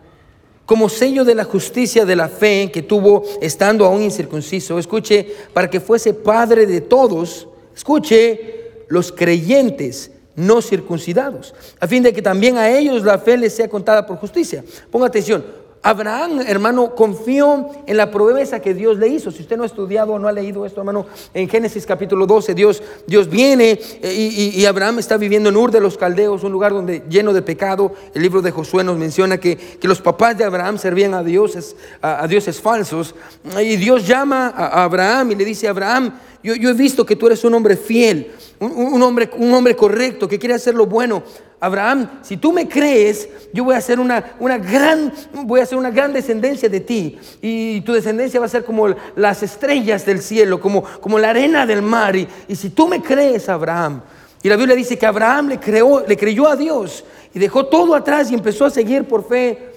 como 0.66 0.90
sello 0.90 1.26
de 1.26 1.36
la 1.36 1.44
justicia 1.44 2.06
de 2.06 2.16
la 2.16 2.30
fe 2.30 2.72
que 2.72 2.82
tuvo 2.82 3.24
estando 3.42 3.86
aún 3.86 4.02
incircunciso, 4.02 4.80
escuche, 4.80 5.28
para 5.54 5.70
que 5.70 5.80
fuese 5.80 6.14
padre 6.14 6.66
de 6.66 6.82
todos, 6.82 7.48
escuche, 7.76 8.86
los 8.88 9.12
creyentes 9.12 10.12
no 10.36 10.62
circuncidados, 10.62 11.54
a 11.80 11.88
fin 11.88 12.02
de 12.02 12.14
que 12.14 12.22
también 12.22 12.58
a 12.58 12.70
ellos 12.70 13.04
la 13.04 13.20
fe 13.20 13.38
les 13.38 13.54
sea 13.54 13.68
contada 13.68 14.06
por 14.06 14.18
justicia. 14.18 14.64
Ponga 14.90 15.08
atención, 15.08 15.46
Abraham, 15.86 16.40
hermano, 16.48 16.96
confió 16.96 17.70
en 17.86 17.98
la 17.98 18.10
promesa 18.10 18.62
que 18.62 18.74
Dios 18.74 18.98
le 18.98 19.10
hizo. 19.10 19.32
Si 19.32 19.42
usted 19.42 19.58
no 19.58 19.64
ha 19.64 19.66
estudiado 19.66 20.14
o 20.14 20.20
no 20.20 20.30
ha 20.30 20.32
leído 20.32 20.66
esto, 20.66 20.80
hermano, 20.80 21.06
en 21.34 21.50
Génesis 21.50 21.86
capítulo 21.86 22.26
12, 22.26 22.56
Dios, 22.56 22.82
Dios 23.06 23.30
viene 23.30 23.78
eh, 24.02 24.14
y, 24.56 24.66
Abraham 24.66 25.00
está 25.00 25.18
viviendo 25.18 25.50
en 25.50 25.58
Ur 25.58 25.72
de 25.72 25.82
los 25.82 25.98
Caldeos, 25.98 26.44
un 26.44 26.54
lugar 26.54 26.72
donde 26.72 27.04
lleno 27.10 27.34
de 27.34 27.42
pecado. 27.42 27.92
El 28.14 28.22
libro 28.22 28.42
de 28.42 28.52
Josué 28.52 28.86
nos 28.86 28.98
menciona 28.98 29.38
que, 29.38 29.58
que 29.58 29.88
los 29.90 30.02
papás 30.02 30.38
de 30.38 30.46
Abraham 30.46 30.78
servían 30.78 31.14
a 31.14 31.22
dioses, 31.22 31.76
a, 32.02 32.26
dioses 32.28 32.62
falsos. 32.62 33.14
Y 33.62 33.76
Dios 33.76 34.08
llama 34.08 34.54
a 34.56 34.86
Abraham 34.86 35.34
y 35.34 35.36
le 35.36 35.44
dice, 35.44 35.68
Abraham, 35.68 36.14
yo, 36.44 36.54
he 36.54 36.74
visto 36.74 37.06
que 37.06 37.16
tú 37.16 37.28
eres 37.28 37.44
un 37.46 37.54
hombre 37.54 37.78
fiel, 37.78 38.32
un, 38.60 39.02
hombre, 39.02 39.30
un 39.38 39.54
hombre 39.54 39.76
correcto, 39.76 40.28
que 40.28 40.38
quiere 40.38 40.56
hacer 40.56 40.76
lo 40.76 40.86
bueno. 40.86 41.24
Abraham, 41.64 42.20
si 42.24 42.36
tú 42.36 42.52
me 42.52 42.68
crees, 42.68 43.30
yo 43.54 43.64
voy 43.64 43.76
a 43.76 43.78
hacer 43.78 43.98
una, 43.98 44.36
una, 44.38 44.58
gran, 44.58 45.14
voy 45.46 45.62
a 45.62 45.64
hacer 45.64 45.78
una 45.78 45.92
gran 45.92 46.12
descendencia 46.12 46.68
de 46.68 46.82
ti. 46.82 47.18
Y 47.42 47.80
tu 47.82 47.94
descendencia 47.94 48.38
va 48.38 48.48
a 48.48 48.50
ser 48.50 48.66
como 48.66 48.94
las 49.16 49.44
estrellas 49.44 50.06
del 50.06 50.22
cielo, 50.22 50.60
como, 50.60 50.84
como 50.84 51.18
la 51.18 51.30
arena 51.30 51.66
del 51.66 51.82
mar. 51.82 52.18
Y, 52.18 52.28
y 52.50 52.58
si 52.58 52.72
tú 52.72 52.90
me 52.90 53.02
crees, 53.02 53.48
Abraham, 53.48 54.02
y 54.44 54.50
la 54.50 54.58
Biblia 54.58 54.76
dice 54.76 54.98
que 54.98 55.06
Abraham 55.06 55.48
le, 55.48 55.60
creó, 55.62 56.06
le 56.06 56.18
creyó 56.18 56.50
a 56.50 56.58
Dios 56.58 57.06
y 57.34 57.40
dejó 57.40 57.66
todo 57.68 57.96
atrás 57.96 58.30
y 58.30 58.34
empezó 58.34 58.66
a 58.66 58.70
seguir 58.70 59.06
por 59.06 59.26
fe 59.26 59.70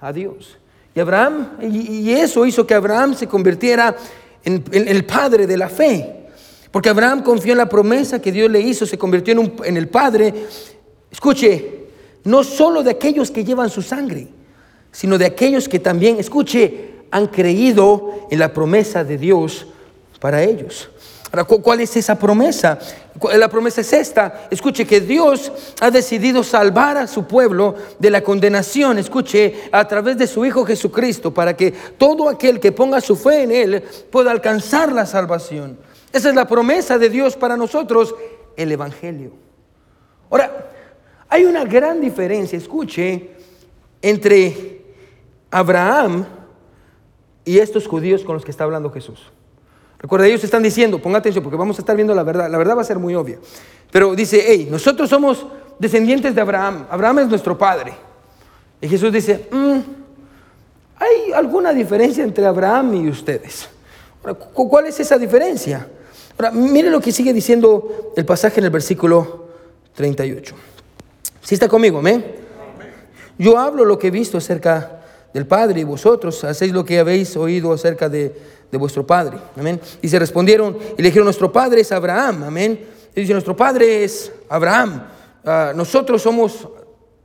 a 0.00 0.12
Dios. 0.12 0.58
Y 0.92 0.98
Abraham, 0.98 1.52
y, 1.62 2.10
eso 2.10 2.44
hizo 2.44 2.66
que 2.66 2.74
Abraham 2.74 3.14
se 3.14 3.28
convirtiera 3.28 3.94
en, 4.42 4.64
el 4.72 5.04
padre 5.04 5.46
de 5.46 5.56
la 5.56 5.68
fe. 5.68 6.16
Porque 6.72 6.88
Abraham 6.88 7.22
confió 7.22 7.52
en 7.52 7.58
la 7.58 7.68
promesa 7.68 8.20
que 8.20 8.32
Dios 8.32 8.50
le 8.50 8.58
hizo, 8.58 8.86
se 8.86 8.98
convirtió 8.98 9.40
en, 9.40 9.54
en 9.62 9.76
el 9.76 9.88
padre. 9.88 10.34
Escuche, 11.12 11.84
no 12.24 12.42
solo 12.42 12.82
de 12.82 12.90
aquellos 12.90 13.30
que 13.30 13.44
llevan 13.44 13.70
su 13.70 13.82
sangre, 13.82 14.28
sino 14.90 15.18
de 15.18 15.26
aquellos 15.26 15.68
que 15.68 15.78
también, 15.78 16.18
escuche, 16.18 16.92
han 17.10 17.26
creído 17.26 18.26
en 18.30 18.38
la 18.38 18.52
promesa 18.52 19.04
de 19.04 19.18
Dios 19.18 19.66
para 20.18 20.42
ellos. 20.42 20.88
Ahora, 21.30 21.44
¿cuál 21.44 21.80
es 21.80 21.96
esa 21.96 22.18
promesa? 22.18 22.78
La 23.36 23.48
promesa 23.48 23.80
es 23.80 23.92
esta. 23.92 24.48
Escuche 24.50 24.86
que 24.86 25.00
Dios 25.00 25.50
ha 25.80 25.90
decidido 25.90 26.42
salvar 26.42 26.98
a 26.98 27.06
su 27.06 27.26
pueblo 27.26 27.74
de 27.98 28.10
la 28.10 28.22
condenación. 28.22 28.98
Escuche, 28.98 29.70
a 29.72 29.86
través 29.88 30.18
de 30.18 30.26
su 30.26 30.44
Hijo 30.44 30.66
Jesucristo, 30.66 31.32
para 31.32 31.56
que 31.56 31.70
todo 31.96 32.28
aquel 32.28 32.60
que 32.60 32.72
ponga 32.72 33.00
su 33.00 33.16
fe 33.16 33.44
en 33.44 33.52
Él 33.52 33.82
pueda 34.10 34.30
alcanzar 34.30 34.92
la 34.92 35.06
salvación. 35.06 35.78
Esa 36.12 36.28
es 36.28 36.34
la 36.34 36.46
promesa 36.46 36.98
de 36.98 37.08
Dios 37.08 37.36
para 37.36 37.56
nosotros, 37.56 38.14
el 38.56 38.70
Evangelio. 38.70 39.32
Ahora, 40.30 40.71
hay 41.32 41.46
una 41.46 41.64
gran 41.64 41.98
diferencia, 41.98 42.58
escuche, 42.58 43.30
entre 44.02 44.82
Abraham 45.50 46.26
y 47.42 47.58
estos 47.58 47.86
judíos 47.86 48.22
con 48.22 48.34
los 48.34 48.44
que 48.44 48.50
está 48.50 48.64
hablando 48.64 48.90
Jesús. 48.90 49.18
Recuerda, 49.98 50.26
ellos 50.26 50.44
están 50.44 50.62
diciendo, 50.62 50.98
ponga 50.98 51.20
atención 51.20 51.42
porque 51.42 51.56
vamos 51.56 51.78
a 51.78 51.80
estar 51.80 51.96
viendo 51.96 52.14
la 52.14 52.22
verdad, 52.22 52.50
la 52.50 52.58
verdad 52.58 52.76
va 52.76 52.82
a 52.82 52.84
ser 52.84 52.98
muy 52.98 53.14
obvia. 53.14 53.38
Pero 53.90 54.14
dice, 54.14 54.44
hey, 54.46 54.68
nosotros 54.70 55.08
somos 55.08 55.46
descendientes 55.78 56.34
de 56.34 56.40
Abraham, 56.42 56.86
Abraham 56.90 57.20
es 57.20 57.28
nuestro 57.28 57.56
padre. 57.56 57.94
Y 58.78 58.86
Jesús 58.86 59.10
dice, 59.10 59.48
mm, 59.50 59.78
¿hay 60.96 61.32
alguna 61.32 61.72
diferencia 61.72 62.22
entre 62.24 62.44
Abraham 62.44 63.06
y 63.06 63.08
ustedes? 63.08 63.70
¿Cuál 64.52 64.86
es 64.86 65.00
esa 65.00 65.16
diferencia? 65.16 65.88
Ahora, 66.36 66.50
mire 66.50 66.90
lo 66.90 67.00
que 67.00 67.10
sigue 67.10 67.32
diciendo 67.32 68.12
el 68.18 68.26
pasaje 68.26 68.60
en 68.60 68.64
el 68.64 68.70
versículo 68.70 69.46
38. 69.94 70.71
Si 71.42 71.54
está 71.54 71.68
conmigo, 71.68 71.98
amén. 71.98 72.24
Yo 73.36 73.58
hablo 73.58 73.84
lo 73.84 73.98
que 73.98 74.08
he 74.08 74.10
visto 74.10 74.38
acerca 74.38 75.02
del 75.34 75.46
Padre 75.46 75.80
y 75.80 75.84
vosotros 75.84 76.44
hacéis 76.44 76.72
lo 76.72 76.84
que 76.84 76.98
habéis 76.98 77.36
oído 77.36 77.72
acerca 77.72 78.08
de, 78.08 78.32
vuestro 78.72 79.06
Padre. 79.06 79.38
Amén. 79.56 79.80
Y 80.00 80.08
se 80.08 80.18
respondieron 80.18 80.76
y 80.96 81.02
le 81.02 81.08
dijeron, 81.08 81.24
nuestro 81.24 81.52
Padre 81.52 81.80
es 81.80 81.90
Abraham. 81.92 82.44
Amén. 82.44 82.86
Y 83.14 83.20
dice, 83.20 83.32
nuestro 83.32 83.56
Padre 83.56 84.04
es 84.04 84.32
Abraham. 84.48 85.02
Ah, 85.44 85.72
nosotros 85.74 86.22
somos 86.22 86.68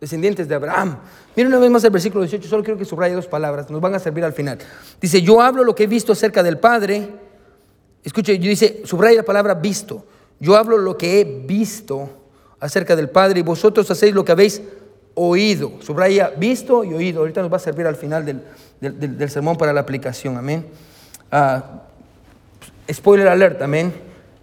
descendientes 0.01 0.47
de 0.47 0.55
Abraham. 0.55 0.97
Miren 1.35 1.51
una 1.51 1.61
vez 1.61 1.69
más 1.69 1.83
el 1.83 1.91
versículo 1.91 2.23
18, 2.23 2.47
solo 2.47 2.63
quiero 2.63 2.77
que 2.77 2.85
subraye 2.85 3.13
dos 3.13 3.27
palabras, 3.27 3.69
nos 3.69 3.79
van 3.79 3.93
a 3.93 3.99
servir 3.99 4.23
al 4.23 4.33
final. 4.33 4.57
Dice, 4.99 5.21
yo 5.21 5.39
hablo 5.39 5.63
lo 5.63 5.75
que 5.75 5.83
he 5.83 5.87
visto 5.87 6.13
acerca 6.13 6.41
del 6.41 6.57
Padre. 6.57 7.07
Escuche, 8.03 8.37
dice, 8.37 8.81
subraya 8.85 9.17
la 9.17 9.23
palabra 9.23 9.53
visto. 9.53 10.05
Yo 10.39 10.55
hablo 10.55 10.77
lo 10.77 10.97
que 10.97 11.19
he 11.19 11.23
visto 11.23 12.09
acerca 12.59 12.95
del 12.95 13.09
Padre 13.09 13.39
y 13.39 13.43
vosotros 13.43 13.89
hacéis 13.91 14.13
lo 14.13 14.25
que 14.25 14.31
habéis 14.31 14.61
oído. 15.15 15.73
Subraya 15.81 16.31
visto 16.37 16.83
y 16.83 16.93
oído. 16.93 17.19
Ahorita 17.21 17.41
nos 17.41 17.51
va 17.51 17.57
a 17.57 17.59
servir 17.59 17.87
al 17.87 17.95
final 17.95 18.25
del, 18.79 19.29
sermón 19.29 19.57
para 19.57 19.73
la 19.73 19.81
aplicación. 19.81 20.37
Amén. 20.37 20.65
Uh, 21.31 22.93
spoiler 22.93 23.27
alert, 23.27 23.61
amén. 23.61 23.93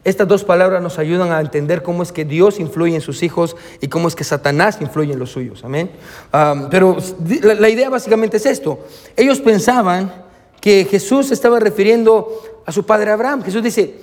Estas 0.03 0.29
dos 0.29 0.45
palabras 0.45 0.83
nos 0.83 0.99
ayudan 0.99 1.33
a 1.33 1.41
entender 1.41 1.83
cómo 1.83 2.03
es 2.03 2.13
que 2.13 2.27
Dios 2.27 2.61
influye 2.61 2.95
en 2.95 3.01
sus 3.01 3.23
hijos 3.23 3.57
y 3.81 3.89
cómo 3.89 4.07
es 4.07 4.15
que 4.15 4.25
Satanás 4.25 4.79
influye 4.83 5.15
en 5.15 5.19
los 5.19 5.31
suyos. 5.31 5.65
Amén. 5.65 5.91
Ah, 6.31 6.69
pero 6.71 6.99
la, 7.43 7.55
la 7.55 7.69
idea 7.71 7.89
básicamente 7.89 8.37
es 8.37 8.45
esto. 8.45 8.87
Ellos 9.17 9.41
pensaban 9.41 10.13
que 10.61 10.85
Jesús 10.85 11.31
estaba 11.31 11.59
refiriendo 11.59 12.43
a 12.67 12.73
su 12.73 12.85
padre 12.85 13.13
Abraham. 13.13 13.43
Jesús 13.43 13.63
dice, 13.63 13.95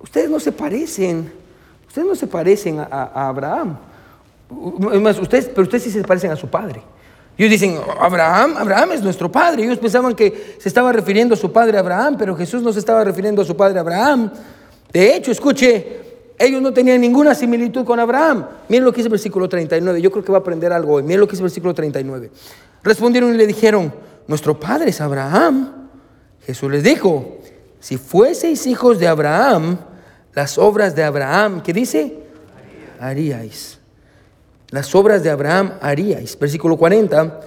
ustedes 0.00 0.28
no 0.28 0.40
se 0.40 0.52
parecen, 0.52 1.32
ustedes 1.98 2.08
no 2.08 2.14
se 2.14 2.26
parecen 2.26 2.80
a 2.80 3.28
Abraham 3.28 3.76
ustedes, 4.50 5.46
pero 5.46 5.62
ustedes 5.62 5.84
sí 5.84 5.90
se 5.90 6.02
parecen 6.02 6.30
a 6.30 6.36
su 6.36 6.48
padre. 6.48 6.82
Ellos 7.36 7.50
dicen, 7.50 7.78
Abraham, 8.00 8.56
Abraham 8.56 8.92
es 8.92 9.02
nuestro 9.02 9.30
padre. 9.30 9.62
Ellos 9.62 9.78
pensaban 9.78 10.14
que 10.14 10.56
se 10.58 10.68
estaba 10.68 10.90
refiriendo 10.92 11.34
a 11.34 11.36
su 11.36 11.52
padre 11.52 11.78
Abraham, 11.78 12.16
pero 12.18 12.34
Jesús 12.34 12.62
no 12.62 12.72
se 12.72 12.80
estaba 12.80 13.04
refiriendo 13.04 13.42
a 13.42 13.44
su 13.44 13.56
padre 13.56 13.78
Abraham. 13.78 14.32
De 14.92 15.14
hecho, 15.14 15.30
escuche, 15.30 16.00
ellos 16.36 16.60
no 16.60 16.72
tenían 16.72 17.00
ninguna 17.00 17.34
similitud 17.34 17.84
con 17.84 18.00
Abraham. 18.00 18.44
Miren 18.68 18.84
lo 18.84 18.92
que 18.92 18.96
dice 18.96 19.06
el 19.06 19.12
versículo 19.12 19.48
39. 19.48 20.00
Yo 20.00 20.10
creo 20.10 20.24
que 20.24 20.32
va 20.32 20.38
a 20.38 20.40
aprender 20.40 20.72
algo 20.72 20.94
hoy. 20.94 21.04
Miren 21.04 21.20
lo 21.20 21.26
que 21.26 21.32
dice 21.32 21.42
el 21.42 21.48
versículo 21.48 21.74
39. 21.74 22.30
Respondieron 22.82 23.32
y 23.32 23.36
le 23.36 23.46
dijeron, 23.46 23.94
nuestro 24.26 24.58
padre 24.58 24.90
es 24.90 25.00
Abraham. 25.00 25.88
Jesús 26.44 26.70
les 26.72 26.82
dijo, 26.82 27.38
si 27.78 27.98
fueseis 27.98 28.66
hijos 28.66 28.98
de 28.98 29.06
Abraham, 29.06 29.78
las 30.38 30.56
obras 30.56 30.94
de 30.94 31.02
Abraham, 31.02 31.62
¿qué 31.62 31.72
dice? 31.72 32.16
Haríais 33.00 33.78
las 34.70 34.94
obras 34.94 35.22
de 35.22 35.30
Abraham 35.30 35.72
haríais. 35.80 36.38
Versículo 36.38 36.76
40, 36.76 37.40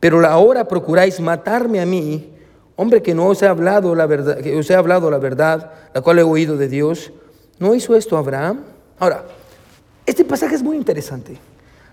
pero 0.00 0.24
ahora 0.26 0.66
procuráis 0.66 1.20
matarme 1.20 1.80
a 1.80 1.86
mí, 1.86 2.30
hombre 2.76 3.02
que 3.02 3.14
no 3.14 3.26
os 3.26 3.42
he 3.42 3.46
hablado 3.46 3.94
la 3.94 4.06
verdad, 4.06 4.38
que 4.38 4.56
os 4.56 4.70
he 4.70 4.74
hablado 4.74 5.10
la 5.10 5.18
verdad, 5.18 5.72
la 5.92 6.00
cual 6.00 6.20
he 6.20 6.22
oído 6.22 6.56
de 6.56 6.68
Dios. 6.68 7.12
¿No 7.58 7.74
hizo 7.74 7.96
esto 7.96 8.16
Abraham? 8.16 8.60
Ahora, 8.98 9.24
este 10.06 10.24
pasaje 10.24 10.54
es 10.54 10.62
muy 10.62 10.76
interesante, 10.76 11.36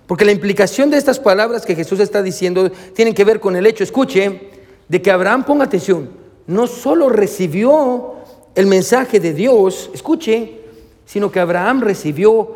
porque 0.08 0.26
la 0.26 0.32
implicación 0.32 0.90
de 0.90 0.98
estas 0.98 1.20
palabras 1.20 1.66
que 1.66 1.76
Jesús 1.76 2.00
está 2.00 2.22
diciendo 2.22 2.72
tienen 2.94 3.14
que 3.14 3.26
ver 3.26 3.40
con 3.40 3.56
el 3.56 3.66
hecho, 3.66 3.84
escuche, 3.84 4.52
de 4.88 5.02
que 5.02 5.12
Abraham, 5.12 5.44
ponga 5.46 5.66
atención, 5.66 6.10
no 6.48 6.68
solo 6.68 7.10
recibió 7.10 8.19
el 8.56 8.68
mensaje 8.68 9.20
de 9.20 9.34
Dios, 9.34 9.90
escuche, 9.94 10.62
sino 11.06 11.32
que 11.32 11.40
Abraham 11.40 11.82
recibió 11.82 12.50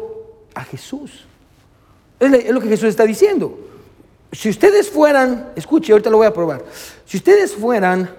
a 0.53 0.63
Jesús. 0.63 1.25
Es 2.19 2.51
lo 2.51 2.61
que 2.61 2.67
Jesús 2.67 2.89
está 2.89 3.05
diciendo. 3.05 3.57
Si 4.31 4.49
ustedes 4.49 4.89
fueran, 4.89 5.51
escuche, 5.55 5.91
ahorita 5.91 6.09
lo 6.09 6.17
voy 6.17 6.27
a 6.27 6.33
probar. 6.33 6.63
Si 7.05 7.17
ustedes 7.17 7.53
fueran 7.53 8.09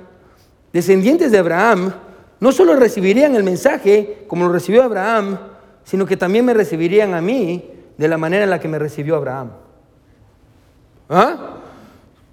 descendientes 0.72 1.32
de 1.32 1.38
Abraham, 1.38 1.92
no 2.40 2.52
solo 2.52 2.76
recibirían 2.76 3.34
el 3.34 3.42
mensaje 3.42 4.24
como 4.28 4.46
lo 4.46 4.52
recibió 4.52 4.82
Abraham, 4.82 5.38
sino 5.84 6.06
que 6.06 6.16
también 6.16 6.44
me 6.44 6.54
recibirían 6.54 7.14
a 7.14 7.20
mí 7.20 7.70
de 7.96 8.08
la 8.08 8.18
manera 8.18 8.44
en 8.44 8.50
la 8.50 8.60
que 8.60 8.68
me 8.68 8.78
recibió 8.78 9.16
Abraham. 9.16 9.50
¿Ah? 11.08 11.56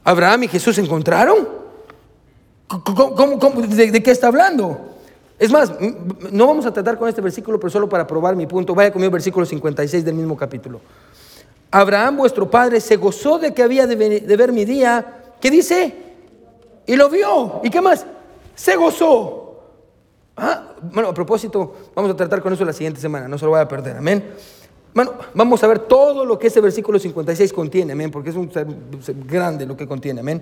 ¿Abraham 0.04 0.44
y 0.44 0.48
Jesús 0.48 0.76
se 0.76 0.82
encontraron? 0.82 1.62
de, 3.68 4.04
qué 4.04 4.12
está 4.12 4.28
hablando? 4.28 4.91
Es 5.42 5.52
más, 5.52 5.72
no 6.32 6.46
vamos 6.46 6.68
a 6.68 6.72
tratar 6.72 7.00
con 7.00 7.10
este 7.10 7.20
versículo, 7.20 7.60
pero 7.60 7.72
solo 7.72 7.90
para 7.90 8.06
probar 8.06 8.36
mi 8.36 8.46
punto. 8.46 8.76
Vaya 8.76 8.94
conmigo, 8.94 9.12
versículo 9.12 9.44
56 9.44 10.06
del 10.06 10.14
mismo 10.14 10.38
capítulo. 10.38 10.80
Abraham, 11.72 12.18
vuestro 12.18 12.48
padre, 12.48 12.80
se 12.80 12.96
gozó 12.96 13.40
de 13.40 13.52
que 13.52 13.64
había 13.64 13.88
de, 13.88 13.96
ver 13.96 14.52
mi 14.52 14.66
día. 14.66 15.34
¿Qué 15.42 15.50
dice? 15.50 15.96
Y 16.86 16.96
lo 16.96 17.10
vio. 17.10 17.60
¿Y 17.64 17.72
qué 17.72 17.82
más? 17.82 18.06
Se 18.54 18.76
gozó. 18.76 19.64
Ah, 20.38 20.76
bueno, 20.80 21.10
a 21.10 21.14
propósito, 21.16 21.76
vamos 21.96 22.12
a 22.12 22.16
tratar 22.16 22.44
con 22.44 22.54
eso 22.54 22.64
la 22.64 22.74
siguiente 22.74 23.02
semana, 23.02 23.28
no 23.28 23.40
se 23.40 23.46
lo 23.46 23.50
voy 23.50 23.62
a 23.62 23.68
perder, 23.68 23.98
amén. 23.98 24.24
Bueno, 24.94 25.14
vamos 25.34 25.64
a 25.64 25.68
ver 25.68 25.80
todo 25.80 26.26
lo 26.26 26.38
que 26.38 26.48
ese 26.48 26.60
versículo 26.60 27.00
56 27.00 27.54
contiene, 27.54 27.94
amén, 27.94 28.12
porque 28.12 28.30
es 28.30 28.36
un 28.36 28.52
grande 29.26 29.66
lo 29.66 29.78
que 29.78 29.88
contiene, 29.88 30.20
amén. 30.20 30.42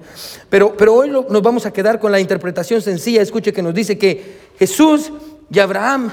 Pero, 0.49 0.75
pero 0.75 0.95
hoy 0.95 1.09
nos 1.09 1.41
vamos 1.41 1.67
a 1.67 1.71
quedar 1.71 1.99
con 1.99 2.12
la 2.12 2.19
interpretación 2.19 2.81
sencilla, 2.81 3.21
escuche 3.21 3.53
que 3.53 3.62
nos 3.62 3.75
dice 3.75 3.97
que 3.97 4.49
Jesús 4.57 5.12
y 5.51 5.59
Abraham 5.59 6.12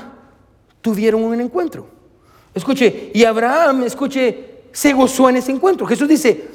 tuvieron 0.82 1.22
un 1.22 1.40
encuentro. 1.40 1.86
Escuche, 2.54 3.10
y 3.14 3.24
Abraham, 3.24 3.84
escuche, 3.84 4.56
se 4.70 4.92
gozó 4.92 5.30
en 5.30 5.36
ese 5.36 5.52
encuentro. 5.52 5.86
Jesús 5.86 6.06
dice, 6.06 6.48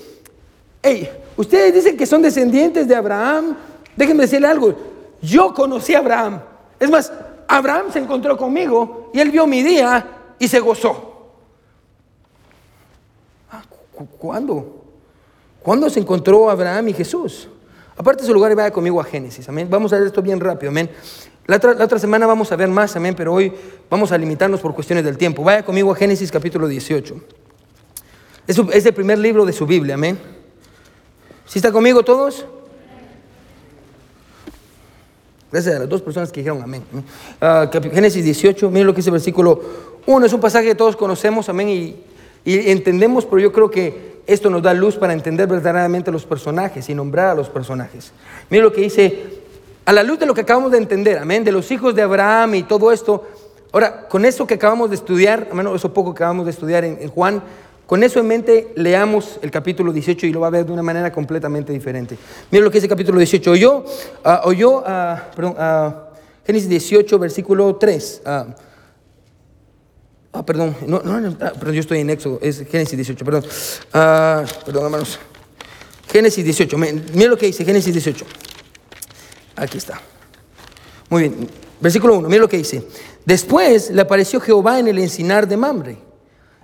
hey, 0.83 1.09
ustedes 1.35 1.73
dicen 1.73 1.97
que 1.97 2.05
son 2.05 2.21
descendientes 2.21 2.87
de 2.87 2.95
Abraham. 2.95 3.55
Déjenme 3.95 4.23
decirle 4.23 4.47
algo, 4.47 4.75
yo 5.21 5.51
conocí 5.53 5.95
a 5.95 5.99
Abraham. 5.99 6.41
Es 6.79 6.89
más, 6.89 7.11
Abraham 7.47 7.87
se 7.91 7.99
encontró 7.99 8.37
conmigo 8.37 9.09
y 9.13 9.19
él 9.19 9.31
vio 9.31 9.47
mi 9.47 9.63
día 9.63 10.35
y 10.37 10.47
se 10.47 10.59
gozó. 10.59 11.10
¿Cuándo? 14.05 14.83
¿Cuándo 15.61 15.89
se 15.89 15.99
encontró 15.99 16.49
Abraham 16.49 16.89
y 16.89 16.93
Jesús? 16.93 17.47
Aparte 17.95 18.23
de 18.23 18.27
su 18.27 18.33
lugar 18.33 18.51
y 18.51 18.55
vaya 18.55 18.71
conmigo 18.71 18.99
a 18.99 19.03
Génesis, 19.03 19.47
amén. 19.47 19.67
Vamos 19.69 19.93
a 19.93 19.97
ver 19.97 20.07
esto 20.07 20.21
bien 20.21 20.39
rápido, 20.39 20.69
amén. 20.69 20.89
La 21.45 21.57
otra, 21.57 21.73
la 21.73 21.85
otra, 21.85 21.99
semana 21.99 22.25
vamos 22.25 22.51
a 22.51 22.55
ver 22.55 22.69
más, 22.69 22.95
amén, 22.95 23.13
pero 23.15 23.33
hoy 23.33 23.51
vamos 23.89 24.11
a 24.11 24.17
limitarnos 24.17 24.59
por 24.59 24.73
cuestiones 24.73 25.03
del 25.03 25.17
tiempo. 25.17 25.43
Vaya 25.43 25.63
conmigo 25.63 25.91
a 25.91 25.95
Génesis 25.95 26.31
capítulo 26.31 26.67
18. 26.67 27.15
Es, 28.47 28.85
el 28.85 28.93
primer 28.93 29.17
libro 29.17 29.45
de 29.45 29.53
su 29.53 29.65
Biblia, 29.65 29.95
amén. 29.95 30.19
¿Sí 31.45 31.59
está 31.59 31.71
conmigo 31.71 32.03
todos? 32.03 32.45
Gracias 35.51 35.75
a 35.75 35.79
las 35.79 35.89
dos 35.89 36.01
personas 36.01 36.31
que 36.31 36.39
dijeron 36.39 36.61
amén. 36.61 36.83
Ah, 37.39 37.69
Génesis 37.71 38.23
18, 38.23 38.69
miren 38.69 38.87
lo 38.87 38.93
que 38.93 38.97
dice 38.97 39.09
el 39.09 39.13
versículo 39.13 39.61
1. 40.05 40.25
Es 40.25 40.33
un 40.33 40.39
pasaje 40.39 40.67
que 40.67 40.75
todos 40.75 40.95
conocemos, 40.95 41.49
amén, 41.49 41.69
y, 41.69 42.03
entendemos, 42.45 43.25
pero 43.25 43.39
yo 43.39 43.51
creo 43.51 43.69
que, 43.69 44.11
esto 44.27 44.49
nos 44.49 44.61
da 44.61 44.73
luz 44.73 44.95
para 44.95 45.13
entender 45.13 45.47
verdaderamente 45.47 46.11
los 46.11 46.25
personajes 46.25 46.89
y 46.89 46.95
nombrar 46.95 47.29
a 47.29 47.35
los 47.35 47.49
personajes. 47.49 48.11
Mire 48.49 48.63
lo 48.63 48.71
que 48.71 48.81
dice, 48.81 49.41
a 49.85 49.93
la 49.93 50.03
luz 50.03 50.19
de 50.19 50.25
lo 50.25 50.33
que 50.33 50.41
acabamos 50.41 50.71
de 50.71 50.77
entender, 50.77 51.17
amén, 51.17 51.43
de 51.43 51.51
los 51.51 51.71
hijos 51.71 51.95
de 51.95 52.01
Abraham 52.01 52.55
y 52.55 52.63
todo 52.63 52.91
esto. 52.91 53.27
Ahora, 53.71 54.07
con 54.07 54.25
eso 54.25 54.45
que 54.45 54.55
acabamos 54.55 54.89
de 54.89 54.95
estudiar, 54.95 55.47
amén, 55.51 55.67
eso 55.73 55.93
poco 55.93 56.13
que 56.13 56.23
acabamos 56.23 56.45
de 56.45 56.51
estudiar 56.51 56.85
en, 56.85 57.07
Juan, 57.09 57.41
con 57.87 58.03
eso 58.03 58.19
en 58.19 58.27
mente, 58.27 58.71
leamos 58.75 59.39
el 59.41 59.51
capítulo 59.51 59.91
18 59.91 60.25
y 60.27 60.31
lo 60.31 60.39
va 60.39 60.47
a 60.47 60.51
ver 60.51 60.65
de 60.65 60.71
una 60.71 60.83
manera 60.83 61.11
completamente 61.11 61.73
diferente. 61.73 62.17
Mire 62.51 62.63
lo 62.63 62.71
que 62.71 62.77
dice 62.77 62.85
el 62.85 62.91
capítulo 62.91 63.17
18. 63.17 63.51
Oyó, 63.51 63.79
uh, 63.79 64.47
oyó 64.47 64.79
uh, 64.79 65.17
perdón, 65.35 65.55
uh, 65.57 65.93
Génesis 66.45 66.69
18, 66.69 67.19
versículo 67.19 67.75
3. 67.75 68.21
Ah, 70.33 70.45
perdón, 70.45 70.75
no, 70.87 71.01
no, 71.01 71.35
ah, 71.41 71.51
perdón, 71.59 71.73
yo 71.73 71.81
estoy 71.81 71.99
en 71.99 72.09
Éxodo, 72.09 72.39
es 72.41 72.65
Génesis 72.65 72.95
18, 72.95 73.25
perdón. 73.25 73.43
Ah, 73.93 74.45
perdón, 74.65 74.85
hermanos. 74.85 75.19
Génesis 76.09 76.43
18, 76.43 76.77
mira 76.77 77.29
lo 77.29 77.37
que 77.37 77.47
dice 77.47 77.65
Génesis 77.65 77.93
18. 77.93 78.25
Aquí 79.57 79.77
está. 79.77 79.99
Muy 81.09 81.23
bien, 81.23 81.49
versículo 81.81 82.17
1, 82.17 82.29
mira 82.29 82.41
lo 82.41 82.47
que 82.47 82.57
dice. 82.57 82.85
Después 83.25 83.91
le 83.91 84.01
apareció 84.01 84.39
Jehová 84.39 84.79
en 84.79 84.87
el 84.87 84.99
encinar 84.99 85.47
de 85.47 85.57
Mamre, 85.57 85.97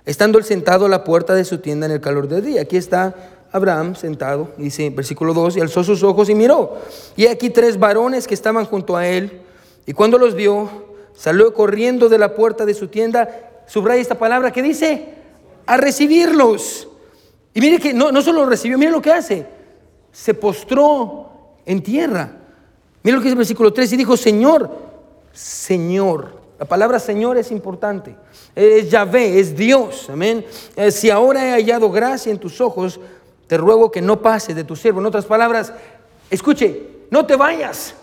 estando 0.06 0.38
él 0.38 0.44
sentado 0.44 0.86
a 0.86 0.88
la 0.88 1.04
puerta 1.04 1.34
de 1.34 1.44
su 1.44 1.58
tienda 1.58 1.86
en 1.86 1.92
el 1.92 2.00
calor 2.00 2.26
del 2.26 2.44
día. 2.44 2.62
Aquí 2.62 2.78
está 2.78 3.14
Abraham 3.52 3.94
sentado, 3.96 4.52
dice 4.56 4.88
versículo 4.90 5.34
2, 5.34 5.58
y 5.58 5.60
alzó 5.60 5.84
sus 5.84 6.02
ojos 6.02 6.30
y 6.30 6.34
miró. 6.34 6.78
Y 7.16 7.26
aquí 7.26 7.50
tres 7.50 7.78
varones 7.78 8.26
que 8.26 8.34
estaban 8.34 8.64
junto 8.64 8.96
a 8.96 9.06
él, 9.06 9.42
y 9.84 9.92
cuando 9.92 10.16
los 10.16 10.34
vio, 10.34 10.96
salió 11.14 11.52
corriendo 11.52 12.08
de 12.08 12.18
la 12.18 12.34
puerta 12.34 12.64
de 12.64 12.74
su 12.74 12.88
tienda 12.88 13.47
subraya 13.68 14.02
esta 14.02 14.18
palabra 14.18 14.50
que 14.50 14.62
dice, 14.62 15.14
a 15.66 15.76
recibirlos. 15.76 16.88
Y 17.54 17.60
mire 17.60 17.78
que 17.78 17.94
no, 17.94 18.10
no 18.10 18.22
solo 18.22 18.44
recibió, 18.46 18.76
mire 18.78 18.90
lo 18.90 19.00
que 19.00 19.12
hace, 19.12 19.46
se 20.10 20.34
postró 20.34 21.30
en 21.64 21.82
tierra. 21.82 22.32
Mire 23.02 23.16
lo 23.16 23.22
que 23.22 23.26
dice 23.26 23.34
el 23.34 23.38
versículo 23.38 23.72
3 23.72 23.92
y 23.92 23.96
dijo, 23.96 24.16
Señor, 24.16 24.70
Señor. 25.32 26.38
La 26.58 26.66
palabra 26.66 26.98
Señor 26.98 27.38
es 27.38 27.52
importante. 27.52 28.16
Es 28.54 28.90
Yahvé, 28.90 29.38
es 29.38 29.56
Dios. 29.56 30.10
Amén. 30.10 30.44
Eh, 30.74 30.90
si 30.90 31.08
ahora 31.08 31.46
he 31.46 31.52
hallado 31.52 31.90
gracia 31.90 32.32
en 32.32 32.38
tus 32.38 32.60
ojos, 32.60 32.98
te 33.46 33.56
ruego 33.56 33.92
que 33.92 34.02
no 34.02 34.20
pases 34.20 34.56
de 34.56 34.64
tu 34.64 34.74
siervo. 34.74 35.00
En 35.00 35.06
otras 35.06 35.24
palabras, 35.24 35.72
escuche, 36.30 36.82
no 37.10 37.24
te 37.24 37.36
vayas. 37.36 37.94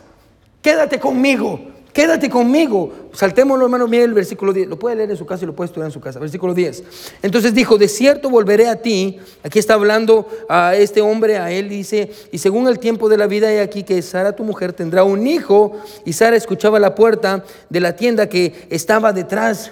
Quédate 0.61 0.99
conmigo. 0.99 1.59
Quédate 1.95 2.29
conmigo. 2.29 2.91
Saltémoslo, 3.13 3.63
hermano, 3.63 3.87
mire 3.87 4.03
el 4.03 4.13
versículo 4.13 4.51
10. 4.51 4.67
Lo 4.67 4.77
puede 4.77 4.97
leer 4.97 5.11
en 5.11 5.15
su 5.15 5.25
casa 5.25 5.45
y 5.45 5.47
lo 5.47 5.55
puede 5.55 5.67
estudiar 5.67 5.85
en 5.87 5.93
su 5.93 6.01
casa. 6.01 6.19
Versículo 6.19 6.53
10. 6.53 6.83
Entonces 7.21 7.53
dijo, 7.53 7.77
de 7.77 7.87
cierto 7.87 8.29
volveré 8.29 8.67
a 8.67 8.81
ti. 8.81 9.17
Aquí 9.43 9.59
está 9.59 9.75
hablando 9.75 10.27
a 10.49 10.75
este 10.75 10.99
hombre, 10.99 11.37
a 11.37 11.53
él 11.53 11.69
dice, 11.69 12.11
y 12.33 12.39
según 12.39 12.67
el 12.67 12.79
tiempo 12.79 13.07
de 13.07 13.15
la 13.15 13.27
vida 13.27 13.49
he 13.49 13.61
aquí 13.61 13.83
que 13.83 14.01
Sara, 14.01 14.35
tu 14.35 14.43
mujer, 14.43 14.73
tendrá 14.73 15.05
un 15.05 15.25
hijo. 15.25 15.71
Y 16.03 16.11
Sara 16.11 16.35
escuchaba 16.35 16.81
la 16.81 16.95
puerta 16.95 17.45
de 17.69 17.79
la 17.79 17.95
tienda 17.95 18.27
que 18.27 18.67
estaba 18.69 19.13
detrás 19.13 19.71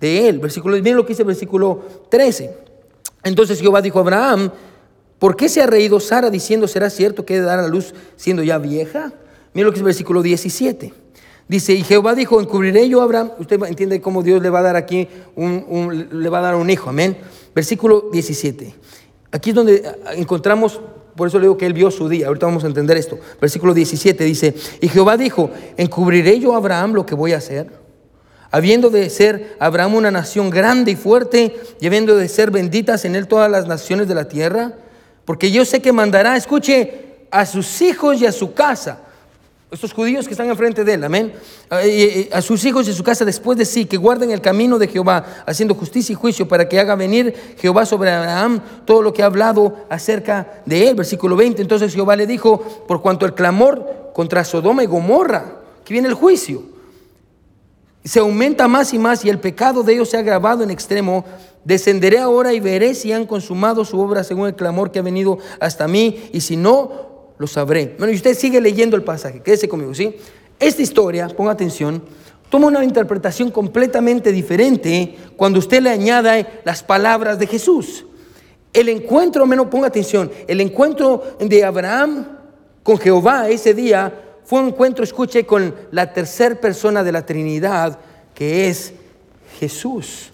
de 0.00 0.28
él. 0.28 0.40
Versículo, 0.40 0.76
miren 0.78 0.96
lo 0.96 1.04
que 1.04 1.10
dice 1.10 1.22
el 1.22 1.28
versículo 1.28 1.84
13. 2.08 2.56
Entonces 3.22 3.60
Jehová 3.60 3.80
dijo 3.80 4.00
a 4.00 4.02
Abraham, 4.02 4.50
¿por 5.20 5.36
qué 5.36 5.48
se 5.48 5.62
ha 5.62 5.68
reído 5.68 6.00
Sara 6.00 6.28
diciendo, 6.28 6.66
será 6.66 6.90
cierto 6.90 7.24
que 7.24 7.36
he 7.36 7.40
de 7.40 7.46
dar 7.46 7.60
a 7.60 7.68
luz 7.68 7.94
siendo 8.16 8.42
ya 8.42 8.58
vieja? 8.58 9.12
Miren 9.54 9.66
lo 9.66 9.70
que 9.70 9.76
dice 9.76 9.82
el 9.82 9.84
versículo 9.84 10.22
17. 10.22 11.01
Dice, 11.52 11.74
y 11.74 11.82
Jehová 11.82 12.14
dijo, 12.14 12.40
encubriré 12.40 12.88
yo 12.88 13.02
a 13.02 13.04
Abraham. 13.04 13.32
Usted 13.38 13.62
entiende 13.64 14.00
cómo 14.00 14.22
Dios 14.22 14.40
le 14.40 14.48
va 14.48 14.60
a 14.60 14.62
dar 14.62 14.74
aquí 14.74 15.06
un, 15.36 16.08
le 16.10 16.30
va 16.30 16.38
a 16.38 16.40
dar 16.40 16.54
un 16.54 16.70
hijo, 16.70 16.88
amén. 16.88 17.18
Versículo 17.54 18.08
17. 18.10 18.74
Aquí 19.30 19.50
es 19.50 19.54
donde 19.54 19.82
encontramos, 20.16 20.80
por 21.14 21.28
eso 21.28 21.38
le 21.38 21.42
digo 21.42 21.58
que 21.58 21.66
él 21.66 21.74
vio 21.74 21.90
su 21.90 22.08
día. 22.08 22.28
Ahorita 22.28 22.46
vamos 22.46 22.64
a 22.64 22.68
entender 22.68 22.96
esto. 22.96 23.18
Versículo 23.38 23.74
17 23.74 24.24
dice, 24.24 24.54
y 24.80 24.88
Jehová 24.88 25.18
dijo, 25.18 25.50
encubriré 25.76 26.40
yo 26.40 26.54
a 26.54 26.56
Abraham 26.56 26.94
lo 26.94 27.04
que 27.04 27.14
voy 27.14 27.34
a 27.34 27.36
hacer. 27.36 27.70
Habiendo 28.50 28.88
de 28.88 29.10
ser 29.10 29.54
Abraham 29.60 29.96
una 29.96 30.10
nación 30.10 30.48
grande 30.48 30.92
y 30.92 30.96
fuerte, 30.96 31.54
y 31.82 31.86
habiendo 31.86 32.16
de 32.16 32.28
ser 32.28 32.50
benditas 32.50 33.04
en 33.04 33.14
él 33.14 33.28
todas 33.28 33.50
las 33.50 33.66
naciones 33.66 34.08
de 34.08 34.14
la 34.14 34.26
tierra, 34.26 34.72
porque 35.26 35.50
yo 35.50 35.66
sé 35.66 35.82
que 35.82 35.92
mandará, 35.92 36.34
escuche, 36.34 37.26
a 37.30 37.44
sus 37.44 37.82
hijos 37.82 38.22
y 38.22 38.24
a 38.24 38.32
su 38.32 38.54
casa 38.54 39.11
estos 39.72 39.94
judíos 39.94 40.26
que 40.26 40.34
están 40.34 40.50
enfrente 40.50 40.84
de 40.84 40.94
él, 40.94 41.04
amén, 41.04 41.32
a 42.30 42.42
sus 42.42 42.62
hijos 42.66 42.86
y 42.88 42.92
su 42.92 43.02
casa 43.02 43.24
después 43.24 43.56
de 43.56 43.64
sí, 43.64 43.86
que 43.86 43.96
guarden 43.96 44.30
el 44.30 44.42
camino 44.42 44.78
de 44.78 44.86
Jehová, 44.86 45.24
haciendo 45.46 45.74
justicia 45.74 46.12
y 46.12 46.16
juicio 46.16 46.46
para 46.46 46.68
que 46.68 46.78
haga 46.78 46.94
venir 46.94 47.34
Jehová 47.58 47.86
sobre 47.86 48.10
Abraham 48.10 48.60
todo 48.84 49.00
lo 49.00 49.14
que 49.14 49.22
ha 49.22 49.26
hablado 49.26 49.86
acerca 49.88 50.62
de 50.66 50.88
él. 50.88 50.94
Versículo 50.94 51.36
20, 51.36 51.62
entonces 51.62 51.94
Jehová 51.94 52.16
le 52.16 52.26
dijo, 52.26 52.58
por 52.86 53.00
cuanto 53.00 53.24
el 53.24 53.32
clamor 53.32 54.10
contra 54.12 54.44
Sodoma 54.44 54.84
y 54.84 54.86
Gomorra, 54.86 55.60
que 55.86 55.94
viene 55.94 56.08
el 56.08 56.14
juicio, 56.14 56.64
se 58.04 58.20
aumenta 58.20 58.68
más 58.68 58.92
y 58.92 58.98
más 58.98 59.24
y 59.24 59.30
el 59.30 59.38
pecado 59.38 59.82
de 59.82 59.94
ellos 59.94 60.10
se 60.10 60.18
ha 60.18 60.20
agravado 60.20 60.62
en 60.62 60.70
extremo, 60.70 61.24
descenderé 61.64 62.18
ahora 62.18 62.52
y 62.52 62.60
veré 62.60 62.94
si 62.94 63.10
han 63.10 63.24
consumado 63.24 63.86
su 63.86 63.98
obra 63.98 64.22
según 64.22 64.48
el 64.48 64.54
clamor 64.54 64.90
que 64.90 64.98
ha 64.98 65.02
venido 65.02 65.38
hasta 65.60 65.88
mí, 65.88 66.28
y 66.32 66.42
si 66.42 66.58
no, 66.58 67.11
lo 67.42 67.48
sabré. 67.48 67.96
Bueno, 67.98 68.12
y 68.12 68.16
usted 68.16 68.38
sigue 68.38 68.60
leyendo 68.60 68.96
el 68.96 69.02
pasaje, 69.02 69.40
quédese 69.40 69.68
conmigo, 69.68 69.92
¿sí? 69.92 70.14
Esta 70.60 70.80
historia, 70.80 71.26
ponga 71.26 71.50
atención, 71.50 72.00
toma 72.48 72.68
una 72.68 72.84
interpretación 72.84 73.50
completamente 73.50 74.30
diferente 74.30 75.16
cuando 75.36 75.58
usted 75.58 75.82
le 75.82 75.90
añada 75.90 76.46
las 76.64 76.84
palabras 76.84 77.40
de 77.40 77.48
Jesús. 77.48 78.06
El 78.72 78.88
encuentro, 78.88 79.44
menos 79.44 79.66
ponga 79.66 79.88
atención, 79.88 80.30
el 80.46 80.60
encuentro 80.60 81.36
de 81.40 81.64
Abraham 81.64 82.38
con 82.84 82.96
Jehová 82.96 83.48
ese 83.48 83.74
día 83.74 84.38
fue 84.44 84.60
un 84.60 84.68
encuentro, 84.68 85.02
escuche, 85.02 85.44
con 85.44 85.74
la 85.90 86.12
tercera 86.12 86.54
persona 86.54 87.02
de 87.02 87.10
la 87.10 87.26
Trinidad, 87.26 87.98
que 88.36 88.68
es 88.68 88.92
Jesús. 89.58 90.31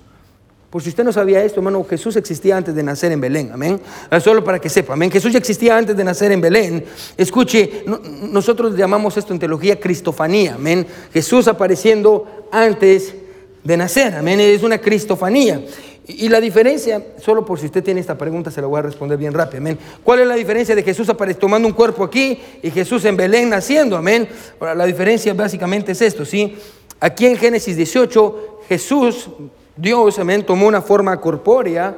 Por 0.70 0.83
si 0.83 0.90
usted 0.90 1.02
no 1.02 1.12
sabía 1.12 1.42
esto, 1.42 1.61
hermano, 1.61 1.83
Jesús 1.88 2.16
existía 2.16 2.57
antes 2.57 2.74
de 2.74 2.83
nacer 2.83 3.11
en 3.11 3.20
Belén, 3.22 3.50
amén. 3.52 3.81
Ah, 4.11 4.20
solo 4.20 4.44
para 4.44 4.59
que 4.59 4.68
sepa, 4.68 4.92
amén. 4.92 5.11
Jesús 5.11 5.33
ya 5.33 5.38
existía 5.38 5.78
antes 5.78 5.96
de 5.96 6.04
nacer 6.04 6.31
en 6.31 6.42
Belén. 6.42 6.85
Escuche, 7.16 7.85
nosotros 7.87 8.76
llamamos 8.76 9.16
esto 9.16 9.33
en 9.33 9.38
teología 9.38 9.81
cristofanía, 9.81 10.57
amén. 10.57 10.87
Jesús 11.11 11.48
apareciendo 11.48 12.48
antes 12.52 13.14
de 13.64 13.76
nacer, 13.78 14.14
amén. 14.14 14.40
Es 14.40 14.62
una 14.62 14.76
cristofanía. 14.76 15.64
Y 16.07 16.28
la 16.28 16.40
diferencia, 16.40 17.02
solo 17.18 17.46
por 17.46 17.59
si 17.59 17.66
usted 17.66 17.83
tiene 17.83 18.00
esta 18.00 18.18
pregunta, 18.18 18.50
se 18.50 18.61
la 18.61 18.66
voy 18.66 18.78
a 18.78 18.83
responder 18.83 19.16
bien 19.16 19.33
rápido, 19.33 19.59
amén. 19.59 19.78
¿Cuál 20.04 20.20
es 20.20 20.26
la 20.26 20.35
diferencia 20.35 20.74
de 20.74 20.83
Jesús 20.83 21.11
tomando 21.38 21.66
un 21.66 21.74
cuerpo 21.74 22.04
aquí 22.04 22.38
y 22.62 22.70
Jesús 22.70 23.07
en 23.07 23.16
Belén 23.16 23.48
naciendo, 23.48 23.96
amén? 23.96 24.28
la 24.61 24.85
diferencia 24.85 25.33
básicamente 25.33 25.92
es 25.92 26.02
esto, 26.02 26.26
¿sí? 26.26 26.57
Aquí 27.00 27.24
en 27.24 27.37
Génesis 27.37 27.76
18, 27.76 28.61
Jesús 28.68 29.31
Dios, 29.80 30.18
amén, 30.18 30.44
tomó 30.44 30.66
una 30.66 30.82
forma 30.82 31.20
corpórea 31.20 31.96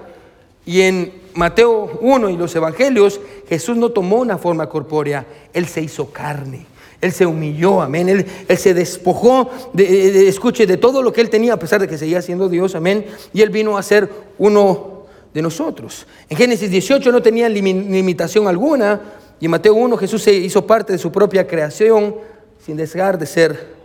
y 0.67 0.83
en 0.83 1.15
Mateo 1.35 1.99
1 2.03 2.29
y 2.29 2.37
los 2.37 2.55
evangelios 2.55 3.21
Jesús 3.49 3.77
no 3.77 3.89
tomó 3.89 4.17
una 4.17 4.37
forma 4.37 4.69
corpórea, 4.69 5.27
Él 5.55 5.67
se 5.67 5.81
hizo 5.81 6.13
carne. 6.13 6.67
Él 7.01 7.13
se 7.13 7.25
humilló, 7.25 7.81
amén. 7.81 8.11
Él, 8.11 8.59
se 8.59 8.75
despojó, 8.75 9.49
de, 9.73 10.29
escuche, 10.29 10.67
de 10.67 10.77
todo 10.77 11.03
lo 11.03 11.15
que 11.15 11.23
él 11.23 11.31
tenía, 11.31 11.55
a 11.55 11.59
pesar 11.59 11.81
de 11.81 11.89
que 11.89 11.97
seguía 11.97 12.21
siendo 12.21 12.47
Dios, 12.47 12.75
amén. 12.75 13.07
Y 13.33 13.41
él 13.41 13.49
vino 13.49 13.79
a 13.79 13.83
ser 13.83 14.11
uno 14.37 15.07
de 15.33 15.41
nosotros. 15.41 16.07
En 16.29 16.37
Génesis 16.37 16.71
18 16.71 17.11
no 17.11 17.23
tenía 17.23 17.49
limitación 17.49 18.47
alguna. 18.47 19.01
Y 19.41 19.47
en 19.47 19.51
Mateo 19.51 19.73
1 19.73 19.97
Jesús 19.97 20.23
se 20.23 20.35
hizo 20.35 20.67
parte 20.67 20.93
de 20.93 20.99
su 20.99 21.11
propia 21.11 21.47
creación 21.47 22.17
sin 22.63 22.77
dejar 22.77 23.19
de 23.19 23.25
ser 23.25 23.80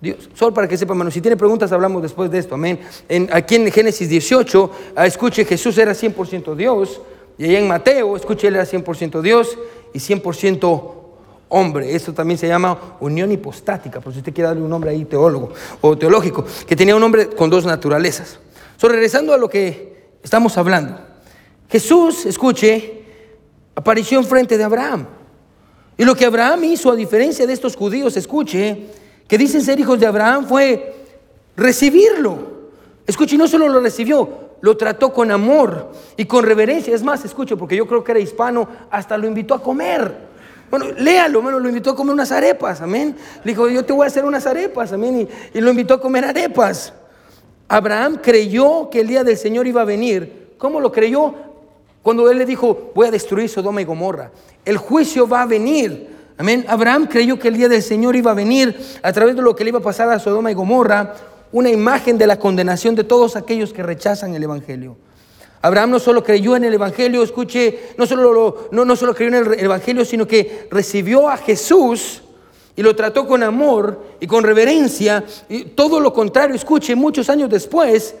Dios. 0.00 0.28
Solo 0.34 0.54
para 0.54 0.68
que 0.68 0.76
sepa, 0.76 0.92
hermano, 0.92 1.10
si 1.10 1.20
tiene 1.20 1.36
preguntas 1.36 1.72
hablamos 1.72 2.02
después 2.02 2.30
de 2.30 2.38
esto, 2.38 2.54
amén. 2.54 2.80
Aquí 3.32 3.56
en 3.56 3.70
Génesis 3.72 4.08
18, 4.08 4.70
ah, 4.94 5.06
escuche, 5.06 5.44
Jesús 5.44 5.76
era 5.78 5.92
100% 5.92 6.54
Dios, 6.54 7.00
y 7.36 7.44
allá 7.44 7.58
en 7.58 7.68
Mateo, 7.68 8.16
escuche, 8.16 8.48
él 8.48 8.56
era 8.56 8.64
100% 8.64 9.20
Dios 9.20 9.58
y 9.92 9.98
100% 9.98 10.94
hombre. 11.48 11.94
Esto 11.94 12.12
también 12.12 12.38
se 12.38 12.46
llama 12.46 12.96
unión 13.00 13.30
hipostática, 13.32 14.00
por 14.00 14.12
si 14.12 14.20
usted 14.20 14.32
quiere 14.32 14.48
darle 14.48 14.62
un 14.62 14.70
nombre 14.70 14.90
ahí 14.90 15.04
teólogo 15.04 15.52
o 15.80 15.96
teológico, 15.96 16.44
que 16.66 16.76
tenía 16.76 16.94
un 16.94 17.02
hombre 17.02 17.28
con 17.30 17.50
dos 17.50 17.64
naturalezas. 17.64 18.38
So, 18.76 18.88
regresando 18.88 19.32
a 19.32 19.38
lo 19.38 19.48
que 19.48 20.18
estamos 20.22 20.56
hablando, 20.56 20.98
Jesús, 21.68 22.24
escuche, 22.26 23.02
apareció 23.74 24.18
enfrente 24.18 24.56
de 24.56 24.64
Abraham. 24.64 25.06
Y 25.96 26.04
lo 26.04 26.14
que 26.14 26.24
Abraham 26.24 26.64
hizo, 26.64 26.92
a 26.92 26.96
diferencia 26.96 27.46
de 27.46 27.52
estos 27.52 27.74
judíos, 27.74 28.16
escuche, 28.16 28.86
que 29.28 29.38
dicen 29.38 29.62
ser 29.62 29.78
hijos 29.78 30.00
de 30.00 30.06
Abraham 30.06 30.46
fue 30.46 30.96
recibirlo. 31.56 32.58
Escuche, 33.06 33.38
no 33.38 33.46
solo 33.46 33.68
lo 33.68 33.80
recibió, 33.80 34.56
lo 34.60 34.76
trató 34.76 35.12
con 35.12 35.30
amor 35.30 35.92
y 36.16 36.24
con 36.24 36.44
reverencia. 36.44 36.94
Es 36.94 37.02
más, 37.04 37.24
escuche, 37.24 37.56
porque 37.56 37.76
yo 37.76 37.86
creo 37.86 38.02
que 38.02 38.12
era 38.12 38.20
hispano, 38.20 38.68
hasta 38.90 39.16
lo 39.16 39.26
invitó 39.26 39.54
a 39.54 39.62
comer. 39.62 40.26
Bueno, 40.70 40.86
léalo, 40.98 41.40
bueno, 41.40 41.60
lo 41.60 41.68
invitó 41.68 41.90
a 41.90 41.96
comer 41.96 42.14
unas 42.14 42.32
arepas, 42.32 42.80
amén. 42.80 43.16
Le 43.44 43.52
dijo, 43.52 43.68
yo 43.68 43.84
te 43.84 43.92
voy 43.92 44.04
a 44.04 44.08
hacer 44.08 44.24
unas 44.24 44.46
arepas, 44.46 44.92
amén. 44.92 45.28
Y, 45.54 45.58
y 45.58 45.60
lo 45.60 45.70
invitó 45.70 45.94
a 45.94 46.00
comer 46.00 46.24
arepas. 46.24 46.92
Abraham 47.68 48.18
creyó 48.22 48.90
que 48.90 49.00
el 49.00 49.06
día 49.06 49.22
del 49.22 49.36
Señor 49.36 49.66
iba 49.66 49.82
a 49.82 49.84
venir. 49.84 50.54
¿Cómo 50.58 50.80
lo 50.80 50.90
creyó? 50.90 51.34
cuando 52.08 52.30
él 52.30 52.38
le 52.38 52.46
dijo, 52.46 52.90
voy 52.94 53.06
a 53.06 53.10
destruir 53.10 53.50
Sodoma 53.50 53.82
y 53.82 53.84
Gomorra. 53.84 54.30
El 54.64 54.78
juicio 54.78 55.28
va 55.28 55.42
a 55.42 55.46
venir. 55.46 56.08
Amén. 56.38 56.64
Abraham 56.68 57.08
creyó 57.08 57.36
que 57.36 57.48
el 57.48 57.56
día 57.56 57.68
del 57.68 57.82
Señor 57.82 58.14
iba 58.14 58.30
a 58.30 58.34
venir 58.34 58.78
a 59.02 59.12
través 59.12 59.34
de 59.34 59.42
lo 59.42 59.56
que 59.56 59.64
le 59.64 59.70
iba 59.70 59.80
a 59.80 59.82
pasar 59.82 60.08
a 60.08 60.20
Sodoma 60.20 60.52
y 60.52 60.54
Gomorra, 60.54 61.14
una 61.50 61.68
imagen 61.68 62.16
de 62.16 62.28
la 62.28 62.38
condenación 62.38 62.94
de 62.94 63.02
todos 63.02 63.34
aquellos 63.34 63.72
que 63.72 63.82
rechazan 63.82 64.32
el 64.36 64.44
Evangelio. 64.44 64.96
Abraham 65.60 65.90
no 65.90 65.98
solo 65.98 66.22
creyó 66.22 66.54
en 66.54 66.62
el 66.62 66.74
Evangelio, 66.74 67.24
escuche, 67.24 67.90
no 67.98 68.06
solo, 68.06 68.68
no, 68.70 68.84
no 68.84 68.94
solo 68.94 69.16
creyó 69.16 69.36
en 69.36 69.52
el 69.52 69.64
Evangelio, 69.64 70.04
sino 70.04 70.28
que 70.28 70.68
recibió 70.70 71.28
a 71.28 71.36
Jesús 71.38 72.22
y 72.76 72.82
lo 72.82 72.94
trató 72.94 73.26
con 73.26 73.42
amor 73.42 74.00
y 74.20 74.28
con 74.28 74.44
reverencia. 74.44 75.24
Y 75.48 75.64
todo 75.64 75.98
lo 75.98 76.12
contrario, 76.12 76.54
escuche, 76.54 76.94
muchos 76.94 77.28
años 77.28 77.50
después, 77.50 78.14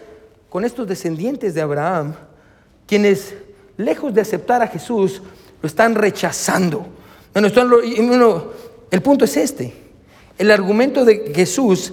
con 0.48 0.64
estos 0.64 0.88
descendientes 0.88 1.54
de 1.54 1.60
Abraham, 1.60 2.14
quienes 2.84 3.34
lejos 3.76 4.12
de 4.12 4.22
aceptar 4.22 4.60
a 4.60 4.66
Jesús, 4.66 5.22
lo 5.62 5.66
están 5.68 5.94
rechazando. 5.94 6.97
El 7.46 9.02
punto 9.02 9.24
es 9.24 9.36
este. 9.36 9.72
El 10.38 10.50
argumento 10.50 11.04
de 11.04 11.32
Jesús 11.34 11.92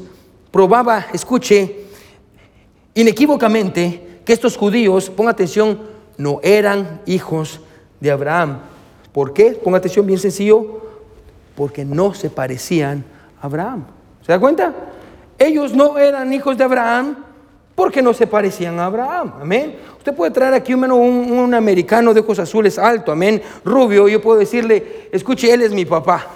probaba, 0.52 1.08
escuche, 1.14 1.86
inequívocamente 2.94 4.20
que 4.24 4.34
estos 4.34 4.58
judíos, 4.58 5.10
ponga 5.10 5.32
atención, 5.32 5.82
no 6.18 6.40
eran 6.44 7.02
hijos 7.06 7.60
de 8.00 8.12
Abraham. 8.12 8.60
¿Por 9.12 9.34
qué? 9.34 9.52
Ponga 9.52 9.78
atención 9.78 10.06
bien 10.06 10.20
sencillo, 10.20 10.82
porque 11.56 11.86
no 11.86 12.14
se 12.14 12.30
parecían 12.30 13.04
a 13.42 13.46
Abraham. 13.46 13.86
¿Se 14.26 14.32
da 14.32 14.40
cuenta? 14.40 14.74
Ellos 15.38 15.74
no 15.74 15.98
eran 15.98 16.32
hijos 16.34 16.58
de 16.58 16.64
Abraham 16.64 17.18
porque 17.76 18.02
no 18.02 18.14
se 18.14 18.26
parecían 18.26 18.80
a 18.80 18.86
Abraham. 18.86 19.34
Amén. 19.42 19.76
Usted 19.98 20.14
puede 20.14 20.32
traer 20.32 20.54
aquí 20.54 20.74
un, 20.74 20.84
un 20.84 21.54
americano 21.54 22.14
de 22.14 22.22
ojos 22.22 22.40
azules 22.40 22.80
alto, 22.80 23.12
amén, 23.12 23.42
rubio, 23.64 24.08
yo 24.08 24.22
puedo 24.22 24.40
decirle, 24.40 25.10
escuche, 25.12 25.52
él 25.54 25.62
es 25.62 25.72
mi 25.72 25.86
papá. 25.86 26.28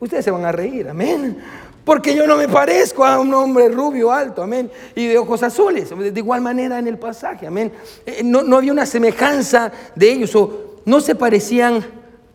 Ustedes 0.00 0.24
se 0.24 0.30
van 0.30 0.44
a 0.44 0.52
reír, 0.52 0.88
amén. 0.88 1.38
Porque 1.84 2.14
yo 2.14 2.26
no 2.26 2.36
me 2.36 2.48
parezco 2.48 3.04
a 3.04 3.18
un 3.18 3.32
hombre 3.34 3.68
rubio, 3.68 4.12
alto, 4.12 4.42
amén, 4.42 4.70
y 4.94 5.06
de 5.06 5.18
ojos 5.18 5.42
azules. 5.42 5.90
De 5.90 6.20
igual 6.20 6.40
manera 6.40 6.78
en 6.78 6.86
el 6.86 6.98
pasaje, 6.98 7.46
amén. 7.46 7.72
Eh, 8.06 8.22
no, 8.24 8.42
no 8.42 8.56
había 8.56 8.72
una 8.72 8.86
semejanza 8.86 9.70
de 9.94 10.12
ellos, 10.12 10.34
o 10.34 10.80
no 10.84 11.00
se 11.00 11.14
parecían 11.14 11.84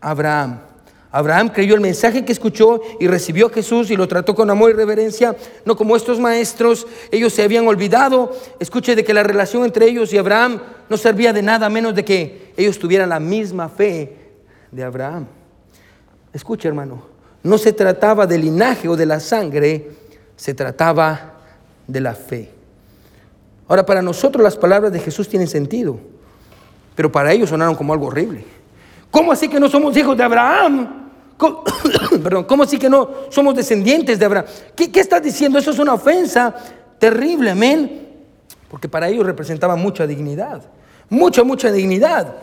a 0.02 0.10
Abraham. 0.12 0.67
Abraham 1.12 1.50
creyó 1.50 1.74
el 1.74 1.82
mensaje 1.82 2.26
que 2.26 2.34
escuchó 2.34 2.82
y 3.00 3.08
recibió 3.08 3.48
a 3.48 3.50
Jesús 3.50 3.90
y 3.90 3.96
lo 3.96 4.08
trató 4.08 4.36
con 4.36 4.50
amor 4.50 4.72
y 4.72 4.74
reverencia, 4.74 5.36
no 5.66 5.78
como 5.78 5.96
estos 5.96 6.20
maestros. 6.20 6.86
Ellos 7.12 7.34
se 7.34 7.44
habían 7.44 7.68
olvidado, 7.68 8.36
escuche, 8.60 8.96
de 8.96 9.04
que 9.04 9.14
la 9.14 9.24
relación 9.24 9.64
entre 9.64 9.88
ellos 9.88 10.12
y 10.12 10.18
Abraham 10.18 10.62
no 10.90 10.98
servía 10.98 11.32
de 11.32 11.42
nada 11.42 11.70
menos 11.70 11.96
de 11.96 12.04
que 12.04 12.54
ellos 12.58 12.78
tuvieran 12.78 13.10
la 13.10 13.20
misma 13.20 13.70
fe 13.70 14.18
de 14.72 14.84
Abraham. 14.84 15.28
Escuche, 16.34 16.68
hermano, 16.68 17.06
no 17.42 17.58
se 17.58 17.72
trataba 17.72 18.28
del 18.28 18.42
linaje 18.42 18.90
o 18.90 18.98
de 18.98 19.06
la 19.06 19.22
sangre, 19.22 19.92
se 20.36 20.54
trataba 20.54 21.36
de 21.88 22.02
la 22.02 22.14
fe. 22.14 22.52
Ahora, 23.70 23.86
para 23.86 24.02
nosotros 24.02 24.44
las 24.44 24.58
palabras 24.58 24.92
de 24.92 25.00
Jesús 25.00 25.30
tienen 25.30 25.48
sentido, 25.48 26.00
pero 26.96 27.12
para 27.12 27.32
ellos 27.32 27.50
sonaron 27.50 27.76
como 27.76 27.94
algo 27.94 28.08
horrible. 28.08 28.57
¿Cómo 29.12 29.32
así 29.32 29.48
que 29.48 29.60
no 29.60 29.70
somos 29.70 29.96
hijos 29.98 30.18
de 30.18 30.24
Abraham? 30.24 31.10
¿Cómo, 31.38 31.64
perdón, 32.24 32.44
¿cómo 32.46 32.64
así 32.64 32.78
que 32.78 32.90
no 32.90 33.10
somos 33.30 33.56
descendientes 33.56 34.18
de 34.20 34.26
Abraham? 34.26 34.46
¿Qué, 34.76 34.92
¿Qué 34.92 35.00
estás 35.00 35.22
diciendo? 35.22 35.60
Eso 35.60 35.72
es 35.72 35.80
una 35.80 35.94
ofensa 35.94 36.54
terrible, 37.00 37.52
amén. 37.52 38.08
Porque 38.70 38.90
para 38.90 39.08
ellos 39.08 39.26
representaba 39.26 39.76
mucha 39.76 40.06
dignidad, 40.06 40.62
mucha, 41.10 41.44
mucha 41.44 41.72
dignidad. 41.72 42.36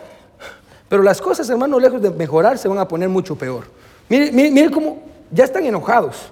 Pero 0.89 1.03
las 1.03 1.21
cosas, 1.21 1.49
hermano, 1.49 1.79
lejos 1.79 2.01
de 2.01 2.09
mejorar, 2.11 2.57
se 2.57 2.67
van 2.67 2.77
a 2.77 2.87
poner 2.87 3.09
mucho 3.09 3.35
peor. 3.35 3.65
Mire, 4.09 4.31
mire, 4.31 4.71
cómo 4.71 5.03
ya 5.31 5.43
están 5.43 5.65
enojados. 5.65 6.31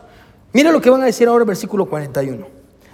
Mire 0.52 0.72
lo 0.72 0.80
que 0.80 0.90
van 0.90 1.02
a 1.02 1.06
decir 1.06 1.28
ahora 1.28 1.44
versículo 1.44 1.86
41. 1.88 2.46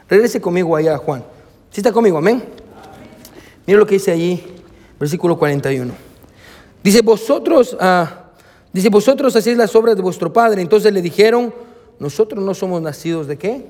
Regrese 0.09 0.39
conmigo 0.39 0.75
allá, 0.75 0.97
Juan. 0.97 1.23
¿Sí 1.69 1.81
está 1.81 1.91
conmigo? 1.91 2.17
Amén. 2.17 2.43
Mire 3.67 3.79
lo 3.79 3.85
que 3.85 3.95
dice 3.95 4.11
allí, 4.11 4.43
versículo 4.99 5.37
41. 5.37 6.08
Dice, 6.89 7.03
vosotros, 7.03 7.77
ah, 7.79 8.31
dice, 8.73 8.89
vosotros 8.89 9.35
hacéis 9.35 9.55
las 9.55 9.75
obras 9.75 9.95
de 9.95 10.01
vuestro 10.01 10.33
padre. 10.33 10.63
Entonces 10.63 10.91
le 10.91 11.03
dijeron, 11.03 11.53
nosotros 11.99 12.43
no 12.43 12.55
somos 12.55 12.81
nacidos 12.81 13.27
de 13.27 13.37
qué? 13.37 13.63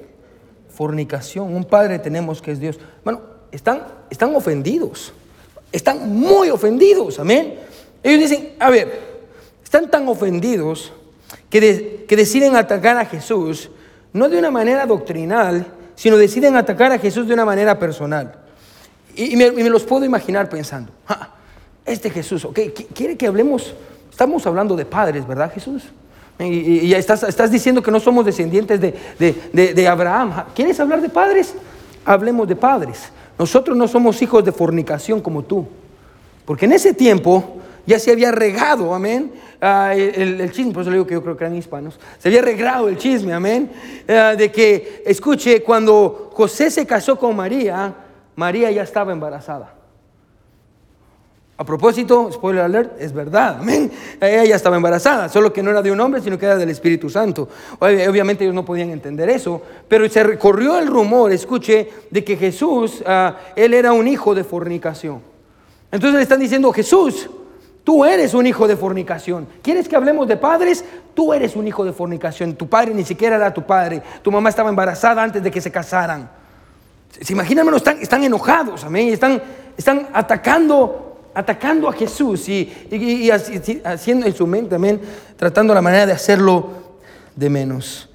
Fornicación. 0.73 1.53
Un 1.53 1.65
padre 1.65 1.99
tenemos 1.99 2.41
que 2.41 2.53
es 2.53 2.61
Dios. 2.61 2.79
Bueno, 3.03 3.19
están, 3.51 3.83
están 4.09 4.33
ofendidos. 4.35 5.11
Están 5.69 6.09
muy 6.09 6.49
ofendidos. 6.49 7.19
Amén. 7.19 7.55
Ellos 8.01 8.21
dicen, 8.21 8.53
a 8.57 8.69
ver, 8.69 9.01
están 9.65 9.91
tan 9.91 10.07
ofendidos 10.07 10.93
que, 11.49 12.05
deciden 12.07 12.55
atacar 12.55 12.95
a 12.95 13.05
Jesús, 13.05 13.69
no 14.13 14.29
de 14.29 14.39
una 14.39 14.49
manera 14.49 14.85
doctrinal, 14.85 15.67
sino 15.93 16.15
deciden 16.15 16.55
atacar 16.55 16.93
a 16.93 16.99
Jesús 16.99 17.27
de 17.27 17.33
una 17.33 17.43
manera 17.43 17.77
personal. 17.77 18.45
Y, 19.13 19.35
me, 19.35 19.51
los 19.69 19.83
puedo 19.83 20.05
imaginar 20.05 20.47
pensando, 20.47 20.93
este 21.91 22.09
Jesús, 22.09 22.45
ok, 22.45 22.59
quiere 22.93 23.17
que 23.17 23.27
hablemos, 23.27 23.73
estamos 24.09 24.45
hablando 24.47 24.75
de 24.75 24.85
padres, 24.85 25.27
¿verdad 25.27 25.51
Jesús? 25.53 25.83
Y, 26.39 26.93
estás, 26.93 27.23
estás, 27.23 27.51
diciendo 27.51 27.83
que 27.83 27.91
no 27.91 27.99
somos 27.99 28.25
descendientes 28.25 28.79
de, 28.79 29.73
de 29.73 29.87
Abraham. 29.89 30.45
¿Quieres 30.55 30.79
hablar 30.79 31.01
de 31.01 31.09
padres? 31.09 31.53
Hablemos 32.05 32.47
de 32.47 32.55
padres. 32.55 33.11
Nosotros 33.37 33.75
no 33.75 33.87
somos 33.89 34.21
hijos 34.21 34.45
de 34.45 34.53
fornicación 34.53 35.19
como 35.19 35.43
tú. 35.43 35.67
Porque 36.45 36.65
en 36.65 36.71
ese 36.71 36.93
tiempo 36.93 37.59
ya 37.85 37.97
se 37.97 38.11
había 38.11 38.31
regado, 38.31 38.93
amén, 38.93 39.31
ah, 39.61 39.93
el, 39.95 40.51
chisme, 40.51 40.73
por 40.73 40.83
eso 40.83 40.91
le 40.91 40.97
digo 40.97 41.07
que 41.07 41.15
yo 41.15 41.23
creo 41.23 41.35
que 41.35 41.43
eran 41.43 41.55
hispanos, 41.55 41.99
se 42.19 42.27
había 42.27 42.41
regado 42.41 42.87
el 42.87 42.97
chisme, 42.97 43.33
amén, 43.33 43.71
ah, 44.07 44.35
de 44.37 44.51
que, 44.51 45.01
escuche, 45.05 45.63
cuando 45.63 46.29
José 46.33 46.69
se 46.69 46.85
casó 46.85 47.17
con 47.17 47.35
María, 47.35 47.95
María 48.35 48.69
ya 48.69 48.83
estaba 48.83 49.11
embarazada. 49.11 49.73
A 51.59 51.65
propósito, 51.65 52.31
spoiler 52.31 52.63
alert, 52.63 52.93
es 53.01 53.11
verdad, 53.11 53.57
amén. 53.59 53.91
Ella 54.21 54.45
ya 54.45 54.55
estaba 54.55 54.77
embarazada, 54.77 55.27
solo 55.27 55.51
que 55.51 55.61
no 55.61 55.71
era 55.71 55.81
de 55.81 55.91
un 55.91 55.99
hombre, 55.99 56.21
sino 56.21 56.39
que 56.39 56.45
era 56.45 56.55
del 56.55 56.69
Espíritu 56.69 57.09
Santo. 57.09 57.49
Obviamente 57.79 58.45
ellos 58.45 58.55
no 58.55 58.63
podían 58.63 58.91
entender 58.91 59.29
eso, 59.29 59.61
pero 59.85 60.07
se 60.07 60.23
recorrió 60.23 60.79
el 60.79 60.87
rumor, 60.87 61.33
escuche, 61.33 61.89
de 62.09 62.23
que 62.23 62.37
Jesús, 62.37 63.03
ah, 63.05 63.35
él 63.57 63.73
era 63.73 63.91
un 63.91 64.07
hijo 64.07 64.33
de 64.33 64.45
fornicación. 64.45 65.19
Entonces 65.91 66.15
le 66.15 66.23
están 66.23 66.39
diciendo, 66.39 66.71
Jesús, 66.71 67.29
Tú 67.81 68.05
eres 68.05 68.35
un 68.35 68.45
hijo 68.45 68.67
de 68.67 68.77
fornicación. 68.77 69.47
¿Quieres 69.63 69.89
que 69.89 69.95
hablemos 69.95 70.27
de 70.27 70.37
padres? 70.37 70.85
Tú 71.15 71.33
eres 71.33 71.55
un 71.55 71.67
hijo 71.67 71.83
de 71.83 71.91
fornicación. 71.91 72.53
Tu 72.53 72.69
padre 72.69 72.93
ni 72.93 73.03
siquiera 73.03 73.37
era 73.37 73.51
tu 73.51 73.65
padre. 73.65 74.03
Tu 74.21 74.31
mamá 74.31 74.49
estaba 74.49 74.69
embarazada 74.69 75.23
antes 75.23 75.41
de 75.41 75.49
que 75.49 75.59
se 75.59 75.71
casaran. 75.71 76.29
¿Se 77.19 77.33
imaginan, 77.33 77.73
Están, 77.73 77.97
están 77.99 78.23
enojados, 78.23 78.83
amén. 78.83 79.07
Están, 79.07 79.41
están 79.75 80.07
atacando, 80.13 81.08
atacando 81.33 81.87
a 81.87 81.93
Jesús 81.93 82.47
y, 82.49 82.71
haciendo 83.83 84.25
en 84.25 84.35
su 84.35 84.47
mente, 84.47 84.75
amén, 84.75 84.99
tratando 85.37 85.73
la 85.73 85.81
manera 85.81 86.05
de 86.05 86.13
hacerlo 86.13 86.69
de 87.35 87.49
menos. 87.49 88.09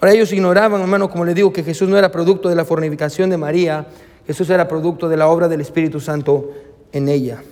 Ahora 0.00 0.12
ellos 0.12 0.32
ignoraban, 0.32 0.80
hermano, 0.80 1.10
como 1.10 1.24
le 1.24 1.34
digo, 1.34 1.52
que 1.52 1.64
Jesús 1.64 1.88
no 1.88 1.98
era 1.98 2.10
producto 2.10 2.48
de 2.48 2.54
la 2.54 2.64
fornicación 2.64 3.30
de 3.30 3.36
María. 3.36 3.86
Jesús 4.26 4.48
era 4.50 4.68
producto 4.68 5.08
de 5.08 5.16
la 5.16 5.28
obra 5.28 5.48
del 5.48 5.60
Espíritu 5.60 6.00
Santo 6.00 6.52
en 6.92 7.08
ella. 7.08 7.42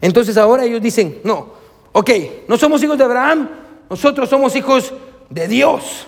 Entonces 0.00 0.36
ahora 0.36 0.64
ellos 0.64 0.82
dicen, 0.82 1.20
no, 1.24 1.54
ok, 1.92 2.10
no 2.48 2.58
somos 2.58 2.82
hijos 2.82 2.98
de 2.98 3.04
Abraham, 3.04 3.48
nosotros 3.88 4.28
somos 4.28 4.54
hijos 4.56 4.92
de 5.30 5.48
Dios. 5.48 6.06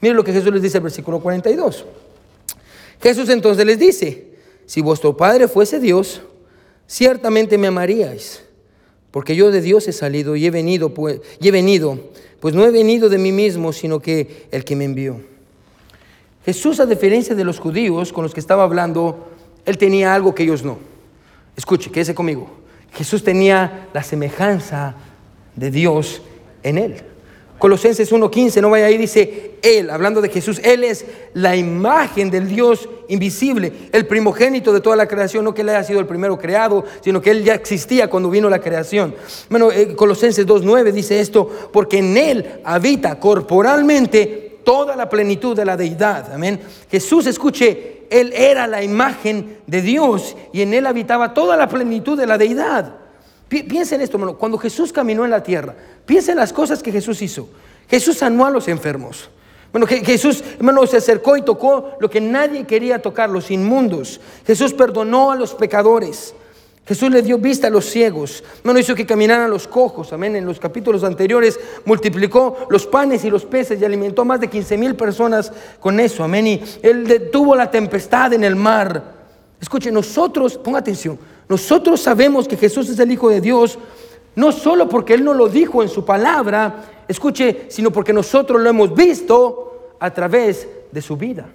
Miren 0.00 0.16
lo 0.16 0.24
que 0.24 0.32
Jesús 0.32 0.52
les 0.52 0.62
dice 0.62 0.78
el 0.78 0.84
versículo 0.84 1.20
42. 1.20 1.84
Jesús 3.00 3.28
entonces 3.28 3.64
les 3.64 3.78
dice, 3.78 4.32
si 4.66 4.80
vuestro 4.80 5.16
Padre 5.16 5.48
fuese 5.48 5.80
Dios, 5.80 6.22
ciertamente 6.88 7.58
me 7.58 7.68
amaríais, 7.68 8.42
porque 9.12 9.36
yo 9.36 9.52
de 9.52 9.60
Dios 9.60 9.86
he 9.86 9.92
salido 9.92 10.34
y 10.34 10.46
he 10.46 10.50
venido, 10.50 10.92
pues, 10.92 11.20
he 11.40 11.50
venido, 11.52 12.10
pues 12.40 12.54
no 12.54 12.64
he 12.64 12.70
venido 12.70 13.08
de 13.08 13.18
mí 13.18 13.30
mismo, 13.30 13.72
sino 13.72 14.00
que 14.00 14.48
el 14.50 14.64
que 14.64 14.74
me 14.74 14.84
envió. 14.84 15.20
Jesús, 16.44 16.80
a 16.80 16.86
diferencia 16.86 17.34
de 17.34 17.44
los 17.44 17.60
judíos 17.60 18.12
con 18.12 18.24
los 18.24 18.32
que 18.32 18.40
estaba 18.40 18.64
hablando, 18.64 19.28
él 19.64 19.76
tenía 19.76 20.14
algo 20.14 20.34
que 20.34 20.44
ellos 20.44 20.64
no. 20.64 20.78
Escuche, 21.56 21.90
quédese 21.90 22.14
conmigo. 22.14 22.48
Jesús 22.92 23.22
tenía 23.22 23.88
la 23.92 24.02
semejanza 24.02 24.94
de 25.56 25.70
Dios 25.70 26.22
en 26.62 26.78
él. 26.78 27.02
Colosenses 27.58 28.12
1.15, 28.12 28.60
no 28.60 28.70
vaya 28.70 28.86
ahí, 28.86 28.96
dice 28.96 29.56
Él, 29.62 29.90
hablando 29.90 30.20
de 30.20 30.28
Jesús, 30.28 30.60
Él 30.62 30.84
es 30.84 31.04
la 31.34 31.56
imagen 31.56 32.30
del 32.30 32.48
Dios 32.48 32.88
invisible, 33.08 33.72
el 33.92 34.06
primogénito 34.06 34.72
de 34.72 34.80
toda 34.80 34.94
la 34.94 35.08
creación, 35.08 35.44
no 35.44 35.54
que 35.54 35.62
Él 35.62 35.70
haya 35.70 35.82
sido 35.82 35.98
el 35.98 36.06
primero 36.06 36.38
creado, 36.38 36.84
sino 37.02 37.20
que 37.20 37.30
Él 37.30 37.42
ya 37.42 37.54
existía 37.54 38.08
cuando 38.08 38.30
vino 38.30 38.48
la 38.48 38.60
creación. 38.60 39.14
Bueno, 39.48 39.72
eh, 39.72 39.96
Colosenses 39.96 40.46
2.9 40.46 40.92
dice 40.92 41.18
esto, 41.18 41.50
porque 41.72 41.98
en 41.98 42.16
Él 42.16 42.60
habita 42.64 43.18
corporalmente 43.18 44.58
toda 44.62 44.94
la 44.94 45.08
plenitud 45.08 45.56
de 45.56 45.64
la 45.64 45.76
deidad. 45.76 46.32
Amén. 46.32 46.60
Jesús, 46.90 47.26
escuche, 47.26 48.02
Él 48.10 48.32
era 48.34 48.66
la 48.66 48.84
imagen 48.84 49.58
de 49.66 49.82
Dios 49.82 50.36
y 50.52 50.62
en 50.62 50.74
Él 50.74 50.86
habitaba 50.86 51.34
toda 51.34 51.56
la 51.56 51.68
plenitud 51.68 52.16
de 52.16 52.26
la 52.26 52.38
deidad. 52.38 52.97
Piensa 53.48 53.94
en 53.94 54.02
esto, 54.02 54.16
hermano. 54.16 54.36
Cuando 54.36 54.58
Jesús 54.58 54.92
caminó 54.92 55.24
en 55.24 55.30
la 55.30 55.42
tierra, 55.42 55.74
piensa 56.04 56.32
en 56.32 56.38
las 56.38 56.52
cosas 56.52 56.82
que 56.82 56.92
Jesús 56.92 57.22
hizo. 57.22 57.48
Jesús 57.88 58.18
sanó 58.18 58.44
a 58.44 58.50
los 58.50 58.68
enfermos. 58.68 59.30
Bueno, 59.72 59.86
Jesús, 59.86 60.42
hermano, 60.56 60.86
se 60.86 60.96
acercó 60.96 61.36
y 61.36 61.42
tocó 61.42 61.92
lo 62.00 62.08
que 62.08 62.20
nadie 62.20 62.66
quería 62.66 63.00
tocar, 63.00 63.28
los 63.28 63.50
inmundos. 63.50 64.20
Jesús 64.46 64.72
perdonó 64.72 65.30
a 65.30 65.36
los 65.36 65.54
pecadores. 65.54 66.34
Jesús 66.86 67.10
le 67.10 67.20
dio 67.20 67.36
vista 67.36 67.66
a 67.66 67.70
los 67.70 67.84
ciegos. 67.84 68.42
No 68.64 68.76
hizo 68.78 68.94
que 68.94 69.04
caminaran 69.04 69.50
los 69.50 69.68
cojos. 69.68 70.10
Amén. 70.14 70.36
En 70.36 70.46
los 70.46 70.58
capítulos 70.58 71.04
anteriores 71.04 71.60
multiplicó 71.84 72.66
los 72.70 72.86
panes 72.86 73.24
y 73.24 73.30
los 73.30 73.44
peces 73.44 73.78
y 73.78 73.84
alimentó 73.84 74.22
a 74.22 74.24
más 74.24 74.40
de 74.40 74.48
15 74.48 74.78
mil 74.78 74.94
personas 74.94 75.52
con 75.80 76.00
eso. 76.00 76.24
Amén. 76.24 76.46
Y 76.46 76.62
él 76.82 77.06
detuvo 77.06 77.54
la 77.54 77.70
tempestad 77.70 78.32
en 78.32 78.42
el 78.42 78.56
mar. 78.56 79.18
Escuche, 79.60 79.92
nosotros, 79.92 80.56
ponga 80.56 80.78
atención, 80.78 81.18
nosotros 81.48 82.00
sabemos 82.00 82.46
que 82.46 82.56
Jesús 82.56 82.88
es 82.90 82.98
el 82.98 83.10
Hijo 83.10 83.28
de 83.28 83.40
Dios, 83.40 83.78
no 84.34 84.52
solo 84.52 84.88
porque 84.88 85.14
Él 85.14 85.24
no 85.24 85.34
lo 85.34 85.48
dijo 85.48 85.82
en 85.82 85.88
su 85.88 86.04
palabra, 86.04 87.04
escuche, 87.08 87.66
sino 87.68 87.90
porque 87.90 88.12
nosotros 88.12 88.60
lo 88.60 88.68
hemos 88.68 88.94
visto 88.94 89.94
a 89.98 90.12
través 90.12 90.68
de 90.92 91.02
su 91.02 91.16
vida. 91.16 91.46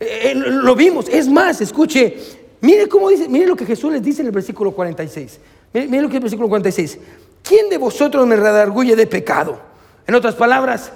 Eh, 0.00 0.32
eh, 0.32 0.34
lo 0.34 0.74
vimos, 0.74 1.08
es 1.08 1.28
más, 1.28 1.60
escuche, 1.60 2.16
Mire 2.64 2.88
cómo 2.88 3.10
dice, 3.10 3.28
mire 3.28 3.46
lo 3.46 3.56
que 3.56 3.66
Jesús 3.66 3.92
les 3.92 4.02
dice 4.02 4.22
en 4.22 4.28
el 4.28 4.32
versículo 4.32 4.72
46. 4.72 5.38
Mire, 5.74 6.00
lo 6.00 6.08
que 6.08 6.14
es 6.14 6.16
el 6.16 6.20
versículo 6.20 6.48
46. 6.48 6.98
¿Quién 7.42 7.68
de 7.68 7.76
vosotros 7.76 8.26
me 8.26 8.36
redarguye 8.36 8.96
de 8.96 9.06
pecado? 9.06 9.60
En 10.06 10.14
otras 10.14 10.34
palabras, 10.34 10.90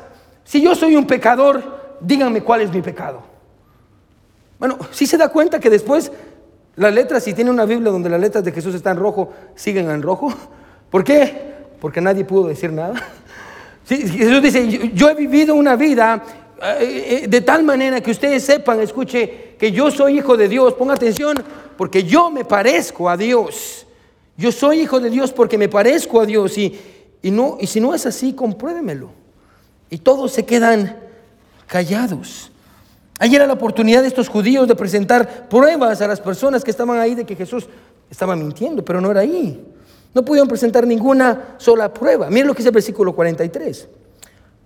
si 0.45 0.63
yo 0.63 0.75
soy 0.75 0.97
un 0.97 1.07
pecador, 1.07 1.99
díganme 2.01 2.43
cuál 2.43 2.63
es 2.63 2.73
mi 2.73 2.81
pecado. 2.81 3.23
Bueno, 4.59 4.79
si 4.93 5.05
se 5.05 5.19
da 5.19 5.29
cuenta 5.29 5.61
que 5.61 5.69
después 5.69 6.11
las 6.79 6.95
letras, 6.95 7.25
si 7.25 7.35
tiene 7.35 7.51
una 7.51 7.65
Biblia 7.65 7.91
donde 7.91 8.09
las 8.09 8.21
letras 8.21 8.45
de 8.45 8.53
Jesús 8.53 8.75
están 8.75 8.97
en 8.97 9.03
rojo, 9.03 9.33
siguen 9.55 9.91
en 9.91 10.01
rojo. 10.01 10.33
¿Por 10.91 11.05
qué? 11.05 11.57
Porque 11.81 12.01
nadie 12.01 12.25
pudo 12.25 12.49
decir 12.49 12.73
nada. 12.73 12.95
Jesús 13.87 14.43
dice, 14.43 14.91
yo 14.95 15.09
he 15.09 15.15
vivido 15.15 15.55
una 15.55 15.75
vida 15.75 16.23
eh, 16.61 17.23
eh, 17.25 17.29
de 17.29 17.41
tal 17.41 17.63
manera 17.63 18.01
que 18.01 18.11
ustedes 18.11 18.45
sepan, 18.45 18.81
escuche, 18.81 19.55
que 19.59 19.73
yo 19.73 19.91
soy 19.91 20.19
hijo 20.19 20.37
de 20.37 20.49
Dios. 20.49 20.75
Ponga 20.75 20.95
atención, 20.95 21.37
porque 21.77 22.05
yo 22.05 22.31
me 22.31 22.45
parezco 22.45 23.09
a 23.09 23.17
Dios. 23.17 23.87
Yo 24.37 24.53
soy 24.53 24.83
hijo 24.83 25.01
de 25.01 25.11
Dios 25.11 25.33
porque 25.33 25.59
me 25.59 25.69
parezco 25.69 26.21
a 26.21 26.27
Dios. 26.27 26.57
Y, 26.59 26.79
y, 27.23 27.31
no, 27.31 27.59
y 27.61 27.67
si 27.67 27.81
no 27.81 27.95
es 27.95 28.07
así, 28.07 28.35
compruébemelo. 28.35 29.11
Y 29.91 29.99
todos 29.99 30.33
se 30.33 30.45
quedan 30.45 30.97
callados. 31.67 32.53
Ayer 33.19 33.37
era 33.37 33.47
la 33.47 33.55
oportunidad 33.55 34.03
de 34.03 34.09
estos 34.09 34.29
judíos 34.29 34.69
de 34.69 34.77
presentar 34.77 35.49
pruebas 35.49 36.01
a 36.01 36.07
las 36.07 36.21
personas 36.21 36.63
que 36.63 36.71
estaban 36.71 36.99
ahí 36.99 37.15
de 37.15 37.27
que 37.27 37.35
Jesús 37.35 37.67
estaba 38.11 38.37
mintiendo, 38.37 38.85
pero 38.85 39.01
no 39.01 39.11
era 39.11 39.21
ahí. 39.21 39.65
No 40.15 40.25
pudieron 40.25 40.49
presentar 40.49 40.87
ninguna 40.87 41.57
sola 41.59 41.93
prueba. 41.93 42.31
Miren 42.31 42.47
lo 42.47 42.55
que 42.55 42.59
dice 42.59 42.69
el 42.69 42.75
versículo 42.75 43.15
43. 43.15 43.89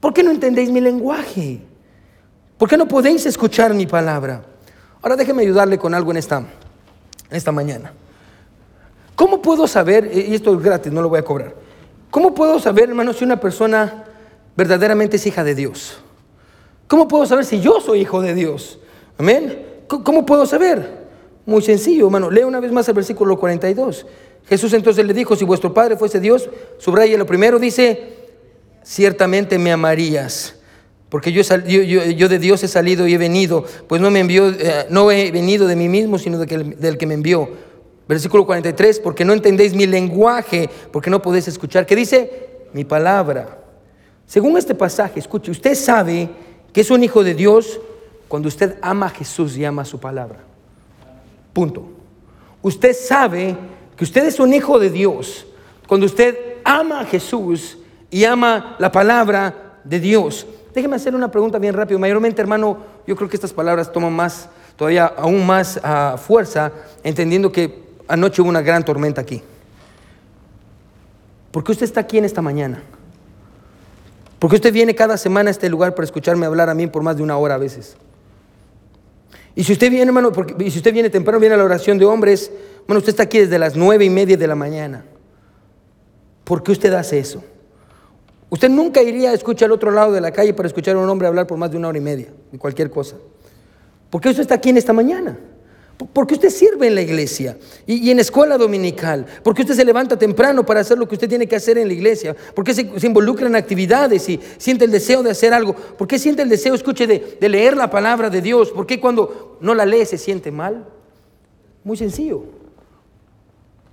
¿Por 0.01 0.13
qué 0.13 0.23
no 0.23 0.31
entendéis 0.31 0.71
mi 0.71 0.81
lenguaje? 0.81 1.61
¿Por 2.59 2.69
qué 2.69 2.77
no 2.77 2.87
podéis 2.87 3.25
escuchar 3.27 3.75
mi 3.75 3.87
palabra? 3.87 4.45
Ahora 5.01 5.17
déjeme 5.17 5.43
ayudarle 5.43 5.79
con 5.79 5.95
algo 5.95 6.11
en 6.11 6.19
esta, 6.19 6.39
en 6.39 6.47
esta 7.37 7.53
mañana. 7.53 7.93
¿Cómo 9.17 9.43
puedo 9.43 9.67
saber, 9.67 10.11
y 10.13 10.35
esto 10.35 10.55
es 10.55 10.63
gratis, 10.63 10.93
no 10.93 11.03
lo 11.03 11.09
voy 11.09 11.19
a 11.19 11.25
cobrar, 11.25 11.55
cómo 12.11 12.35
puedo 12.35 12.59
saber, 12.59 12.89
hermano, 12.89 13.13
si 13.13 13.25
una 13.25 13.39
persona 13.41 14.05
verdaderamente 14.57 15.17
es 15.17 15.27
hija 15.27 15.45
de 15.45 15.55
Dios? 15.55 15.99
¿Cómo 16.93 17.09
puedo 17.09 17.25
saber 17.25 17.47
si 17.47 17.59
yo 17.59 17.81
soy 17.81 18.03
hijo 18.03 18.21
de 18.21 18.35
Dios? 18.35 18.79
Amén. 19.17 19.65
¿Cómo 19.89 20.27
puedo 20.27 20.45
saber? 20.45 21.07
Muy 21.47 21.63
sencillo, 21.63 22.05
hermano. 22.05 22.31
Lea 22.31 22.47
una 22.47 22.61
vez 22.61 22.71
más 22.71 22.87
el 22.87 22.93
versículo 22.93 23.39
42. 23.39 24.05
Jesús 24.47 24.75
entonces 24.75 25.07
le 25.07 25.15
dijo, 25.15 25.35
si 25.35 25.47
vuestro 25.47 25.73
Padre 25.73 25.97
fuese 25.97 26.21
Dios, 26.21 26.51
subraya 26.77 27.17
lo 27.17 27.25
primero, 27.25 27.59
dice, 27.59 28.13
ciertamente 28.83 29.59
me 29.59 29.73
amarías 29.73 30.57
porque 31.09 31.33
yo, 31.33 31.43
de 31.43 32.39
Dios 32.39 32.63
he 32.63 32.69
salido 32.69 33.09
y 33.09 33.15
he 33.15 33.19
venido, 33.19 33.65
pues 33.89 34.03
no 34.03 34.11
me 34.11 34.21
envió, 34.21 34.51
eh, 34.51 34.85
no 34.91 35.11
he 35.11 35.31
venido 35.31 35.67
de 35.67 35.77
mí 35.77 35.89
mismo, 35.89 36.19
sino 36.19 36.37
del 36.37 36.99
que 36.99 37.07
me 37.07 37.15
envió. 37.15 37.49
Versículo 38.07 38.45
43, 38.45 39.01
porque 39.01 39.25
no 39.25 39.33
entendéis 39.33 39.73
mi 39.73 39.87
lenguaje, 39.87 40.69
porque 40.93 41.09
no 41.09 41.23
podéis 41.23 41.49
escuchar. 41.49 41.87
¿Qué 41.87 41.97
dice? 41.97 42.67
Mi 42.75 42.85
palabra. 42.85 43.63
Según 44.27 44.59
este 44.59 44.75
pasaje, 44.75 45.21
escuche, 45.21 45.51
usted 45.51 45.75
sabe 45.75 46.52
que 46.73 46.81
es 46.81 46.91
un 46.91 47.03
hijo 47.05 47.23
de 47.23 47.35
Dios 47.35 47.81
cuando 48.29 48.49
usted 48.49 48.79
ama 48.81 49.07
a 49.07 49.11
Jesús 49.11 49.57
y 49.57 49.65
ama 49.65 49.85
su 49.85 50.01
palabra. 50.01 50.39
Punto. 51.53 51.85
Usted 52.63 52.95
sabe 52.95 53.57
que 53.97 54.05
usted 54.05 54.25
es 54.27 54.41
un 54.41 54.55
hijo 54.55 54.79
de 54.79 54.91
Dios 54.91 55.47
cuando 55.87 56.07
usted 56.07 56.59
ama 56.65 57.01
a 57.01 57.05
Jesús 57.05 57.79
y 58.11 58.25
ama 58.25 58.77
la 58.79 58.91
palabra 58.91 59.81
de 59.85 60.01
Dios. 60.01 60.47
Déjeme 60.75 60.97
hacer 60.97 61.15
una 61.15 61.31
pregunta 61.31 61.59
bien 61.59 61.75
rápido. 61.75 61.99
Mayormente, 61.99 62.41
hermano, 62.41 62.79
yo 63.07 63.17
creo 63.17 63.29
que 63.29 63.37
estas 63.37 63.53
palabras 63.53 63.93
toman 63.93 64.13
más, 64.13 64.49
todavía 64.77 65.07
aún 65.07 65.45
más 65.45 65.79
ah, 65.83 66.17
fuerza, 66.17 66.73
entendiendo 67.03 67.53
que 67.53 67.83
anoche 68.09 68.41
hubo 68.41 68.49
una 68.49 68.63
gran 68.63 68.85
tormenta 68.85 69.21
aquí. 69.21 69.43
¿Por 71.51 71.63
qué 71.65 71.73
usted 71.73 71.85
está 71.85 72.01
aquí 72.01 72.17
en 72.17 72.25
esta 72.25 72.41
mañana? 72.41 72.83
Porque 74.43 74.57
usted 74.57 74.73
viene 74.73 74.93
cada 74.93 75.17
semana 75.17 75.51
a 75.51 75.53
este 75.53 75.69
lugar 75.69 75.95
para 75.95 76.05
escucharme 76.05 76.47
hablar 76.47 76.69
a 76.69 76.75
mí 76.75 76.89
por 76.89 77.05
más 77.05 77.17
de 77.17 77.23
una 77.23 77.37
hora 77.37 77.55
a 77.55 77.59
veces. 77.59 77.95
Y 79.55 79.63
si 79.63 79.73
usted 79.73 79.89
viene, 79.89 80.07
hermano, 80.07 80.33
y 80.59 80.69
si 80.73 80.79
usted 80.79 80.93
viene 80.93 81.11
temprano, 81.11 81.39
viene 81.39 81.55
a 81.55 81.59
la 81.59 81.63
oración 81.63 81.97
de 81.97 82.05
hombres, 82.07 82.51
bueno, 82.89 82.99
usted 82.99 83.11
está 83.11 83.23
aquí 83.23 83.39
desde 83.39 83.57
las 83.57 83.77
nueve 83.77 84.05
y 84.05 84.11
media 84.11 84.37
de 84.37 84.49
la 84.49 84.57
mañana. 84.57 85.05
¿Por 86.43 86.65
qué 86.65 86.73
usted 86.73 86.93
hace 86.93 87.21
eso? 87.21 87.45
Usted 88.51 88.69
nunca 88.69 89.01
iría 89.01 89.31
a 89.31 89.35
escuchar 89.35 89.67
al 89.67 89.73
otro 89.75 89.93
lado 89.93 90.11
de 90.11 90.21
la 90.21 90.33
calle 90.33 90.53
para 90.55 90.67
escuchar 90.67 90.97
a 90.97 90.99
un 90.99 91.09
hombre 91.09 91.29
hablar 91.29 91.47
por 91.47 91.57
más 91.57 91.71
de 91.71 91.77
una 91.77 91.87
hora 91.87 91.99
y 91.99 92.01
media, 92.01 92.33
de 92.51 92.59
cualquier 92.59 92.91
cosa. 92.91 93.15
¿Por 94.11 94.21
qué 94.21 94.31
usted 94.31 94.43
está 94.43 94.57
aquí 94.57 94.71
en 94.71 94.77
esta 94.77 94.93
mañana? 94.93 95.39
Porque 96.13 96.35
usted 96.35 96.51
sirve 96.51 96.87
en 96.87 96.95
la 96.95 97.03
iglesia 97.03 97.57
y, 97.87 98.11
en 98.11 98.19
escuela 98.19 98.57
dominical. 98.57 99.27
Porque 99.43 99.63
usted 99.63 99.75
se 99.75 99.85
levanta 99.85 100.19
temprano 100.19 100.65
para 100.65 100.81
hacer 100.81 100.99
lo 100.99 101.07
que 101.07 101.15
usted 101.15 101.29
tiene 101.29 101.47
que 101.47 101.57
hacer 101.57 101.79
en 101.79 101.89
la 101.89 101.95
iglesia. 101.95 102.35
Porque 102.55 102.75
se, 102.75 102.99
se 102.99 103.07
involucra 103.07 103.47
en 103.47 103.57
actividades 103.57 104.29
y 104.29 104.41
siente 104.59 104.85
el 104.85 104.91
deseo 104.91 105.23
de 105.23 105.31
hacer 105.31 105.53
algo. 105.53 105.75
¿Por 105.75 106.09
qué 106.09 106.19
siente 106.19 106.43
el 106.43 106.49
deseo, 106.49 106.75
escuche, 106.75 107.07
de, 107.07 107.37
de 107.41 107.49
leer 107.49 107.77
la 107.77 107.91
palabra 107.91 108.31
de 108.31 108.41
Dios? 108.41 108.71
¿Por 108.71 108.87
qué 108.87 109.01
cuando 109.01 109.59
no 109.61 109.75
la 109.75 109.85
lee 109.85 110.07
se 110.07 110.19
siente 110.19 110.51
mal? 110.51 110.87
Muy 111.85 111.97
sencillo. 111.97 112.45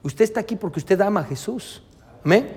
Usted 0.01 0.23
está 0.23 0.39
aquí 0.39 0.55
porque 0.55 0.79
usted 0.79 0.99
ama 1.01 1.21
a 1.21 1.25
Jesús. 1.25 1.83
Amén. 2.23 2.47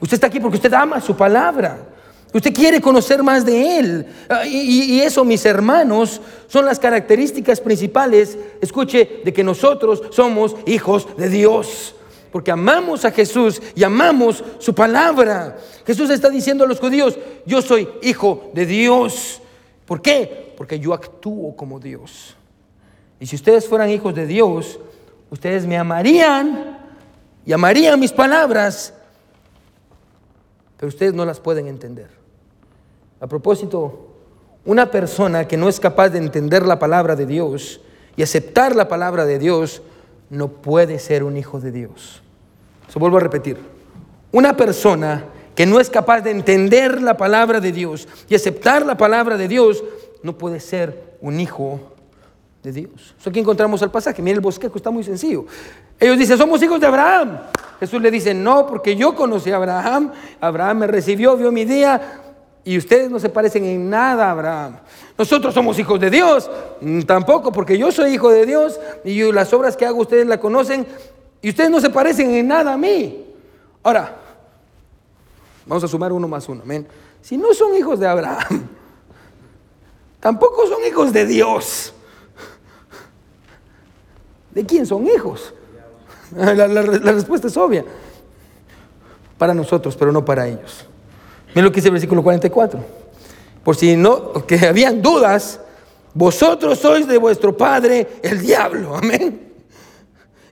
Usted 0.00 0.14
está 0.14 0.26
aquí 0.26 0.40
porque 0.40 0.56
usted 0.56 0.72
ama 0.72 1.00
su 1.00 1.16
palabra. 1.16 1.91
Usted 2.32 2.54
quiere 2.54 2.80
conocer 2.80 3.22
más 3.22 3.44
de 3.44 3.78
Él. 3.78 4.06
Ah, 4.28 4.46
y, 4.46 5.00
eso, 5.00 5.24
mis 5.24 5.44
hermanos, 5.44 6.20
son 6.46 6.64
las 6.64 6.78
características 6.78 7.60
principales, 7.60 8.38
escuche, 8.60 9.20
de 9.24 9.32
que 9.32 9.44
nosotros 9.44 10.02
somos 10.10 10.56
hijos 10.66 11.08
de 11.16 11.28
Dios. 11.28 11.94
Porque 12.30 12.50
amamos 12.50 13.04
a 13.04 13.10
Jesús 13.10 13.60
y 13.74 13.84
amamos 13.84 14.42
su 14.58 14.74
palabra. 14.74 15.58
Jesús 15.86 16.08
está 16.08 16.30
diciendo 16.30 16.64
a 16.64 16.66
los 16.66 16.80
judíos, 16.80 17.18
yo 17.44 17.60
soy 17.60 17.86
hijo 18.02 18.50
de 18.54 18.64
Dios. 18.64 19.42
¿Por 19.84 20.00
qué? 20.00 20.54
Porque 20.56 20.80
yo 20.80 20.94
actúo 20.94 21.54
como 21.54 21.78
Dios. 21.78 22.34
Y 23.20 23.26
si 23.26 23.36
ustedes 23.36 23.68
fueran 23.68 23.90
hijos 23.90 24.14
de 24.14 24.26
Dios, 24.26 24.80
ustedes 25.28 25.66
me 25.66 25.76
amarían 25.76 26.78
y 27.44 27.52
amarían 27.52 28.00
mis 28.00 28.12
palabras 28.12 28.94
pero 30.82 30.88
ustedes 30.88 31.14
no 31.14 31.24
las 31.24 31.38
pueden 31.38 31.68
entender. 31.68 32.08
A 33.22 33.28
propósito, 33.28 34.08
una 34.64 34.90
persona 34.90 35.46
que 35.46 35.56
no 35.56 35.68
es 35.68 35.78
capaz 35.78 36.08
de 36.08 36.18
entender 36.18 36.66
la 36.66 36.80
palabra 36.80 37.14
de 37.14 37.24
Dios 37.24 37.80
y 38.16 38.24
aceptar 38.24 38.74
la 38.74 38.88
palabra 38.88 39.24
de 39.24 39.38
Dios, 39.38 39.80
no 40.28 40.48
puede 40.48 40.98
ser 40.98 41.22
un 41.22 41.36
hijo 41.36 41.60
de 41.60 41.70
Dios. 41.70 42.20
Eso 42.88 42.98
vuelvo 42.98 43.18
a 43.18 43.20
repetir. 43.20 43.58
Una 44.32 44.56
persona 44.56 45.24
que 45.54 45.66
no 45.66 45.78
es 45.78 45.88
capaz 45.88 46.22
de 46.22 46.32
entender 46.32 47.00
la 47.00 47.16
palabra 47.16 47.60
de 47.60 47.70
Dios 47.70 48.08
y 48.28 48.34
aceptar 48.34 48.84
la 48.84 48.96
palabra 48.96 49.36
de 49.36 49.46
Dios, 49.46 49.84
no 50.24 50.36
puede 50.36 50.58
ser 50.58 51.16
un 51.20 51.38
hijo 51.38 51.78
de 52.64 52.72
Dios. 52.72 53.14
Eso 53.20 53.30
aquí 53.30 53.38
encontramos 53.38 53.80
el 53.82 53.90
pasaje. 53.92 54.20
Miren 54.20 54.38
el 54.38 54.42
bosquejo, 54.42 54.78
está 54.78 54.90
muy 54.90 55.04
sencillo. 55.04 55.46
Ellos 56.00 56.18
dicen, 56.18 56.36
somos 56.36 56.60
hijos 56.60 56.80
de 56.80 56.88
Abraham. 56.88 57.38
Jesús 57.78 58.02
le 58.02 58.10
dice, 58.10 58.34
no, 58.34 58.66
porque 58.66 58.96
yo 58.96 59.14
conocí 59.14 59.52
a 59.52 59.56
Abraham, 59.56 60.12
Abraham 60.40 60.78
me 60.78 60.86
recibió, 60.88 61.36
vio 61.36 61.52
mi 61.52 61.64
día, 61.64 62.21
y 62.64 62.78
ustedes 62.78 63.10
no 63.10 63.18
se 63.18 63.28
parecen 63.28 63.64
en 63.64 63.90
nada 63.90 64.28
a 64.28 64.30
Abraham. 64.30 64.76
Nosotros 65.18 65.52
somos 65.52 65.78
hijos 65.78 65.98
de 65.98 66.10
Dios, 66.10 66.50
mm, 66.80 67.02
tampoco, 67.02 67.52
porque 67.52 67.76
yo 67.76 67.90
soy 67.90 68.14
hijo 68.14 68.30
de 68.30 68.46
Dios 68.46 68.78
y 69.04 69.30
las 69.32 69.52
obras 69.52 69.76
que 69.76 69.86
hago 69.86 70.00
ustedes 70.00 70.26
la 70.26 70.38
conocen, 70.38 70.86
y 71.40 71.50
ustedes 71.50 71.70
no 71.70 71.80
se 71.80 71.90
parecen 71.90 72.32
en 72.34 72.46
nada 72.46 72.74
a 72.74 72.76
mí. 72.78 73.26
Ahora, 73.82 74.16
vamos 75.66 75.82
a 75.82 75.88
sumar 75.88 76.12
uno 76.12 76.28
más 76.28 76.48
uno, 76.48 76.62
amén. 76.62 76.86
Si 77.20 77.36
no 77.36 77.52
son 77.52 77.74
hijos 77.74 77.98
de 77.98 78.06
Abraham, 78.06 78.68
tampoco 80.20 80.66
son 80.68 80.84
hijos 80.86 81.12
de 81.12 81.26
Dios. 81.26 81.92
¿De 84.52 84.64
quién 84.64 84.86
son 84.86 85.06
hijos? 85.06 85.52
La, 86.36 86.66
respuesta 87.12 87.48
es 87.48 87.56
obvia. 87.56 87.84
Para 89.36 89.54
nosotros, 89.54 89.96
pero 89.96 90.12
no 90.12 90.24
para 90.24 90.46
ellos. 90.46 90.86
Miren 91.54 91.64
lo 91.64 91.70
que 91.70 91.76
dice 91.76 91.88
el 91.88 91.92
versículo 91.92 92.22
44. 92.22 92.80
Por 93.64 93.76
si 93.76 93.96
no, 93.96 94.32
que 94.46 94.66
habían 94.66 95.00
dudas, 95.00 95.60
vosotros 96.14 96.78
sois 96.78 97.06
de 97.06 97.18
vuestro 97.18 97.56
padre 97.56 98.06
el 98.22 98.40
diablo. 98.40 98.96
Amén. 98.96 99.52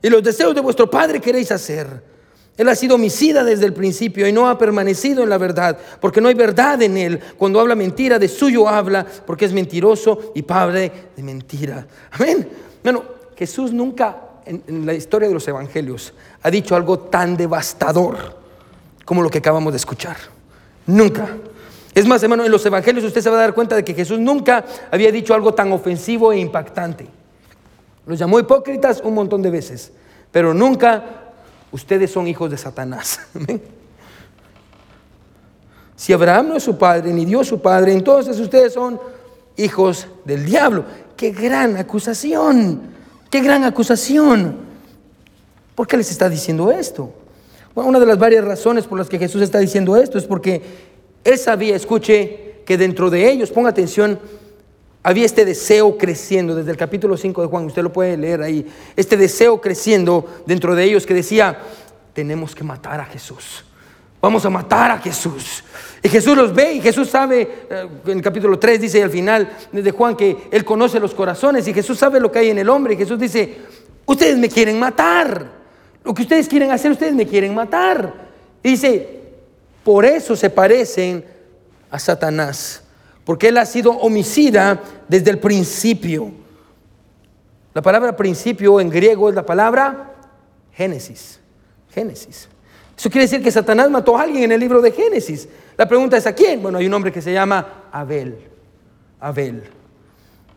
Y 0.01 0.09
los 0.09 0.23
deseos 0.23 0.55
de 0.55 0.61
vuestro 0.61 0.89
padre 0.89 1.19
queréis 1.19 1.51
hacer. 1.51 2.11
Él 2.57 2.67
ha 2.69 2.75
sido 2.75 2.95
homicida 2.95 3.43
desde 3.43 3.65
el 3.65 3.73
principio 3.73 4.27
y 4.27 4.33
no 4.33 4.47
ha 4.47 4.57
permanecido 4.57 5.23
en 5.23 5.29
la 5.29 5.37
verdad, 5.37 5.77
porque 5.99 6.21
no 6.21 6.27
hay 6.27 6.35
verdad 6.35 6.81
en 6.81 6.97
él. 6.97 7.19
Cuando 7.37 7.59
habla 7.59 7.75
mentira, 7.75 8.19
de 8.19 8.27
suyo 8.27 8.67
habla, 8.67 9.05
porque 9.25 9.45
es 9.45 9.53
mentiroso 9.53 10.31
y 10.35 10.41
padre 10.41 10.91
de 11.15 11.23
mentira. 11.23 11.87
Amén. 12.11 12.47
Bueno, 12.83 13.03
Jesús 13.35 13.71
nunca 13.73 14.17
en, 14.45 14.85
la 14.85 14.93
historia 14.93 15.27
de 15.27 15.33
los 15.33 15.47
evangelios 15.47 16.13
ha 16.41 16.51
dicho 16.51 16.75
algo 16.75 16.99
tan 16.99 17.37
devastador 17.37 18.39
como 19.05 19.21
lo 19.21 19.29
que 19.29 19.39
acabamos 19.39 19.73
de 19.73 19.77
escuchar. 19.77 20.17
Nunca. 20.91 21.37
Es 21.93 22.05
más, 22.05 22.21
hermano, 22.21 22.43
en 22.43 22.51
los 22.51 22.65
evangelios 22.65 23.05
usted 23.05 23.21
se 23.21 23.29
va 23.29 23.37
a 23.37 23.41
dar 23.41 23.53
cuenta 23.53 23.75
de 23.75 23.83
que 23.83 23.93
Jesús 23.93 24.19
nunca 24.19 24.65
había 24.91 25.11
dicho 25.11 25.33
algo 25.33 25.53
tan 25.53 25.71
ofensivo 25.71 26.33
e 26.33 26.39
impactante. 26.39 27.07
Los 28.05 28.19
llamó 28.19 28.39
hipócritas 28.39 29.01
un 29.01 29.13
montón 29.13 29.41
de 29.41 29.49
veces, 29.49 29.93
pero 30.31 30.53
nunca 30.53 31.03
ustedes 31.71 32.11
son 32.11 32.27
hijos 32.27 32.51
de 32.51 32.57
Satanás. 32.57 33.19
Si 35.95 36.11
Abraham 36.13 36.47
no 36.47 36.55
es 36.55 36.63
su 36.63 36.79
padre, 36.79 37.13
ni 37.13 37.25
Dios 37.25 37.47
su 37.47 37.61
padre, 37.61 37.93
entonces 37.93 38.39
ustedes 38.39 38.73
son 38.73 38.99
hijos 39.55 40.07
del 40.25 40.43
diablo. 40.43 40.83
Qué 41.15 41.29
gran 41.29 41.77
acusación, 41.77 42.81
qué 43.29 43.39
gran 43.39 43.63
acusación. 43.65 44.57
¿Por 45.75 45.85
qué 45.85 45.97
les 45.97 46.09
está 46.09 46.27
diciendo 46.27 46.71
esto? 46.71 47.13
Bueno, 47.73 47.89
una 47.89 47.99
de 47.99 48.05
las 48.05 48.19
varias 48.19 48.43
razones 48.43 48.85
por 48.85 48.97
las 48.97 49.07
que 49.07 49.17
Jesús 49.17 49.41
está 49.41 49.59
diciendo 49.59 49.95
esto 49.95 50.17
es 50.17 50.25
porque 50.25 50.61
él 51.23 51.37
sabía, 51.37 51.75
escuche, 51.75 52.61
que 52.65 52.77
dentro 52.77 53.09
de 53.09 53.29
ellos, 53.29 53.51
ponga 53.51 53.69
atención, 53.69 54.19
había 55.03 55.25
este 55.25 55.45
deseo 55.45 55.97
creciendo 55.97 56.55
desde 56.55 56.71
el 56.71 56.77
capítulo 56.77 57.17
5 57.17 57.41
de 57.41 57.47
Juan, 57.47 57.65
usted 57.65 57.81
lo 57.81 57.93
puede 57.93 58.17
leer 58.17 58.41
ahí, 58.41 58.65
este 58.95 59.17
deseo 59.17 59.61
creciendo 59.61 60.43
dentro 60.45 60.75
de 60.75 60.83
ellos 60.83 61.05
que 61.05 61.13
decía, 61.13 61.59
tenemos 62.13 62.53
que 62.53 62.63
matar 62.63 62.99
a 62.99 63.05
Jesús. 63.05 63.65
Vamos 64.21 64.45
a 64.45 64.51
matar 64.51 64.91
a 64.91 64.99
Jesús. 64.99 65.63
Y 66.03 66.09
Jesús 66.09 66.37
los 66.37 66.53
ve 66.53 66.73
y 66.73 66.81
Jesús 66.81 67.09
sabe, 67.09 67.41
eh, 67.69 67.87
en 68.05 68.17
el 68.17 68.21
capítulo 68.21 68.59
3 68.59 68.79
dice 68.79 69.01
al 69.01 69.09
final 69.09 69.49
de 69.71 69.91
Juan 69.91 70.15
que 70.15 70.49
Él 70.51 70.63
conoce 70.63 70.99
los 70.99 71.15
corazones 71.15 71.67
y 71.67 71.73
Jesús 71.73 71.97
sabe 71.97 72.19
lo 72.19 72.31
que 72.31 72.39
hay 72.39 72.49
en 72.49 72.59
el 72.59 72.69
hombre. 72.69 72.93
Y 72.93 72.97
Jesús 72.97 73.17
dice, 73.17 73.57
ustedes 74.05 74.37
me 74.37 74.49
quieren 74.49 74.77
matar. 74.77 75.60
Lo 76.03 76.13
que 76.13 76.23
ustedes 76.23 76.47
quieren 76.47 76.71
hacer, 76.71 76.91
ustedes 76.91 77.13
me 77.13 77.27
quieren 77.27 77.53
matar. 77.53 78.13
Dice, 78.63 79.21
por 79.83 80.05
eso 80.05 80.35
se 80.35 80.49
parecen 80.49 81.23
a 81.89 81.99
Satanás 81.99 82.83
porque 83.25 83.49
él 83.49 83.57
ha 83.57 83.65
sido 83.65 83.91
homicida 83.91 84.81
desde 85.07 85.31
el 85.31 85.39
principio. 85.39 86.31
La 87.73 87.81
palabra 87.81 88.15
principio 88.15 88.79
en 88.81 88.89
griego 88.89 89.29
es 89.29 89.35
la 89.35 89.45
palabra 89.45 90.15
Génesis. 90.73 91.39
Génesis. 91.93 92.49
Eso 92.97 93.09
quiere 93.09 93.25
decir 93.25 93.43
que 93.43 93.51
Satanás 93.51 93.89
mató 93.89 94.17
a 94.17 94.23
alguien 94.23 94.43
en 94.43 94.51
el 94.51 94.59
libro 94.59 94.81
de 94.81 94.91
Génesis. 94.91 95.47
La 95.77 95.87
pregunta 95.87 96.17
es 96.17 96.27
a 96.27 96.33
quién. 96.33 96.61
Bueno, 96.61 96.77
hay 96.77 96.87
un 96.87 96.93
hombre 96.93 97.11
que 97.11 97.21
se 97.21 97.33
llama 97.33 97.85
Abel. 97.91 98.37
Abel. 99.19 99.63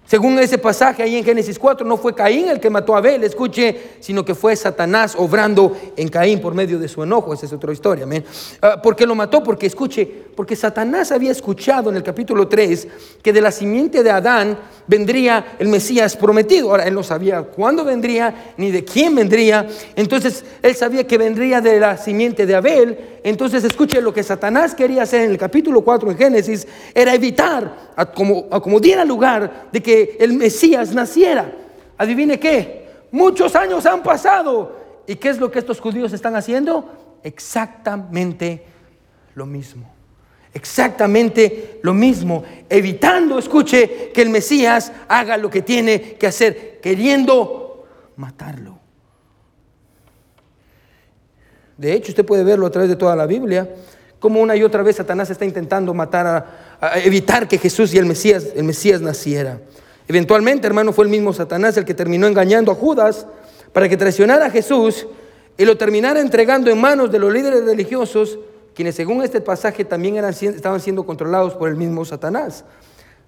Según 0.06 0.38
ese 0.38 0.58
pasaje 0.58 1.02
ahí 1.02 1.16
en 1.16 1.24
Génesis 1.24 1.58
4, 1.58 1.86
no 1.86 1.96
fue 1.96 2.14
Caín 2.14 2.48
el 2.50 2.60
que 2.60 2.68
mató 2.68 2.94
a 2.94 2.98
Abel, 2.98 3.24
escuche, 3.24 3.96
sino 4.00 4.22
que 4.22 4.34
fue 4.34 4.54
Satanás 4.54 5.14
obrando 5.16 5.74
en 5.96 6.08
Caín 6.08 6.42
por 6.42 6.54
medio 6.54 6.78
de 6.78 6.88
su 6.88 7.02
enojo. 7.02 7.32
Esa 7.32 7.46
es 7.46 7.52
otra 7.54 7.72
historia. 7.72 8.04
amén. 8.04 8.22
Ah, 8.60 8.82
¿Por 8.82 8.94
qué 8.94 9.06
lo 9.06 9.14
mató? 9.14 9.42
Porque 9.42 9.66
escuche, 9.66 10.06
porque 10.36 10.56
Satanás 10.56 11.10
había 11.10 11.32
escuchado 11.32 11.88
en 11.88 11.96
el 11.96 12.02
capítulo 12.02 12.48
3 12.48 12.86
que 13.22 13.32
de 13.32 13.40
la 13.40 13.50
simiente 13.50 14.02
de 14.02 14.10
Adán 14.10 14.58
vendría 14.86 15.56
el 15.58 15.68
Mesías 15.68 16.16
prometido. 16.16 16.70
Ahora, 16.70 16.84
él 16.84 16.92
no 16.92 17.02
sabía 17.02 17.42
cuándo 17.42 17.82
vendría 17.82 18.52
ni 18.58 18.70
de 18.70 18.84
quién 18.84 19.14
vendría. 19.14 19.66
Entonces, 19.96 20.44
él 20.60 20.74
sabía 20.74 21.06
que 21.06 21.16
vendría 21.16 21.62
de 21.62 21.80
la 21.80 21.96
simiente 21.96 22.44
de 22.44 22.54
Abel. 22.54 22.98
Entonces, 23.22 23.64
escuche, 23.64 24.02
lo 24.02 24.12
que 24.12 24.22
Satanás 24.22 24.74
quería 24.74 25.04
hacer 25.04 25.22
en 25.22 25.30
el 25.30 25.38
capítulo 25.38 25.80
4 25.80 26.10
en 26.10 26.18
Génesis 26.18 26.66
era 26.92 27.14
evitar, 27.14 27.94
como, 28.14 28.46
a 28.50 28.60
como 28.60 28.80
diera 28.80 29.02
lugar 29.02 29.68
de 29.72 29.82
que 29.82 29.93
el 30.18 30.32
Mesías 30.34 30.94
naciera. 30.94 31.52
Adivine 31.96 32.38
qué, 32.40 32.88
muchos 33.10 33.54
años 33.54 33.86
han 33.86 34.02
pasado. 34.02 34.84
¿Y 35.06 35.16
qué 35.16 35.28
es 35.28 35.38
lo 35.38 35.50
que 35.50 35.58
estos 35.58 35.80
judíos 35.80 36.12
están 36.12 36.34
haciendo? 36.36 37.18
Exactamente 37.22 38.64
lo 39.34 39.46
mismo. 39.46 39.94
Exactamente 40.54 41.80
lo 41.82 41.92
mismo, 41.92 42.44
evitando, 42.70 43.40
escuche, 43.40 44.12
que 44.14 44.22
el 44.22 44.30
Mesías 44.30 44.92
haga 45.08 45.36
lo 45.36 45.50
que 45.50 45.62
tiene 45.62 46.14
que 46.14 46.28
hacer, 46.28 46.78
queriendo 46.80 47.84
matarlo. 48.14 48.78
De 51.76 51.92
hecho, 51.92 52.12
usted 52.12 52.24
puede 52.24 52.44
verlo 52.44 52.66
a 52.66 52.70
través 52.70 52.88
de 52.88 52.94
toda 52.94 53.16
la 53.16 53.26
Biblia, 53.26 53.68
como 54.20 54.40
una 54.40 54.54
y 54.54 54.62
otra 54.62 54.84
vez 54.84 54.94
Satanás 54.94 55.28
está 55.28 55.44
intentando 55.44 55.92
matar, 55.92 56.46
a, 56.80 56.98
evitar 57.00 57.48
que 57.48 57.58
Jesús 57.58 57.92
y 57.92 57.98
el 57.98 58.06
Mesías, 58.06 58.46
el 58.54 58.62
Mesías 58.62 59.00
naciera. 59.00 59.60
Eventualmente, 60.06 60.66
hermano, 60.66 60.92
fue 60.92 61.04
el 61.04 61.10
mismo 61.10 61.32
Satanás 61.32 61.76
el 61.76 61.84
que 61.84 61.94
terminó 61.94 62.26
engañando 62.26 62.70
a 62.70 62.74
Judas 62.74 63.26
para 63.72 63.88
que 63.88 63.96
traicionara 63.96 64.46
a 64.46 64.50
Jesús 64.50 65.06
y 65.56 65.64
lo 65.64 65.76
terminara 65.76 66.20
entregando 66.20 66.70
en 66.70 66.80
manos 66.80 67.10
de 67.10 67.18
los 67.18 67.32
líderes 67.32 67.64
religiosos, 67.64 68.38
quienes 68.74 68.94
según 68.94 69.22
este 69.22 69.40
pasaje 69.40 69.84
también 69.84 70.16
eran, 70.16 70.32
estaban 70.32 70.80
siendo 70.80 71.06
controlados 71.06 71.54
por 71.54 71.68
el 71.68 71.76
mismo 71.76 72.04
Satanás. 72.04 72.64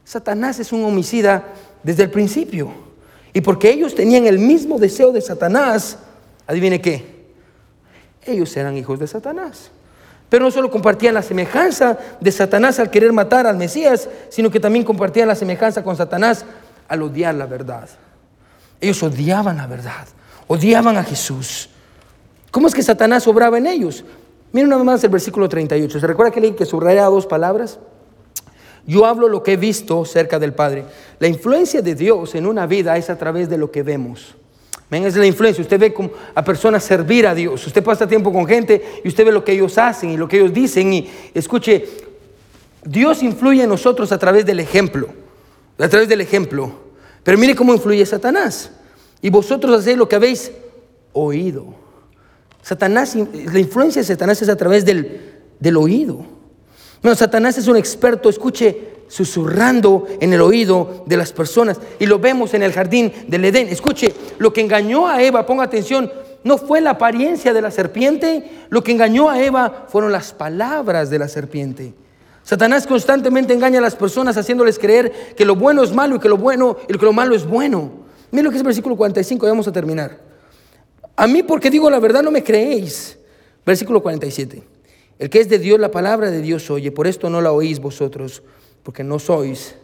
Satanás 0.05 0.59
es 0.59 0.73
un 0.73 0.85
homicida 0.85 1.45
desde 1.83 2.05
el 2.05 2.11
principio. 2.11 2.71
Y 3.33 3.41
porque 3.41 3.71
ellos 3.71 3.95
tenían 3.95 4.27
el 4.27 4.39
mismo 4.39 4.79
deseo 4.79 5.13
de 5.13 5.21
Satanás, 5.21 5.99
adivine 6.47 6.81
qué, 6.81 7.17
ellos 8.25 8.57
eran 8.57 8.77
hijos 8.77 8.99
de 8.99 9.07
Satanás. 9.07 9.71
Pero 10.29 10.45
no 10.45 10.51
solo 10.51 10.71
compartían 10.71 11.15
la 11.15 11.23
semejanza 11.23 11.99
de 12.21 12.33
Satanás 12.33 12.79
al 12.81 12.91
querer 12.91 13.13
matar 13.13 13.47
al 13.47 13.57
Mesías, 13.57 14.09
sino 14.29 14.51
que 14.51 14.59
también 14.59 14.85
compartían 14.85 15.29
la 15.29 15.37
semejanza 15.37 15.85
con 15.85 15.97
Satanás 15.97 16.45
al 16.89 17.03
odiar 17.03 17.35
la 17.35 17.47
verdad. 17.47 17.89
Ellos 18.81 19.03
odiaban 19.03 19.57
la 19.57 19.67
verdad, 19.67 20.07
odiaban 20.47 20.97
a 20.97 21.05
Jesús. 21.05 21.69
¿Cómo 22.51 22.69
es 22.69 22.75
que 22.75 22.83
Satanás 22.83 23.27
obraba 23.27 23.59
en 23.59 23.67
ellos? 23.67 24.05
Miren 24.53 24.69
una 24.69 24.77
vez 24.77 24.85
más 24.85 25.05
el 25.05 25.11
versículo 25.11 25.49
38. 25.49 26.01
¿Se 26.01 26.07
recuerda 26.07 26.33
que 26.33 26.41
leí 26.41 26.53
que 26.53 26.65
subraya 26.65 27.05
dos 27.05 27.27
palabras? 27.27 27.79
Yo 28.87 29.05
hablo 29.05 29.29
lo 29.29 29.43
que 29.43 29.55
he 29.55 29.57
visto 29.57 30.05
cerca 30.05 30.39
del 30.39 30.55
Padre. 30.55 30.85
La 31.19 31.27
influencia 31.27 31.83
de 31.83 31.95
Dios 31.95 32.35
en 32.35 32.47
una 32.47 32.67
vida 32.67 32.97
es 32.97 33.11
a 33.11 33.19
través 33.19 33.49
de 33.49 33.59
lo 33.59 33.71
que 33.71 33.83
vemos. 33.83 34.37
Es 34.91 35.17
la 35.17 35.27
influencia. 35.27 35.63
Usted 35.63 35.81
ve 35.81 36.11
a 36.35 36.45
personas 36.45 36.85
servir 36.85 37.27
a 37.27 37.35
Dios. 37.35 37.67
Usted 37.67 37.83
pasa 37.83 38.07
tiempo 38.07 38.33
con 38.33 38.47
gente 38.47 39.01
y 39.03 39.09
usted 39.09 39.25
ve 39.25 39.33
lo 39.33 39.45
que 39.45 39.53
ellos 39.53 39.77
hacen 39.79 40.11
y 40.11 40.17
lo 40.17 40.29
que 40.29 40.37
ellos 40.37 40.53
dicen. 40.53 40.93
Y 40.93 41.11
escuche, 41.35 41.85
Dios 42.85 43.23
influye 43.25 43.65
en 43.65 43.69
nosotros 43.69 44.13
a 44.13 44.19
través 44.19 44.47
del 44.47 44.61
ejemplo 44.61 45.26
a 45.79 45.89
través 45.89 46.09
del 46.09 46.21
ejemplo. 46.21 46.73
Pero 47.23 47.39
mire 47.39 47.55
cómo 47.55 47.75
influye 47.75 48.05
Satanás. 48.07 48.71
Y 49.21 49.31
vosotros 49.31 49.81
hacéis 49.81 49.97
lo 49.97 50.09
que 50.09 50.17
habéis 50.17 50.53
oído. 51.13 51.67
Satanás, 52.63 53.15
la 53.17 53.59
influencia 53.59 54.03
de 54.03 54.07
Satanás 54.07 54.43
es 54.43 54.49
a 54.49 54.57
través 54.57 54.85
del, 54.85 55.35
del 55.59 55.77
oído. 55.77 56.25
No, 57.03 57.15
Satanás 57.15 57.59
es 57.59 57.69
un 57.69 57.77
experto, 57.77 58.29
escuche, 58.29 58.97
susurrando 59.09 60.07
en 60.21 60.33
el 60.33 60.41
oído 60.41 61.05
de 61.07 61.17
las 61.17 61.33
personas. 61.33 61.79
Y 61.99 62.07
lo 62.07 62.19
vemos 62.19 62.55
en 62.55 62.63
el 62.63 62.73
jardín 62.73 63.13
del 63.29 63.45
Edén. 63.45 63.69
Escuche, 63.69 64.13
lo 64.39 64.53
que 64.53 64.61
engañó 64.61 65.07
a 65.07 65.23
Eva, 65.23 65.47
ponga 65.47 65.65
atención, 65.65 66.11
no 66.45 66.59
fue 66.59 66.81
la 66.81 66.91
apariencia 66.91 67.53
de 67.53 67.61
la 67.61 67.71
serpiente, 67.71 68.49
lo 68.69 68.83
que 68.83 68.93
engañó 68.93 69.29
a 69.29 69.43
Eva 69.43 69.87
fueron 69.89 70.13
las 70.13 70.33
palabras 70.33 71.11
de 71.11 71.19
la 71.19 71.29
serpiente. 71.29 71.95
Satanás 72.47 72.87
constantemente 72.87 73.53
engaña 73.53 73.81
a 73.81 73.83
las 73.83 73.97
personas 73.97 74.37
haciéndoles 74.37 74.79
creer 74.79 75.35
que 75.35 75.45
lo 75.45 75.57
bueno 75.57 75.83
es 75.83 75.93
malo 75.93 76.15
y 76.15 76.19
que 76.21 76.29
lo 76.29 76.37
bueno 76.37 76.77
y 76.89 76.97
que 76.97 77.05
lo 77.05 77.13
malo 77.13 77.35
es 77.35 77.45
bueno. 77.45 77.91
Miren 78.31 78.45
lo 78.45 78.51
que 78.51 78.57
es 78.57 78.61
el 78.61 78.67
versículo 78.67 78.97
45, 78.97 79.45
y 79.45 79.49
vamos 79.49 79.67
a 79.67 79.73
terminar. 79.73 80.21
A 81.17 81.27
mí 81.27 81.43
porque 81.43 81.71
digo 81.71 81.91
la 81.91 81.99
verdad 81.99 82.23
no 82.23 82.31
me 82.31 82.45
creéis. 82.45 83.19
Versículo 83.67 84.01
47. 84.01 84.63
El 85.19 85.29
que 85.29 85.41
es 85.41 85.49
de 85.49 85.59
Dios, 85.59 85.81
la 85.81 85.91
palabra 85.91 86.31
de 86.31 86.41
Dios 86.41 86.71
oye, 86.71 86.93
por 86.93 87.09
esto 87.09 87.29
no 87.31 87.41
la 87.41 87.51
oís 87.51 87.81
vosotros, 87.81 88.45
porque 88.85 89.03
no 89.03 89.19
sois 89.19 89.75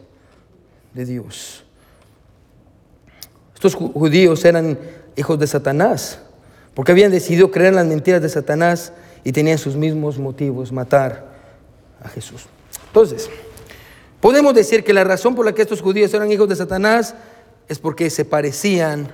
de 0.93 1.03
Dios. 1.03 1.65
Estos 3.55 3.75
judíos 3.75 4.45
eran 4.45 4.79
hijos 5.17 5.37
de 5.37 5.47
Satanás, 5.47 6.19
porque 6.73 6.93
habían 6.93 7.11
decidido 7.11 7.51
creer 7.51 7.71
en 7.71 7.75
las 7.75 7.87
mentiras 7.87 8.21
de 8.21 8.29
Satanás 8.29 8.93
y 9.25 9.33
tenían 9.33 9.57
sus 9.57 9.75
mismos 9.75 10.17
motivos, 10.17 10.71
matar 10.71 11.27
a 12.01 12.07
Jesús. 12.07 12.47
Entonces, 12.87 13.29
Podemos 14.23 14.53
decir 14.53 14.85
que 14.85 14.93
la 14.93 15.03
razón 15.03 15.35
por 15.35 15.45
la 15.45 15.51
que 15.51 15.63
estos 15.63 15.81
judíos 15.81 16.13
eran 16.13 16.31
hijos 16.31 16.47
de 16.47 16.55
Satanás 16.55 17.13
es 17.67 17.77
porque 17.77 18.09
se 18.09 18.23
parecían 18.23 19.13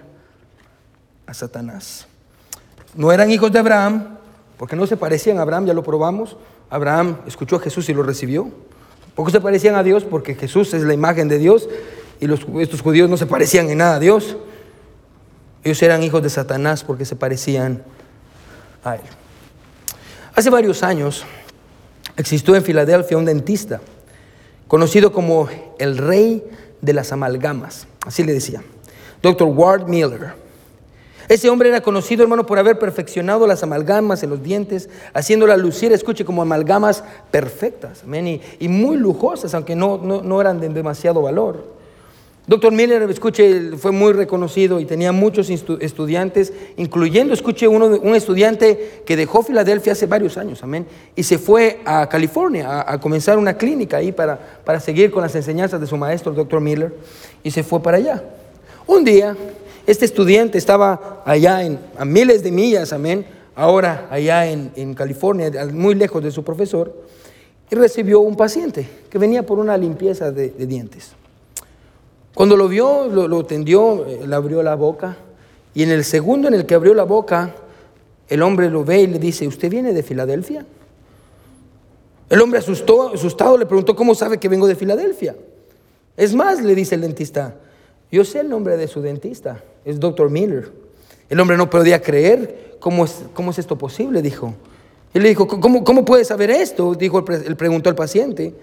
a 1.26 1.34
Satanás. 1.34 2.06
No 2.94 3.12
eran 3.12 3.32
hijos 3.32 3.52
de 3.52 3.58
Abraham, 3.58 4.20
porque 4.56 4.76
no 4.76 4.86
se 4.86 4.98
parecían 4.98 5.40
a 5.40 5.42
Abraham, 5.42 5.66
ya 5.66 5.74
lo 5.74 5.82
probamos. 5.82 6.38
Abraham 6.70 7.22
escuchó 7.26 7.56
a 7.56 7.60
Jesús 7.60 7.90
y 7.90 7.96
lo 7.96 8.04
recibió. 8.04 8.52
Porque 9.16 9.32
se 9.32 9.42
parecían 9.42 9.74
a 9.74 9.82
Dios, 9.82 10.04
porque 10.04 10.36
Jesús 10.36 10.76
es 10.76 10.84
la 10.84 10.94
imagen 10.94 11.28
de 11.28 11.40
Dios 11.40 11.68
y 12.20 12.32
estos 12.62 12.82
judíos 12.82 13.10
no 13.10 13.18
se 13.18 13.26
parecían 13.26 13.68
en 13.72 13.80
nada 13.80 13.96
a 13.96 14.00
Dios. 14.00 14.38
Ellos 15.64 15.82
eran 15.82 16.04
hijos 16.04 16.22
de 16.22 16.30
Satanás 16.30 16.84
porque 16.84 17.06
se 17.06 17.16
parecían 17.16 17.82
a 18.84 18.94
él. 18.94 19.02
Hace 20.36 20.52
varios 20.52 20.84
años 20.84 21.26
existió 22.20 22.54
en 22.56 22.64
Filadelfia 22.64 23.18
un 23.18 23.24
dentista 23.26 23.80
conocido 24.68 25.14
como 25.14 25.48
el 25.80 25.98
rey 25.98 26.44
de 26.82 26.94
las 26.94 27.12
amalgamas, 27.12 27.88
así 28.06 28.24
le 28.24 28.34
decía, 28.34 28.62
Dr. 29.24 29.48
Ward 29.48 29.88
Miller. 29.88 30.34
Ese 31.30 31.50
hombre 31.50 31.70
era 31.70 31.82
conocido, 31.82 32.24
hermano, 32.24 32.46
por 32.46 32.60
haber 32.60 32.78
perfeccionado 32.78 33.48
las 33.48 33.64
amalgamas 33.64 34.22
en 34.24 34.32
los 34.32 34.44
dientes, 34.44 34.90
haciéndolas 35.14 35.60
lucir, 35.60 35.94
escuche, 35.94 36.26
como 36.26 36.42
amalgamas 36.42 37.04
perfectas, 37.32 38.04
amén, 38.04 38.42
y, 38.60 38.68
muy 38.68 38.98
lujosas, 38.98 39.54
aunque 39.54 39.76
no, 39.76 39.98
no 39.98 40.42
eran 40.42 40.60
de 40.60 40.70
demasiado 40.70 41.22
valor. 41.22 41.79
Doctor 42.50 42.74
Miller, 42.74 43.04
escuche, 43.12 43.78
fue 43.78 43.92
muy 43.92 44.12
reconocido 44.12 44.80
y 44.80 44.86
tenía 44.86 45.12
muchos 45.12 45.52
estudiantes, 45.52 46.52
incluyendo, 46.78 47.32
escuche, 47.32 47.68
uno, 47.68 47.86
un 47.86 48.16
estudiante 48.16 49.04
que 49.06 49.16
dejó 49.16 49.44
Filadelfia 49.44 49.92
hace 49.92 50.08
varios 50.08 50.36
años, 50.36 50.64
amén, 50.64 50.88
y 51.16 51.22
se 51.22 51.38
fue 51.38 51.80
a 51.86 52.10
California 52.10 52.84
a, 52.92 53.00
comenzar 53.00 53.38
una 53.38 53.56
clínica 53.56 53.98
ahí 53.98 54.12
para, 54.12 54.40
para 54.66 54.80
seguir 54.80 55.12
con 55.12 55.22
las 55.22 55.36
enseñanzas 55.36 55.80
de 55.80 55.86
su 55.86 55.96
maestro, 55.96 56.32
el 56.32 56.38
doctor 56.38 56.60
Miller, 56.60 56.92
y 57.44 57.52
se 57.52 57.62
fue 57.62 57.84
para 57.84 57.98
allá. 57.98 58.24
Un 58.88 59.04
día, 59.04 59.38
este 59.86 60.06
estudiante 60.06 60.58
estaba 60.58 61.22
allá 61.28 61.64
en, 61.64 61.78
a 62.00 62.04
miles 62.04 62.42
de 62.42 62.52
millas, 62.52 62.94
amén, 62.94 63.28
ahora 63.54 64.08
allá 64.10 64.48
en, 64.48 64.96
California, 64.96 65.52
muy 65.72 65.94
lejos 65.94 66.24
de 66.24 66.32
su 66.32 66.44
profesor, 66.44 67.00
y 67.70 67.76
recibió 67.76 68.22
un 68.22 68.36
paciente 68.36 68.90
que 69.08 69.20
venía 69.20 69.46
por 69.46 69.60
una 69.60 69.78
limpieza 69.78 70.32
de 70.32 70.50
dientes. 70.66 71.14
Cuando 72.34 72.56
lo 72.56 72.68
vio, 72.68 73.08
lo, 73.08 73.46
tendió, 73.46 74.06
eh, 74.06 74.22
le 74.26 74.36
abrió 74.36 74.64
la 74.64 74.76
boca. 74.76 75.18
Y 75.74 75.84
en 75.84 75.92
el 75.92 76.04
segundo 76.04 76.48
en 76.48 76.54
el 76.54 76.66
que 76.66 76.76
abrió 76.76 76.94
la 76.94 77.04
boca, 77.04 77.56
el 78.28 78.42
hombre 78.42 78.70
lo 78.70 78.86
ve 78.86 79.02
y 79.02 79.08
le 79.08 79.20
dice, 79.20 79.48
¿usted 79.48 79.70
viene 79.70 79.94
de 79.94 80.04
Filadelfia? 80.04 80.66
El 82.30 82.42
hombre 82.42 82.60
asustó, 82.60 83.14
asustado 83.14 83.58
le 83.58 83.66
preguntó, 83.66 83.96
¿cómo 83.96 84.14
sabe 84.14 84.38
que 84.38 84.48
vengo 84.48 84.68
de 84.68 84.76
Filadelfia? 84.76 85.36
Es 86.16 86.36
más, 86.36 86.62
le 86.62 86.76
dice 86.76 86.96
el 86.96 87.02
dentista, 87.02 87.56
yo 88.12 88.24
sé 88.24 88.42
el 88.42 88.50
nombre 88.50 88.78
de 88.78 88.88
su 88.88 89.02
dentista, 89.02 89.64
es 89.84 90.00
Dr. 90.00 90.30
Miller. 90.30 90.72
El 91.30 91.40
hombre 91.40 91.58
no 91.58 91.70
podía 91.70 92.02
creer, 92.02 92.76
¿cómo 92.80 93.06
es, 93.06 93.24
cómo 93.34 93.52
es 93.52 93.60
esto 93.60 93.78
posible? 93.78 94.22
Dijo. 94.22 94.54
Y 95.14 95.20
le 95.20 95.30
dijo, 95.30 95.48
¿cómo, 95.48 95.84
cómo 95.84 96.06
puede 96.06 96.24
saber 96.24 96.52
esto? 96.52 96.94
Dijo, 96.94 97.24
él 97.28 97.56
preguntó 97.56 97.90
al 97.90 97.96
paciente. 97.96 98.54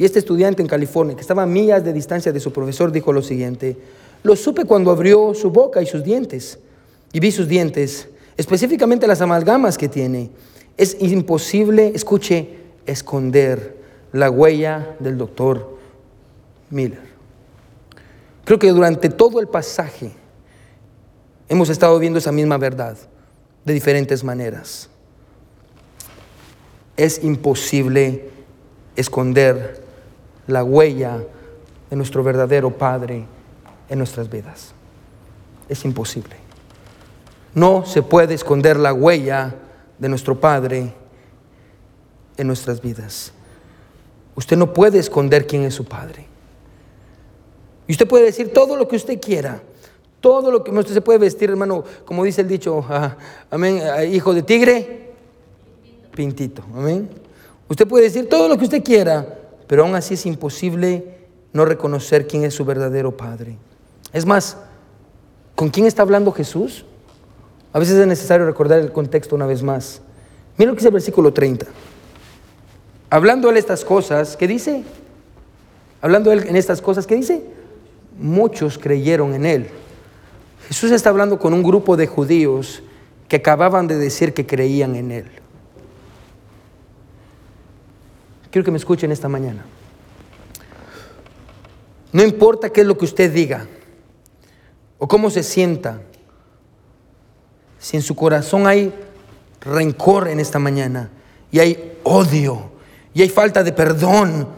Y 0.00 0.04
este 0.06 0.18
estudiante 0.18 0.62
en 0.62 0.66
California, 0.66 1.14
que 1.14 1.20
estaba 1.20 1.42
a 1.42 1.46
millas 1.46 1.84
de 1.84 1.92
distancia 1.92 2.32
de 2.32 2.40
su 2.40 2.54
profesor, 2.54 2.90
dijo 2.90 3.12
lo 3.12 3.20
siguiente, 3.20 3.76
lo 4.22 4.34
supe 4.34 4.64
cuando 4.64 4.90
abrió 4.90 5.34
su 5.34 5.50
boca 5.50 5.82
y 5.82 5.86
sus 5.86 6.02
dientes, 6.02 6.58
y 7.12 7.20
vi 7.20 7.30
sus 7.30 7.46
dientes, 7.46 8.08
específicamente 8.38 9.06
las 9.06 9.20
amalgamas 9.20 9.76
que 9.76 9.90
tiene. 9.90 10.30
Es 10.78 10.96
imposible, 11.00 11.92
escuche, 11.94 12.48
esconder 12.86 13.76
la 14.12 14.30
huella 14.30 14.96
del 15.00 15.18
doctor 15.18 15.76
Miller. 16.70 17.02
Creo 18.46 18.58
que 18.58 18.70
durante 18.70 19.10
todo 19.10 19.38
el 19.38 19.48
pasaje 19.48 20.12
hemos 21.46 21.68
estado 21.68 21.98
viendo 21.98 22.20
esa 22.20 22.32
misma 22.32 22.56
verdad 22.56 22.96
de 23.66 23.74
diferentes 23.74 24.24
maneras. 24.24 24.88
Es 26.96 27.22
imposible 27.22 28.30
esconder 28.96 29.89
la 30.50 30.64
huella 30.64 31.22
de 31.88 31.96
nuestro 31.96 32.22
verdadero 32.22 32.76
Padre 32.76 33.24
en 33.88 33.98
nuestras 33.98 34.30
vidas. 34.30 34.72
Es 35.68 35.84
imposible. 35.84 36.36
No 37.54 37.84
se 37.84 38.02
puede 38.02 38.34
esconder 38.34 38.78
la 38.78 38.92
huella 38.92 39.54
de 39.98 40.08
nuestro 40.08 40.38
Padre 40.38 40.94
en 42.36 42.46
nuestras 42.46 42.80
vidas. 42.80 43.32
Usted 44.36 44.56
no 44.56 44.72
puede 44.72 44.98
esconder 44.98 45.46
quién 45.46 45.64
es 45.64 45.74
su 45.74 45.84
Padre. 45.84 46.26
Y 47.86 47.92
usted 47.92 48.06
puede 48.06 48.26
decir 48.26 48.52
todo 48.52 48.76
lo 48.76 48.86
que 48.86 48.96
usted 48.96 49.20
quiera. 49.20 49.60
Todo 50.20 50.50
lo 50.50 50.62
que 50.62 50.70
usted 50.70 50.94
se 50.94 51.00
puede 51.00 51.18
vestir, 51.18 51.50
hermano, 51.50 51.82
como 52.04 52.24
dice 52.24 52.42
el 52.42 52.48
dicho, 52.48 52.84
ah, 52.88 53.16
amén, 53.50 53.80
ah, 53.82 54.04
hijo 54.04 54.34
de 54.34 54.42
tigre, 54.42 55.12
pintito, 56.14 56.62
amén. 56.74 57.08
Usted 57.68 57.88
puede 57.88 58.04
decir 58.04 58.28
todo 58.28 58.46
lo 58.46 58.58
que 58.58 58.64
usted 58.64 58.84
quiera, 58.84 59.39
pero 59.70 59.84
aún 59.84 59.94
así 59.94 60.14
es 60.14 60.26
imposible 60.26 61.04
no 61.52 61.64
reconocer 61.64 62.26
quién 62.26 62.42
es 62.42 62.54
su 62.54 62.64
verdadero 62.64 63.16
Padre. 63.16 63.56
Es 64.12 64.26
más, 64.26 64.56
¿con 65.54 65.68
quién 65.68 65.86
está 65.86 66.02
hablando 66.02 66.32
Jesús? 66.32 66.84
A 67.72 67.78
veces 67.78 67.96
es 67.96 68.04
necesario 68.08 68.46
recordar 68.46 68.80
el 68.80 68.90
contexto 68.90 69.36
una 69.36 69.46
vez 69.46 69.62
más. 69.62 70.02
Mira 70.56 70.72
lo 70.72 70.74
que 70.74 70.80
dice 70.80 70.88
el 70.88 70.94
versículo 70.94 71.32
30. 71.32 71.66
Hablando 73.10 73.48
él 73.48 73.58
estas 73.58 73.84
cosas, 73.84 74.36
¿qué 74.36 74.48
dice? 74.48 74.82
Hablando 76.00 76.32
él 76.32 76.48
en 76.48 76.56
estas 76.56 76.82
cosas, 76.82 77.06
¿qué 77.06 77.14
dice? 77.14 77.40
Muchos 78.18 78.76
creyeron 78.76 79.34
en 79.34 79.46
él. 79.46 79.68
Jesús 80.66 80.90
está 80.90 81.10
hablando 81.10 81.38
con 81.38 81.54
un 81.54 81.62
grupo 81.62 81.96
de 81.96 82.08
judíos 82.08 82.82
que 83.28 83.36
acababan 83.36 83.86
de 83.86 83.98
decir 83.98 84.34
que 84.34 84.46
creían 84.46 84.96
en 84.96 85.12
él. 85.12 85.39
Quiero 88.50 88.64
que 88.64 88.70
me 88.70 88.78
escuchen 88.78 89.12
esta 89.12 89.28
mañana. 89.28 89.64
No 92.12 92.22
importa 92.22 92.70
qué 92.70 92.80
es 92.80 92.86
lo 92.86 92.98
que 92.98 93.04
usted 93.04 93.32
diga 93.32 93.66
o 94.98 95.06
cómo 95.08 95.30
se 95.30 95.42
sienta, 95.42 96.02
si 97.78 97.96
en 97.96 98.02
su 98.02 98.14
corazón 98.14 98.66
hay 98.66 98.92
rencor 99.60 100.28
en 100.28 100.40
esta 100.40 100.58
mañana 100.58 101.10
y 101.50 101.60
hay 101.60 101.96
odio 102.02 102.70
y 103.14 103.22
hay 103.22 103.28
falta 103.28 103.62
de 103.62 103.72
perdón 103.72 104.48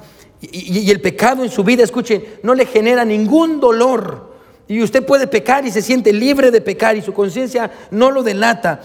y, 0.40 0.90
el 0.90 1.00
pecado 1.00 1.44
en 1.44 1.50
su 1.50 1.62
vida, 1.62 1.84
escuchen, 1.84 2.24
no 2.42 2.54
le 2.54 2.66
genera 2.66 3.04
ningún 3.04 3.60
dolor. 3.60 4.32
Y 4.66 4.82
usted 4.82 5.06
puede 5.06 5.28
pecar 5.28 5.64
y 5.64 5.70
se 5.70 5.82
siente 5.82 6.12
libre 6.12 6.50
de 6.50 6.60
pecar 6.60 6.96
y 6.96 7.02
su 7.02 7.12
conciencia 7.12 7.70
no 7.92 8.10
lo 8.10 8.24
delata. 8.24 8.80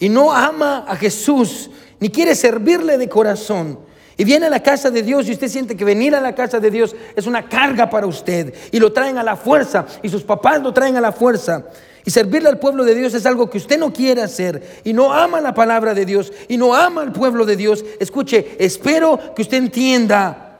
Y 0.00 0.08
no 0.08 0.32
ama 0.32 0.84
a 0.88 0.96
Jesús 0.96 1.70
ni 2.00 2.08
quiere 2.08 2.34
servirle 2.34 2.98
de 2.98 3.08
corazón. 3.08 3.78
Y 4.18 4.24
viene 4.24 4.46
a 4.46 4.50
la 4.50 4.60
casa 4.60 4.90
de 4.90 5.04
Dios 5.04 5.28
y 5.28 5.32
usted 5.32 5.46
siente 5.46 5.76
que 5.76 5.84
venir 5.84 6.12
a 6.12 6.20
la 6.20 6.34
casa 6.34 6.58
de 6.58 6.72
Dios 6.72 6.94
es 7.14 7.28
una 7.28 7.48
carga 7.48 7.88
para 7.88 8.04
usted. 8.04 8.52
Y 8.72 8.80
lo 8.80 8.92
traen 8.92 9.16
a 9.16 9.22
la 9.22 9.36
fuerza. 9.36 9.86
Y 10.02 10.08
sus 10.08 10.24
papás 10.24 10.60
lo 10.60 10.74
traen 10.74 10.96
a 10.96 11.00
la 11.00 11.12
fuerza. 11.12 11.66
Y 12.04 12.10
servirle 12.10 12.48
al 12.48 12.58
pueblo 12.58 12.84
de 12.84 12.96
Dios 12.96 13.14
es 13.14 13.24
algo 13.26 13.48
que 13.48 13.58
usted 13.58 13.78
no 13.78 13.92
quiere 13.92 14.20
hacer. 14.20 14.80
Y 14.82 14.92
no 14.92 15.12
ama 15.12 15.40
la 15.40 15.54
palabra 15.54 15.94
de 15.94 16.04
Dios. 16.04 16.32
Y 16.48 16.56
no 16.56 16.74
ama 16.74 17.02
al 17.02 17.12
pueblo 17.12 17.46
de 17.46 17.54
Dios. 17.54 17.84
Escuche, 18.00 18.56
espero 18.58 19.20
que 19.36 19.42
usted 19.42 19.58
entienda 19.58 20.58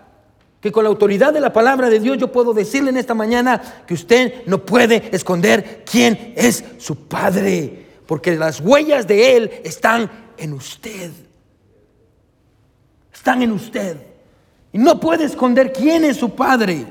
que 0.61 0.71
con 0.71 0.85
la 0.85 0.91
autoridad 0.91 1.33
de 1.33 1.41
la 1.41 1.53
palabra 1.53 1.91
de 1.91 1.99
Dios 1.99 2.17
yo 2.17 2.31
puedo 2.31 2.55
decirle 2.55 2.91
en 2.91 2.97
esta 2.97 3.15
mañana 3.15 3.83
que 3.89 3.95
usted 3.95 4.47
no 4.47 4.65
puede 4.65 5.09
esconder 5.11 5.83
quién 5.85 6.33
es 6.37 6.63
su 6.79 7.09
Padre. 7.09 7.87
Porque 8.07 8.37
las 8.37 8.61
huellas 8.61 9.09
de 9.09 9.37
Él 9.37 9.51
están 9.65 10.09
en 10.37 10.53
usted 10.53 11.11
están 13.19 13.43
en 13.43 13.53
usted. 13.53 13.97
Y 14.73 14.79
no 14.79 14.99
puede 14.99 15.25
esconder 15.25 15.73
quién 15.73 16.05
es 16.05 16.17
su 16.17 16.35
Padre. 16.35 16.87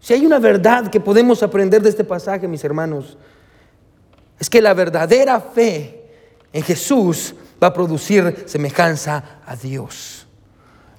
Si 0.00 0.12
hay 0.12 0.26
una 0.26 0.38
verdad 0.38 0.88
que 0.88 1.00
podemos 1.00 1.42
aprender 1.42 1.80
de 1.80 1.88
este 1.88 2.04
pasaje, 2.04 2.46
mis 2.46 2.62
hermanos, 2.62 3.16
es 4.38 4.50
que 4.50 4.60
la 4.60 4.74
verdadera 4.74 5.40
fe 5.40 6.04
en 6.52 6.62
Jesús 6.62 7.34
va 7.62 7.68
a 7.68 7.72
producir 7.72 8.44
semejanza 8.46 9.40
a 9.46 9.56
Dios. 9.56 10.26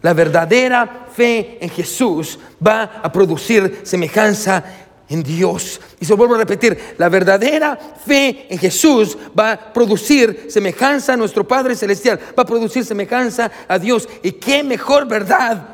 La 0.01 0.13
verdadera 0.13 1.07
fe 1.13 1.59
en 1.61 1.69
Jesús 1.69 2.39
va 2.65 3.01
a 3.03 3.11
producir 3.11 3.81
semejanza 3.83 4.63
en 5.09 5.23
Dios. 5.23 5.79
Y 5.99 6.05
se 6.05 6.13
vuelvo 6.13 6.35
a 6.35 6.39
repetir, 6.39 6.95
la 6.97 7.09
verdadera 7.09 7.77
fe 7.77 8.47
en 8.49 8.57
Jesús 8.57 9.17
va 9.37 9.51
a 9.51 9.73
producir 9.73 10.47
semejanza 10.49 11.13
a 11.13 11.17
nuestro 11.17 11.47
Padre 11.47 11.75
Celestial, 11.75 12.19
va 12.37 12.43
a 12.43 12.45
producir 12.45 12.85
semejanza 12.85 13.51
a 13.67 13.79
Dios. 13.79 14.07
Y 14.23 14.33
qué 14.33 14.63
mejor 14.63 15.07
verdad 15.07 15.69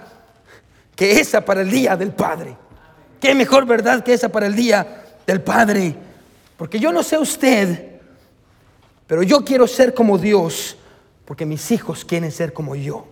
que 0.96 1.20
esa 1.20 1.42
para 1.44 1.62
el 1.62 1.72
día 1.72 1.96
del 1.96 2.12
Padre. 2.12 2.56
Qué 3.20 3.36
mejor 3.36 3.66
verdad 3.66 4.04
que 4.04 4.14
esa 4.14 4.30
para 4.30 4.48
el 4.48 4.56
día 4.56 5.06
del 5.26 5.42
Padre. 5.42 5.96
Porque 6.58 6.80
yo 6.80 6.92
no 6.92 7.04
sé 7.04 7.18
usted, 7.18 8.00
pero 9.08 9.24
yo 9.24 9.44
quiero 9.44 9.68
ser 9.68 9.94
como 9.94 10.18
Dios, 10.18 10.78
porque 11.26 11.46
mis 11.46 11.72
hijos 11.72 12.06
quieren 12.06 12.32
ser 12.32 12.54
como 12.54 12.76
yo. 12.76 13.08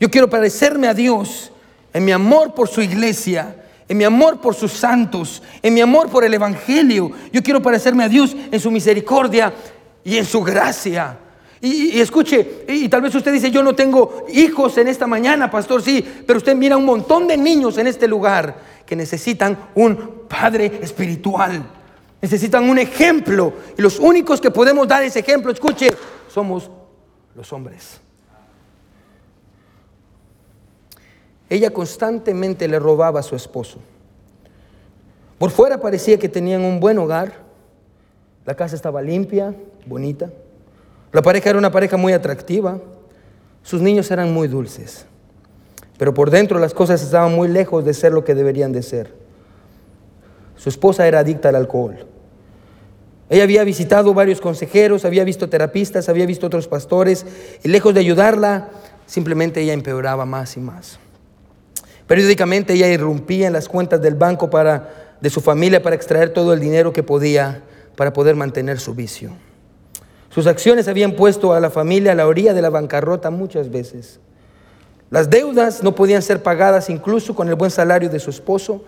Yo 0.00 0.10
quiero 0.10 0.28
parecerme 0.28 0.88
a 0.88 0.94
Dios 0.94 1.52
en 1.92 2.04
mi 2.04 2.10
amor 2.10 2.54
por 2.54 2.68
su 2.68 2.82
iglesia, 2.82 3.61
en 3.88 3.98
mi 3.98 4.04
amor 4.04 4.40
por 4.40 4.54
sus 4.54 4.72
santos, 4.72 5.42
en 5.62 5.74
mi 5.74 5.80
amor 5.80 6.08
por 6.08 6.24
el 6.24 6.34
Evangelio. 6.34 7.10
Yo 7.32 7.42
quiero 7.42 7.60
parecerme 7.60 8.04
a 8.04 8.08
Dios 8.08 8.34
en 8.50 8.60
su 8.60 8.70
misericordia 8.70 9.52
y 10.04 10.16
en 10.16 10.24
su 10.24 10.42
gracia. 10.42 11.18
Y, 11.64 12.00
escuche, 12.00 12.64
y, 12.66 12.88
tal 12.88 13.02
vez 13.02 13.14
usted 13.14 13.32
dice, 13.32 13.50
yo 13.52 13.62
no 13.62 13.72
tengo 13.72 14.26
hijos 14.32 14.76
en 14.78 14.88
esta 14.88 15.06
mañana, 15.06 15.48
pastor, 15.48 15.80
sí, 15.80 16.04
pero 16.26 16.38
usted 16.38 16.56
mira 16.56 16.76
un 16.76 16.84
montón 16.84 17.28
de 17.28 17.36
niños 17.36 17.78
en 17.78 17.86
este 17.86 18.08
lugar 18.08 18.56
que 18.84 18.96
necesitan 18.96 19.56
un 19.76 20.22
padre 20.28 20.80
espiritual, 20.82 21.62
necesitan 22.20 22.68
un 22.68 22.80
ejemplo. 22.80 23.52
Y 23.78 23.82
los 23.82 24.00
únicos 24.00 24.40
que 24.40 24.50
podemos 24.50 24.88
dar 24.88 25.04
ese 25.04 25.20
ejemplo, 25.20 25.52
escuche, 25.52 25.90
somos 26.26 26.68
los 27.36 27.52
hombres. 27.52 28.00
Ella 31.52 31.68
constantemente 31.68 32.66
le 32.66 32.78
robaba 32.78 33.20
a 33.20 33.22
su 33.22 33.36
esposo. 33.36 33.78
Por 35.38 35.50
fuera 35.50 35.78
parecía 35.78 36.18
que 36.18 36.30
tenían 36.30 36.62
un 36.62 36.80
buen 36.80 36.96
hogar, 36.96 37.40
la 38.46 38.54
casa 38.54 38.74
estaba 38.74 39.02
limpia, 39.02 39.54
bonita, 39.84 40.30
la 41.12 41.20
pareja 41.20 41.50
era 41.50 41.58
una 41.58 41.70
pareja 41.70 41.98
muy 41.98 42.14
atractiva, 42.14 42.80
sus 43.62 43.82
niños 43.82 44.10
eran 44.10 44.32
muy 44.32 44.48
dulces, 44.48 45.04
pero 45.98 46.14
por 46.14 46.30
dentro 46.30 46.58
las 46.58 46.72
cosas 46.72 47.02
estaban 47.02 47.34
muy 47.34 47.48
lejos 47.48 47.84
de 47.84 47.92
ser 47.92 48.14
lo 48.14 48.24
que 48.24 48.34
deberían 48.34 48.72
de 48.72 48.82
ser. 48.82 49.12
Su 50.56 50.70
esposa 50.70 51.06
era 51.06 51.18
adicta 51.18 51.50
al 51.50 51.56
alcohol. 51.56 52.06
Ella 53.28 53.42
había 53.42 53.62
visitado 53.64 54.14
varios 54.14 54.40
consejeros, 54.40 55.04
había 55.04 55.24
visto 55.24 55.50
terapistas, 55.50 56.08
había 56.08 56.24
visto 56.24 56.46
otros 56.46 56.66
pastores, 56.66 57.26
y 57.62 57.68
lejos 57.68 57.92
de 57.92 58.00
ayudarla, 58.00 58.70
simplemente 59.04 59.60
ella 59.60 59.74
empeoraba 59.74 60.24
más 60.24 60.56
y 60.56 60.60
más. 60.60 60.98
Periódicamente 62.12 62.74
ella 62.74 62.88
irrumpía 62.88 63.46
en 63.46 63.54
las 63.54 63.70
cuentas 63.70 64.02
del 64.02 64.16
banco 64.16 64.50
para, 64.50 65.14
de 65.18 65.30
su 65.30 65.40
familia 65.40 65.82
para 65.82 65.96
extraer 65.96 66.28
todo 66.28 66.52
el 66.52 66.60
dinero 66.60 66.92
que 66.92 67.02
podía 67.02 67.62
para 67.96 68.12
poder 68.12 68.36
mantener 68.36 68.78
su 68.80 68.94
vicio. 68.94 69.30
Sus 70.28 70.46
acciones 70.46 70.88
habían 70.88 71.12
puesto 71.12 71.54
a 71.54 71.60
la 71.60 71.70
familia 71.70 72.12
a 72.12 72.14
la 72.14 72.26
orilla 72.26 72.52
de 72.52 72.60
la 72.60 72.68
bancarrota 72.68 73.30
muchas 73.30 73.70
veces. 73.70 74.20
Las 75.08 75.30
deudas 75.30 75.82
no 75.82 75.94
podían 75.94 76.20
ser 76.20 76.42
pagadas 76.42 76.90
incluso 76.90 77.34
con 77.34 77.48
el 77.48 77.54
buen 77.54 77.70
salario 77.70 78.10
de 78.10 78.20
su 78.20 78.28
esposo, 78.28 78.84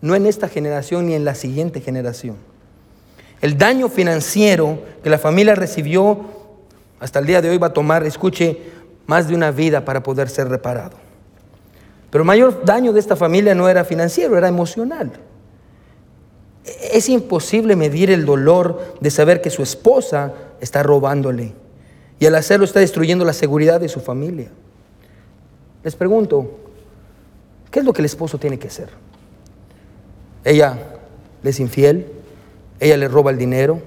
no 0.00 0.14
en 0.14 0.24
esta 0.24 0.48
generación 0.48 1.08
ni 1.08 1.12
en 1.12 1.26
la 1.26 1.34
siguiente 1.34 1.82
generación. 1.82 2.36
El 3.42 3.58
daño 3.58 3.90
financiero 3.90 4.78
que 5.04 5.10
la 5.10 5.18
familia 5.18 5.56
recibió 5.56 6.20
hasta 7.00 7.18
el 7.18 7.26
día 7.26 7.42
de 7.42 7.50
hoy 7.50 7.58
va 7.58 7.66
a 7.66 7.74
tomar, 7.74 8.06
escuche, 8.06 8.62
más 9.04 9.28
de 9.28 9.34
una 9.34 9.50
vida 9.50 9.84
para 9.84 10.02
poder 10.02 10.30
ser 10.30 10.48
reparado. 10.48 11.04
Pero 12.16 12.22
el 12.22 12.28
mayor 12.28 12.64
daño 12.64 12.94
de 12.94 13.00
esta 13.00 13.14
familia 13.14 13.54
no 13.54 13.68
era 13.68 13.84
financiero, 13.84 14.38
era 14.38 14.48
emocional. 14.48 15.12
Es 16.90 17.10
imposible 17.10 17.76
medir 17.76 18.10
el 18.10 18.24
dolor 18.24 18.94
de 19.02 19.10
saber 19.10 19.42
que 19.42 19.50
su 19.50 19.62
esposa 19.62 20.32
está 20.58 20.82
robándole 20.82 21.52
y 22.18 22.24
al 22.24 22.34
hacerlo 22.36 22.64
está 22.64 22.80
destruyendo 22.80 23.26
la 23.26 23.34
seguridad 23.34 23.80
de 23.80 23.90
su 23.90 24.00
familia. 24.00 24.48
Les 25.84 25.94
pregunto, 25.94 26.52
¿qué 27.70 27.80
es 27.80 27.84
lo 27.84 27.92
que 27.92 28.00
el 28.00 28.06
esposo 28.06 28.38
tiene 28.38 28.58
que 28.58 28.68
hacer? 28.68 28.88
Ella 30.42 30.78
le 31.42 31.50
es 31.50 31.60
infiel, 31.60 32.06
ella 32.80 32.96
le 32.96 33.08
roba 33.08 33.30
el 33.30 33.36
dinero, 33.36 33.82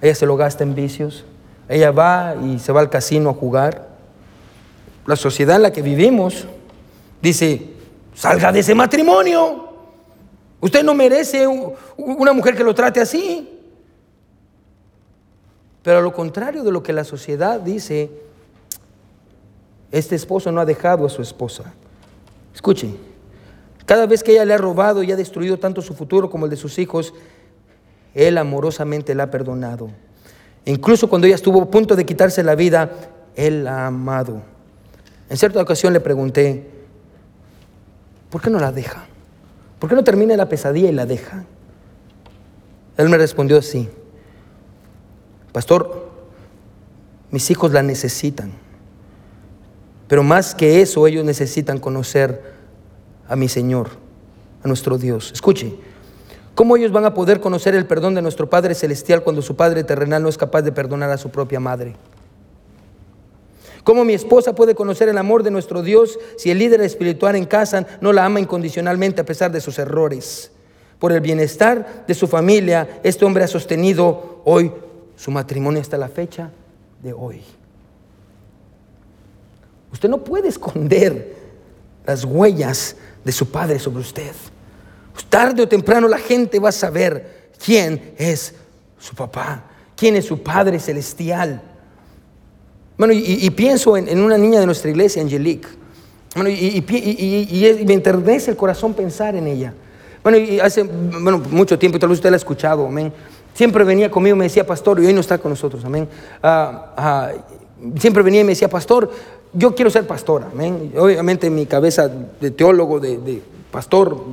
ella 0.00 0.14
se 0.14 0.24
lo 0.24 0.38
gasta 0.38 0.64
en 0.64 0.74
vicios, 0.74 1.26
ella 1.68 1.90
va 1.90 2.34
y 2.34 2.58
se 2.60 2.72
va 2.72 2.80
al 2.80 2.88
casino 2.88 3.28
a 3.28 3.34
jugar. 3.34 3.88
La 5.04 5.16
sociedad 5.16 5.56
en 5.56 5.62
la 5.64 5.72
que 5.74 5.82
vivimos 5.82 6.46
dice, 7.22 7.62
salga 8.14 8.52
de 8.52 8.60
ese 8.60 8.74
matrimonio. 8.74 9.68
Usted 10.60 10.82
no 10.84 10.94
merece 10.94 11.46
una 11.96 12.32
mujer 12.32 12.56
que 12.56 12.64
lo 12.64 12.74
trate 12.74 13.00
así. 13.00 13.48
Pero 15.82 15.98
a 15.98 16.02
lo 16.02 16.12
contrario 16.12 16.62
de 16.62 16.70
lo 16.70 16.82
que 16.82 16.92
la 16.92 17.04
sociedad 17.04 17.60
dice, 17.60 18.10
este 19.90 20.14
esposo 20.14 20.52
no 20.52 20.60
ha 20.60 20.64
dejado 20.64 21.06
a 21.06 21.10
su 21.10 21.22
esposa. 21.22 21.72
Escuche, 22.54 22.94
cada 23.84 24.06
vez 24.06 24.22
que 24.22 24.32
ella 24.32 24.44
le 24.44 24.54
ha 24.54 24.58
robado 24.58 25.02
y 25.02 25.10
ha 25.10 25.16
destruido 25.16 25.58
tanto 25.58 25.82
su 25.82 25.94
futuro 25.94 26.30
como 26.30 26.46
el 26.46 26.50
de 26.50 26.56
sus 26.56 26.78
hijos, 26.78 27.12
él 28.14 28.38
amorosamente 28.38 29.14
la 29.14 29.24
ha 29.24 29.30
perdonado. 29.30 29.90
Incluso 30.64 31.08
cuando 31.08 31.26
ella 31.26 31.34
estuvo 31.34 31.62
a 31.62 31.70
punto 31.70 31.96
de 31.96 32.06
quitarse 32.06 32.44
la 32.44 32.54
vida, 32.54 32.92
él 33.34 33.64
la 33.64 33.84
ha 33.84 33.86
amado. 33.88 34.42
En 35.28 35.36
cierta 35.36 35.60
ocasión 35.60 35.92
le 35.92 36.00
pregunté, 36.00 36.70
¿por 38.32 38.40
qué 38.40 38.48
no 38.48 38.58
la 38.58 38.72
deja? 38.72 39.04
¿Por 39.78 39.90
qué 39.90 39.94
no 39.94 40.02
termina 40.02 40.34
la 40.36 40.48
pesadilla 40.48 40.88
y 40.88 40.92
la 40.92 41.04
deja? 41.04 41.44
Él 42.96 43.10
me 43.10 43.18
respondió 43.18 43.58
así, 43.58 43.88
pastor, 45.52 46.08
mis 47.30 47.50
hijos 47.50 47.72
la 47.72 47.82
necesitan, 47.82 48.52
pero 50.08 50.22
más 50.22 50.54
que 50.54 50.80
eso 50.80 51.06
ellos 51.06 51.24
necesitan 51.24 51.78
conocer 51.78 52.42
a 53.28 53.36
mi 53.36 53.48
Señor, 53.48 53.90
a 54.62 54.68
nuestro 54.68 54.96
Dios. 54.96 55.30
Escuche, 55.32 55.74
¿cómo 56.54 56.76
ellos 56.76 56.90
van 56.90 57.04
a 57.04 57.14
poder 57.14 57.40
conocer 57.40 57.74
el 57.74 57.86
perdón 57.86 58.14
de 58.14 58.22
nuestro 58.22 58.48
Padre 58.48 58.74
Celestial 58.74 59.22
cuando 59.22 59.42
su 59.42 59.56
Padre 59.56 59.84
terrenal 59.84 60.22
no 60.22 60.30
es 60.30 60.38
capaz 60.38 60.62
de 60.62 60.72
perdonar 60.72 61.10
a 61.10 61.18
su 61.18 61.30
propia 61.30 61.60
madre? 61.60 61.96
¿Cómo 63.84 64.04
mi 64.04 64.14
esposa 64.14 64.54
puede 64.54 64.74
conocer 64.74 65.08
el 65.08 65.18
amor 65.18 65.42
de 65.42 65.50
nuestro 65.50 65.82
Dios 65.82 66.18
si 66.36 66.50
el 66.50 66.58
líder 66.58 66.80
espiritual 66.82 67.34
en 67.34 67.46
casa 67.46 67.86
no 68.00 68.12
la 68.12 68.24
ama 68.24 68.40
incondicionalmente 68.40 69.20
a 69.20 69.26
pesar 69.26 69.50
de 69.50 69.60
sus 69.60 69.78
errores? 69.78 70.52
Por 70.98 71.12
el 71.12 71.20
bienestar 71.20 72.04
de 72.06 72.14
su 72.14 72.28
familia, 72.28 73.00
este 73.02 73.24
hombre 73.24 73.42
ha 73.42 73.48
sostenido 73.48 74.40
hoy 74.44 74.72
su 75.16 75.30
matrimonio 75.32 75.80
hasta 75.80 75.98
la 75.98 76.08
fecha 76.08 76.50
de 77.02 77.12
hoy. 77.12 77.42
Usted 79.92 80.08
no 80.08 80.22
puede 80.22 80.48
esconder 80.48 81.34
las 82.06 82.24
huellas 82.24 82.96
de 83.24 83.32
su 83.32 83.50
padre 83.50 83.78
sobre 83.78 84.00
usted. 84.00 84.32
Tarde 85.28 85.62
o 85.62 85.68
temprano 85.68 86.08
la 86.08 86.18
gente 86.18 86.58
va 86.58 86.68
a 86.68 86.72
saber 86.72 87.50
quién 87.64 88.14
es 88.18 88.54
su 88.98 89.14
papá, 89.14 89.64
quién 89.96 90.14
es 90.16 90.26
su 90.26 90.42
Padre 90.42 90.78
Celestial. 90.78 91.62
Bueno, 92.98 93.14
y, 93.14 93.50
pienso 93.50 93.96
en, 93.96 94.20
una 94.20 94.38
niña 94.38 94.60
de 94.60 94.66
nuestra 94.66 94.90
iglesia, 94.90 95.22
Angelique. 95.22 95.68
Bueno, 96.34 96.50
y, 96.50 96.84
me 97.86 97.94
enternece 97.94 98.50
el 98.50 98.56
corazón 98.56 98.94
pensar 98.94 99.34
en 99.34 99.46
ella. 99.46 99.74
Bueno, 100.22 100.38
y 100.38 100.60
hace 100.60 100.84
bueno, 100.84 101.42
mucho 101.50 101.78
tiempo, 101.78 101.96
y 101.96 102.00
tal 102.00 102.10
vez 102.10 102.18
usted 102.18 102.30
la 102.30 102.36
ha 102.36 102.38
escuchado, 102.38 102.86
amén. 102.86 103.12
Siempre 103.54 103.84
venía 103.84 104.10
conmigo, 104.10 104.36
me 104.36 104.44
decía, 104.44 104.64
pastor, 104.64 105.02
y 105.02 105.06
hoy 105.06 105.12
no 105.12 105.20
está 105.20 105.38
con 105.38 105.50
nosotros, 105.50 105.84
amén. 105.84 106.08
Ah, 106.42 106.94
ah, 106.96 107.32
siempre 107.98 108.22
venía 108.22 108.40
y 108.40 108.44
me 108.44 108.50
decía, 108.50 108.68
pastor, 108.68 109.10
yo 109.52 109.74
quiero 109.74 109.90
ser 109.90 110.06
pastora, 110.06 110.48
amén. 110.52 110.92
Obviamente 110.96 111.50
mi 111.50 111.66
cabeza 111.66 112.08
de 112.08 112.50
teólogo, 112.50 113.00
de, 113.00 113.18
de 113.18 113.42
pastor, 113.70 114.24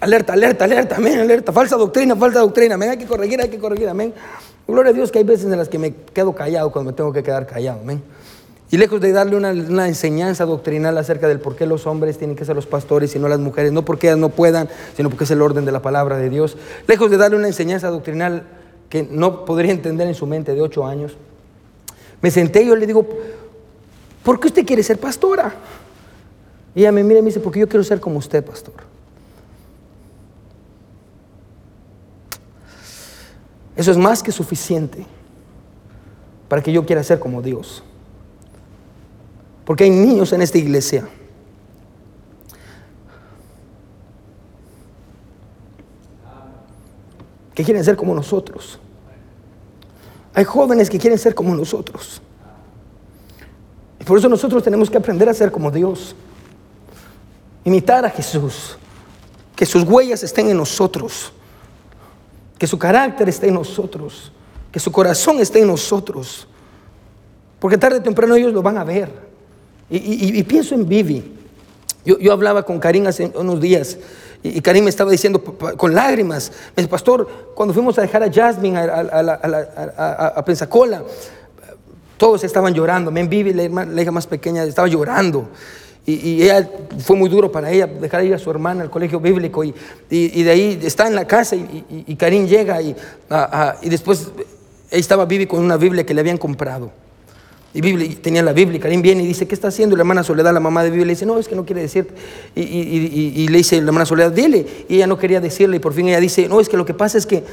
alerta, 0.00 0.34
alerta, 0.34 0.64
alerta, 0.64 0.96
amén, 0.96 1.18
alerta, 1.20 1.52
falsa 1.52 1.76
doctrina, 1.76 2.14
falsa 2.14 2.40
doctrina, 2.40 2.74
amén, 2.74 2.90
hay 2.90 2.98
que 2.98 3.06
corregir, 3.06 3.40
hay 3.40 3.48
que 3.48 3.58
corregir, 3.58 3.88
amén. 3.88 4.12
Gloria 4.70 4.90
a 4.90 4.92
Dios 4.92 5.10
que 5.10 5.18
hay 5.18 5.24
veces 5.24 5.46
en 5.46 5.58
las 5.58 5.68
que 5.68 5.78
me 5.78 5.94
quedo 6.14 6.34
callado 6.34 6.70
cuando 6.70 6.92
me 6.92 6.96
tengo 6.96 7.12
que 7.12 7.22
quedar 7.22 7.46
callado. 7.46 7.80
Y 8.70 8.76
lejos 8.76 9.00
de 9.00 9.10
darle 9.12 9.36
una, 9.36 9.88
enseñanza 9.88 10.44
doctrinal 10.44 10.96
acerca 10.96 11.26
del 11.26 11.40
por 11.40 11.56
qué 11.56 11.66
los 11.66 11.86
hombres 11.86 12.18
tienen 12.18 12.36
que 12.36 12.44
ser 12.44 12.54
los 12.54 12.66
pastores 12.66 13.14
y 13.16 13.18
no 13.18 13.28
las 13.28 13.40
mujeres, 13.40 13.72
no 13.72 13.84
porque 13.84 14.06
ellas 14.06 14.18
no 14.18 14.28
puedan, 14.28 14.68
sino 14.96 15.10
porque 15.10 15.24
es 15.24 15.30
el 15.32 15.42
orden 15.42 15.64
de 15.64 15.72
la 15.72 15.82
palabra 15.82 16.16
de 16.18 16.30
Dios. 16.30 16.56
Lejos 16.86 17.10
de 17.10 17.16
darle 17.16 17.36
una 17.36 17.48
enseñanza 17.48 17.88
doctrinal 17.88 18.44
que 18.88 19.02
no 19.02 19.44
podría 19.44 19.72
entender 19.72 20.06
en 20.06 20.14
su 20.14 20.26
mente 20.26 20.54
de 20.54 20.62
ocho 20.62 20.86
años, 20.86 21.16
me 22.22 22.30
senté 22.30 22.62
y 22.62 22.66
yo 22.66 22.76
le 22.76 22.86
digo, 22.86 23.06
¿por 24.22 24.38
qué 24.38 24.48
usted 24.48 24.64
quiere 24.64 24.82
ser 24.82 24.98
pastora? 24.98 25.52
Y 26.74 26.80
ella 26.80 26.92
me 26.92 27.02
mira 27.02 27.18
y 27.18 27.22
me 27.22 27.26
dice, 27.26 27.40
porque 27.40 27.58
yo 27.58 27.68
quiero 27.68 27.82
ser 27.82 27.98
como 27.98 28.18
usted, 28.18 28.44
pastor. 28.44 28.89
Eso 33.80 33.92
es 33.92 33.96
más 33.96 34.22
que 34.22 34.30
suficiente 34.30 35.06
para 36.50 36.62
que 36.62 36.70
yo 36.70 36.84
quiera 36.84 37.02
ser 37.02 37.18
como 37.18 37.40
Dios. 37.40 37.82
Porque 39.64 39.84
hay 39.84 39.90
niños 39.90 40.34
en 40.34 40.42
esta 40.42 40.58
iglesia 40.58 41.08
que 47.54 47.64
quieren 47.64 47.82
ser 47.82 47.96
como 47.96 48.14
nosotros. 48.14 48.78
Hay 50.34 50.44
jóvenes 50.44 50.90
que 50.90 50.98
quieren 50.98 51.18
ser 51.18 51.34
como 51.34 51.54
nosotros. 51.54 52.20
Y 53.98 54.04
por 54.04 54.18
eso 54.18 54.28
nosotros 54.28 54.62
tenemos 54.62 54.90
que 54.90 54.98
aprender 54.98 55.26
a 55.26 55.32
ser 55.32 55.50
como 55.50 55.70
Dios. 55.70 56.14
Imitar 57.64 58.04
a 58.04 58.10
Jesús. 58.10 58.76
Que 59.56 59.64
sus 59.64 59.84
huellas 59.84 60.22
estén 60.22 60.50
en 60.50 60.58
nosotros 60.58 61.32
que 62.60 62.66
su 62.66 62.78
carácter 62.78 63.26
esté 63.26 63.48
en 63.48 63.54
nosotros, 63.54 64.30
que 64.70 64.78
su 64.78 64.92
corazón 64.92 65.40
esté 65.40 65.60
en 65.60 65.68
nosotros. 65.68 66.46
Porque 67.58 67.78
tarde 67.78 68.00
o 68.00 68.02
temprano 68.02 68.34
ellos 68.34 68.52
lo 68.52 68.60
van 68.60 68.76
a 68.76 68.84
ver. 68.84 69.10
Y, 69.88 70.42
pienso 70.42 70.74
en 70.74 70.86
Vivi. 70.86 71.24
Yo, 72.04 72.18
yo, 72.18 72.34
hablaba 72.34 72.62
con 72.62 72.78
Karim 72.78 73.06
hace 73.06 73.32
unos 73.34 73.62
días 73.62 73.96
y, 74.42 74.60
Karim 74.60 74.84
me 74.84 74.90
estaba 74.90 75.10
diciendo 75.10 75.42
con 75.42 75.94
lágrimas, 75.94 76.52
me 76.76 76.82
dice, 76.82 76.88
pastor, 76.88 77.26
cuando 77.54 77.72
fuimos 77.72 77.98
a 77.98 78.02
dejar 78.02 78.22
a 78.22 78.30
Jasmine 78.30 78.78
a, 78.78 80.42
Pensacola, 80.44 81.02
todos 82.18 82.44
estaban 82.44 82.74
llorando. 82.74 83.10
Men 83.10 83.30
Vivi, 83.30 83.54
la, 83.54 83.86
la 83.86 84.02
hija 84.02 84.10
más 84.10 84.26
pequeña, 84.26 84.64
estaba 84.64 84.86
llorando. 84.86 85.48
Y, 86.06 86.42
ella 86.42 86.68
fue 86.98 87.16
muy 87.16 87.28
duro 87.28 87.52
para 87.52 87.70
ella 87.70 87.86
dejar 87.86 88.24
ir 88.24 88.34
a 88.34 88.38
su 88.38 88.50
hermana 88.50 88.82
al 88.82 88.90
colegio 88.90 89.20
bíblico 89.20 89.62
y, 89.62 89.72
de 90.08 90.50
ahí 90.50 90.80
está 90.82 91.06
en 91.06 91.14
la 91.14 91.26
casa 91.26 91.56
y, 91.56 92.16
Karim 92.16 92.46
llega 92.46 92.80
y, 92.82 92.96
y 93.82 93.88
después 93.88 94.30
ahí 94.92 95.00
estaba 95.00 95.24
Vivi 95.24 95.46
con 95.46 95.60
una 95.60 95.76
Biblia 95.76 96.04
que 96.04 96.14
le 96.14 96.20
habían 96.20 96.38
comprado. 96.38 96.90
Y 97.72 97.80
Biblia, 97.80 98.10
tenía 98.20 98.42
la 98.42 98.52
Biblia, 98.52 98.80
Karim 98.80 99.00
viene 99.00 99.22
y 99.22 99.26
dice, 99.26 99.46
¿qué 99.46 99.54
está 99.54 99.68
haciendo? 99.68 99.94
La 99.94 100.02
hermana 100.02 100.24
Soledad, 100.24 100.52
la 100.52 100.58
mamá 100.58 100.82
de 100.82 100.90
Biblia, 100.90 101.06
le 101.06 101.12
dice, 101.12 101.24
no, 101.24 101.38
es 101.38 101.46
que 101.46 101.54
no 101.54 101.64
quiere 101.64 101.82
decir. 101.82 102.08
Y, 102.56 103.46
le 103.48 103.58
dice 103.58 103.76
la 103.80 103.86
hermana 103.86 104.06
Soledad, 104.06 104.32
dile. 104.32 104.66
Y 104.88 104.96
ella 104.96 105.06
no 105.06 105.16
quería 105.16 105.40
decirle, 105.40 105.76
y 105.76 105.80
por 105.80 105.92
fin 105.92 106.08
ella 106.08 106.18
dice, 106.18 106.48
no, 106.48 106.60
es 106.60 106.68
que 106.68 106.76
lo 106.76 106.84
que 106.84 106.94
pasa 106.94 107.16
es 107.16 107.26
que 107.26 107.44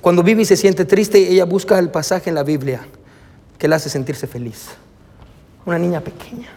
cuando 0.00 0.22
Vivi 0.22 0.46
se 0.46 0.56
siente 0.56 0.86
triste, 0.86 1.18
ella 1.30 1.44
busca 1.44 1.78
el 1.78 1.90
pasaje 1.90 2.30
en 2.30 2.36
la 2.36 2.42
Biblia 2.42 2.86
que 3.58 3.68
la 3.68 3.76
hace 3.76 3.90
sentirse 3.90 4.26
feliz. 4.26 4.68
Una 5.66 5.78
niña 5.78 6.00
pequeña. 6.00 6.48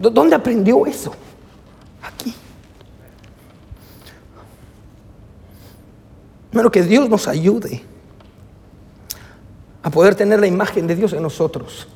¿Dónde 0.00 0.34
aprendió 0.34 0.86
eso? 0.86 1.14
Aquí. 2.02 2.34
Pero 6.50 6.70
que 6.70 6.82
Dios 6.82 7.08
nos 7.08 7.28
ayude 7.28 7.82
a 9.82 9.90
poder 9.90 10.14
tener 10.14 10.40
la 10.40 10.46
imagen 10.46 10.86
de 10.86 10.96
Dios 10.96 11.12
en 11.12 11.22
nosotros. 11.22 11.88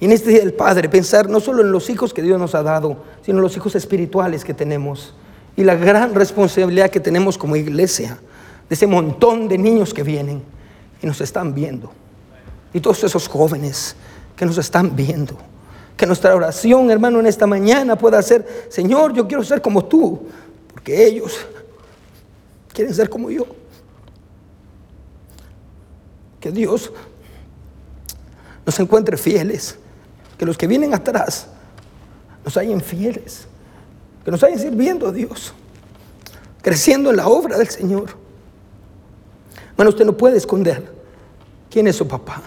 Y 0.00 0.06
en 0.06 0.12
este 0.12 0.30
día 0.30 0.40
del 0.40 0.54
Padre, 0.54 0.88
pensar 0.88 1.28
no 1.28 1.38
solo 1.38 1.62
en 1.62 1.70
los 1.70 1.88
hijos 1.88 2.12
que 2.12 2.22
Dios 2.22 2.38
nos 2.38 2.54
ha 2.54 2.62
dado, 2.62 3.04
sino 3.24 3.38
en 3.38 3.42
los 3.42 3.56
hijos 3.56 3.74
espirituales 3.76 4.44
que 4.44 4.52
tenemos. 4.52 5.14
Y 5.56 5.64
la 5.64 5.76
gran 5.76 6.14
responsabilidad 6.14 6.90
que 6.90 6.98
tenemos 6.98 7.38
como 7.38 7.56
iglesia, 7.56 8.18
de 8.68 8.74
ese 8.74 8.86
montón 8.86 9.48
de 9.48 9.58
niños 9.58 9.94
que 9.94 10.02
vienen 10.02 10.42
y 11.02 11.06
nos 11.06 11.20
están 11.20 11.54
viendo. 11.54 11.92
Y 12.72 12.80
todos 12.80 13.04
esos 13.04 13.28
jóvenes 13.28 13.94
que 14.34 14.46
nos 14.46 14.58
están 14.58 14.96
viendo. 14.96 15.36
Que 16.02 16.06
nuestra 16.08 16.34
oración, 16.34 16.90
hermano, 16.90 17.20
en 17.20 17.26
esta 17.26 17.46
mañana 17.46 17.96
pueda 17.96 18.20
ser, 18.22 18.66
Señor, 18.68 19.12
yo 19.12 19.28
quiero 19.28 19.44
ser 19.44 19.62
como 19.62 19.84
tú, 19.84 20.26
porque 20.72 21.06
ellos 21.06 21.38
quieren 22.72 22.92
ser 22.92 23.08
como 23.08 23.30
yo. 23.30 23.46
Que 26.40 26.50
Dios 26.50 26.92
nos 28.66 28.80
encuentre 28.80 29.16
fieles, 29.16 29.78
que 30.36 30.44
los 30.44 30.58
que 30.58 30.66
vienen 30.66 30.92
atrás 30.92 31.46
nos 32.44 32.56
hayan 32.56 32.80
fieles, 32.80 33.46
que 34.24 34.32
nos 34.32 34.42
hayan 34.42 34.58
sirviendo 34.58 35.06
a 35.06 35.12
Dios, 35.12 35.54
creciendo 36.62 37.10
en 37.10 37.16
la 37.16 37.28
obra 37.28 37.56
del 37.56 37.68
Señor. 37.68 38.16
Hermano, 39.70 39.90
usted 39.90 40.04
no 40.04 40.16
puede 40.16 40.36
esconder 40.36 40.82
quién 41.70 41.86
es 41.86 41.94
su 41.94 42.08
papá. 42.08 42.42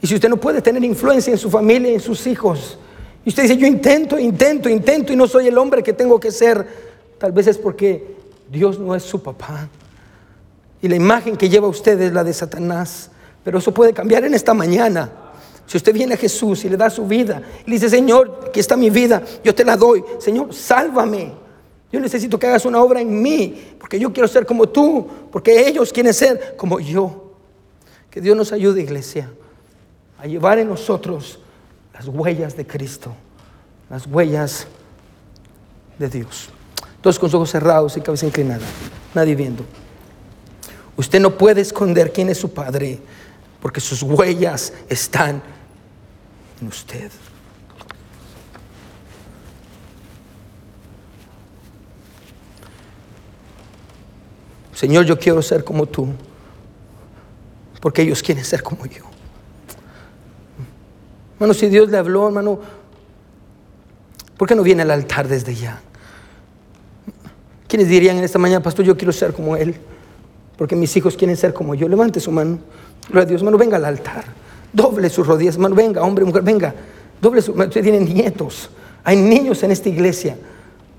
Y 0.00 0.06
si 0.06 0.14
usted 0.14 0.28
no 0.28 0.36
puede 0.36 0.60
tener 0.60 0.84
influencia 0.84 1.32
en 1.32 1.38
su 1.38 1.50
familia, 1.50 1.92
en 1.92 2.00
sus 2.00 2.26
hijos, 2.26 2.78
y 3.24 3.30
usted 3.30 3.42
dice, 3.42 3.56
yo 3.56 3.66
intento, 3.66 4.18
intento, 4.18 4.68
intento 4.68 5.12
y 5.12 5.16
no 5.16 5.26
soy 5.26 5.48
el 5.48 5.58
hombre 5.58 5.82
que 5.82 5.92
tengo 5.92 6.20
que 6.20 6.30
ser, 6.30 6.64
tal 7.18 7.32
vez 7.32 7.48
es 7.48 7.58
porque 7.58 8.16
Dios 8.48 8.78
no 8.78 8.94
es 8.94 9.02
su 9.02 9.20
papá. 9.20 9.68
Y 10.80 10.86
la 10.88 10.94
imagen 10.94 11.36
que 11.36 11.48
lleva 11.48 11.66
usted 11.66 12.00
es 12.00 12.12
la 12.12 12.22
de 12.22 12.32
Satanás. 12.32 13.10
Pero 13.42 13.58
eso 13.58 13.74
puede 13.74 13.92
cambiar 13.92 14.24
en 14.24 14.34
esta 14.34 14.54
mañana. 14.54 15.10
Si 15.66 15.76
usted 15.76 15.92
viene 15.92 16.14
a 16.14 16.16
Jesús 16.16 16.64
y 16.64 16.68
le 16.68 16.76
da 16.76 16.88
su 16.88 17.04
vida 17.06 17.42
y 17.64 17.70
le 17.70 17.76
dice, 17.76 17.90
Señor, 17.90 18.42
aquí 18.46 18.60
está 18.60 18.76
mi 18.76 18.90
vida, 18.90 19.22
yo 19.42 19.52
te 19.52 19.64
la 19.64 19.76
doy. 19.76 20.04
Señor, 20.20 20.54
sálvame. 20.54 21.32
Yo 21.90 21.98
necesito 21.98 22.38
que 22.38 22.46
hagas 22.46 22.64
una 22.64 22.80
obra 22.80 23.00
en 23.00 23.20
mí, 23.22 23.74
porque 23.80 23.98
yo 23.98 24.12
quiero 24.12 24.28
ser 24.28 24.46
como 24.46 24.68
tú, 24.68 25.04
porque 25.32 25.66
ellos 25.66 25.92
quieren 25.92 26.14
ser 26.14 26.54
como 26.56 26.78
yo. 26.78 27.32
Que 28.08 28.20
Dios 28.20 28.36
nos 28.36 28.52
ayude, 28.52 28.82
iglesia 28.82 29.30
a 30.18 30.26
llevar 30.26 30.58
en 30.58 30.68
nosotros 30.68 31.38
las 31.92 32.06
huellas 32.08 32.56
de 32.56 32.66
Cristo, 32.66 33.14
las 33.90 34.06
huellas 34.06 34.66
de 35.98 36.08
Dios. 36.08 36.48
Todos 37.00 37.18
con 37.18 37.28
sus 37.28 37.34
ojos 37.36 37.50
cerrados 37.50 37.96
y 37.96 38.00
cabeza 38.00 38.26
inclinada, 38.26 38.64
nadie 39.14 39.34
viendo. 39.34 39.64
Usted 40.96 41.20
no 41.20 41.36
puede 41.36 41.60
esconder 41.60 42.12
quién 42.12 42.28
es 42.28 42.38
su 42.38 42.52
Padre, 42.52 42.98
porque 43.60 43.80
sus 43.80 44.02
huellas 44.02 44.72
están 44.88 45.42
en 46.60 46.68
usted. 46.68 47.10
Señor, 54.72 55.06
yo 55.06 55.18
quiero 55.18 55.40
ser 55.40 55.64
como 55.64 55.86
tú, 55.86 56.08
porque 57.80 58.02
ellos 58.02 58.22
quieren 58.22 58.44
ser 58.44 58.62
como 58.62 58.84
yo. 58.84 59.05
Hermano, 61.36 61.54
si 61.54 61.68
Dios 61.68 61.90
le 61.90 61.98
habló, 61.98 62.26
hermano, 62.26 62.58
¿por 64.38 64.48
qué 64.48 64.54
no 64.54 64.62
viene 64.62 64.82
al 64.82 64.90
altar 64.90 65.28
desde 65.28 65.54
ya? 65.54 65.80
¿Quiénes 67.68 67.88
dirían 67.88 68.16
en 68.16 68.24
esta 68.24 68.38
mañana, 68.38 68.62
pastor, 68.62 68.84
yo 68.84 68.96
quiero 68.96 69.12
ser 69.12 69.32
como 69.32 69.54
Él? 69.54 69.76
Porque 70.56 70.74
mis 70.74 70.96
hijos 70.96 71.16
quieren 71.16 71.36
ser 71.36 71.52
como 71.52 71.74
yo. 71.74 71.88
Levante 71.88 72.20
su 72.20 72.30
mano. 72.30 72.58
Gloria 73.08 73.24
a 73.24 73.26
Dios, 73.26 73.40
hermano, 73.42 73.58
venga 73.58 73.76
al 73.76 73.84
altar. 73.84 74.24
Doble 74.72 75.10
sus 75.10 75.26
rodillas, 75.26 75.56
hermano, 75.56 75.74
venga, 75.74 76.02
hombre, 76.02 76.24
mujer, 76.24 76.42
venga. 76.42 76.74
Doble 77.20 77.42
su 77.42 77.52
Usted 77.52 77.82
tiene 77.82 78.00
nietos. 78.00 78.70
Hay 79.04 79.16
niños 79.16 79.62
en 79.62 79.72
esta 79.72 79.88
iglesia. 79.88 80.38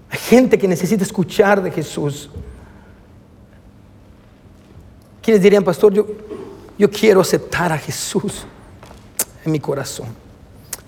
Hay 0.09 0.19
gente 0.19 0.57
que 0.57 0.67
necesita 0.67 1.03
escuchar 1.03 1.63
de 1.63 1.71
Jesús. 1.71 2.29
¿Quiénes 5.21 5.41
dirían, 5.41 5.63
pastor, 5.63 5.93
yo, 5.93 6.05
yo 6.77 6.89
quiero 6.89 7.21
aceptar 7.21 7.71
a 7.71 7.77
Jesús 7.77 8.45
en 9.43 9.51
mi 9.51 9.59
corazón? 9.59 10.26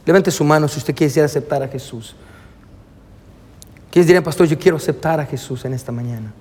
Levante 0.05 0.31
su 0.31 0.43
mano 0.43 0.67
si 0.67 0.79
usted 0.79 0.95
quiere 0.95 1.21
aceptar 1.21 1.61
a 1.63 1.67
Jesús. 1.67 2.15
¿Quiénes 3.91 4.07
dirían, 4.07 4.23
pastor, 4.23 4.47
yo 4.47 4.57
quiero 4.57 4.77
aceptar 4.77 5.19
a 5.19 5.25
Jesús 5.25 5.65
en 5.65 5.73
esta 5.73 5.91
mañana? 5.91 6.31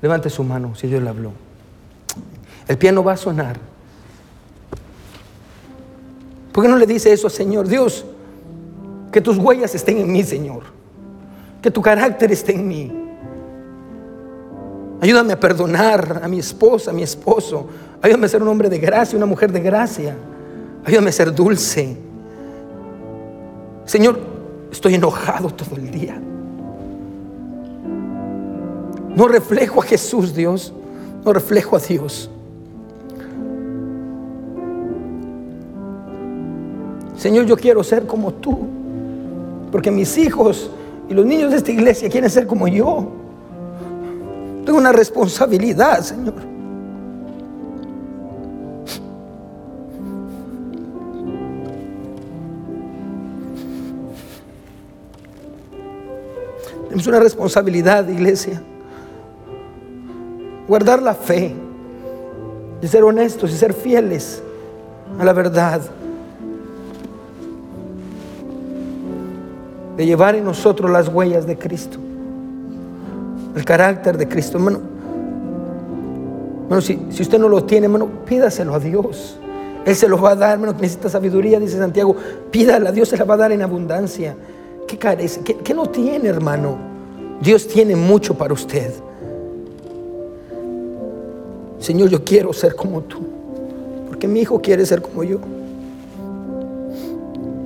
Levante 0.00 0.30
su 0.30 0.44
mano 0.44 0.74
si 0.74 0.86
Dios 0.86 1.02
le 1.02 1.08
habló. 1.08 1.32
El 2.68 2.78
piano 2.78 3.02
va 3.02 3.12
a 3.12 3.16
sonar. 3.16 3.58
¿Por 6.52 6.62
qué 6.62 6.70
no 6.70 6.76
le 6.76 6.86
dice 6.86 7.12
eso, 7.12 7.28
Señor? 7.28 7.66
Dios, 7.66 8.04
que 9.10 9.20
tus 9.20 9.38
huellas 9.38 9.74
estén 9.74 9.98
en 9.98 10.12
mí, 10.12 10.22
Señor. 10.22 10.62
Que 11.60 11.70
tu 11.70 11.80
carácter 11.80 12.30
esté 12.30 12.54
en 12.54 12.68
mí. 12.68 12.92
Ayúdame 15.00 15.32
a 15.32 15.40
perdonar 15.40 16.20
a 16.22 16.28
mi 16.28 16.38
esposa, 16.38 16.90
a 16.92 16.94
mi 16.94 17.02
esposo. 17.02 17.68
Ayúdame 18.00 18.26
a 18.26 18.28
ser 18.28 18.42
un 18.42 18.48
hombre 18.48 18.68
de 18.68 18.78
gracia, 18.78 19.16
una 19.16 19.26
mujer 19.26 19.50
de 19.50 19.60
gracia. 19.60 20.14
Ayúdame 20.84 21.10
a 21.10 21.12
ser 21.12 21.34
dulce. 21.34 21.96
Señor, 23.84 24.18
estoy 24.70 24.94
enojado 24.94 25.50
todo 25.50 25.76
el 25.76 25.90
día. 25.90 26.20
No 29.14 29.28
reflejo 29.28 29.80
a 29.80 29.84
Jesús, 29.84 30.34
Dios. 30.34 30.72
No 31.24 31.32
reflejo 31.32 31.76
a 31.76 31.78
Dios. 31.78 32.30
Señor, 37.16 37.46
yo 37.46 37.56
quiero 37.56 37.84
ser 37.84 38.06
como 38.06 38.32
tú. 38.32 38.58
Porque 39.70 39.90
mis 39.90 40.16
hijos 40.18 40.70
y 41.08 41.14
los 41.14 41.26
niños 41.26 41.50
de 41.50 41.58
esta 41.58 41.70
iglesia 41.70 42.08
quieren 42.08 42.30
ser 42.30 42.46
como 42.46 42.66
yo. 42.68 43.08
Tengo 44.64 44.78
una 44.78 44.92
responsabilidad, 44.92 46.00
Señor. 46.00 46.51
Tenemos 56.92 57.06
una 57.06 57.20
responsabilidad, 57.20 58.06
iglesia. 58.06 58.60
Guardar 60.68 61.00
la 61.00 61.14
fe, 61.14 61.54
y 62.82 62.86
ser 62.86 63.02
honestos 63.02 63.50
y 63.50 63.56
ser 63.56 63.72
fieles 63.72 64.42
a 65.18 65.24
la 65.24 65.32
verdad. 65.32 65.80
De 69.96 70.04
llevar 70.04 70.34
en 70.34 70.44
nosotros 70.44 70.90
las 70.90 71.08
huellas 71.08 71.46
de 71.46 71.56
Cristo, 71.56 71.96
el 73.56 73.64
carácter 73.64 74.18
de 74.18 74.28
Cristo. 74.28 74.58
Hermano, 74.58 74.82
si, 76.82 77.06
si 77.08 77.22
usted 77.22 77.38
no 77.38 77.48
lo 77.48 77.64
tiene, 77.64 77.86
hermano, 77.86 78.06
pídaselo 78.26 78.74
a 78.74 78.78
Dios. 78.78 79.38
Él 79.86 79.96
se 79.96 80.06
lo 80.08 80.20
va 80.20 80.32
a 80.32 80.36
dar, 80.36 80.52
hermano, 80.52 80.74
necesita 80.74 81.08
sabiduría, 81.08 81.58
dice 81.58 81.78
Santiago. 81.78 82.14
Pídala 82.50 82.92
Dios, 82.92 83.08
se 83.08 83.16
la 83.16 83.24
va 83.24 83.32
a 83.32 83.38
dar 83.38 83.52
en 83.52 83.62
abundancia. 83.62 84.36
¿Qué 84.86 84.98
carece? 84.98 85.40
¿Qué, 85.42 85.74
no 85.74 85.86
tiene, 85.86 86.28
hermano? 86.28 86.76
Dios 87.40 87.66
tiene 87.66 87.96
mucho 87.96 88.34
para 88.34 88.52
usted. 88.52 88.92
Señor, 91.78 92.08
yo 92.08 92.22
quiero 92.22 92.52
ser 92.52 92.76
como 92.76 93.00
tú, 93.00 93.18
porque 94.08 94.28
mi 94.28 94.40
hijo 94.40 94.60
quiere 94.60 94.86
ser 94.86 95.02
como 95.02 95.24
yo. 95.24 95.38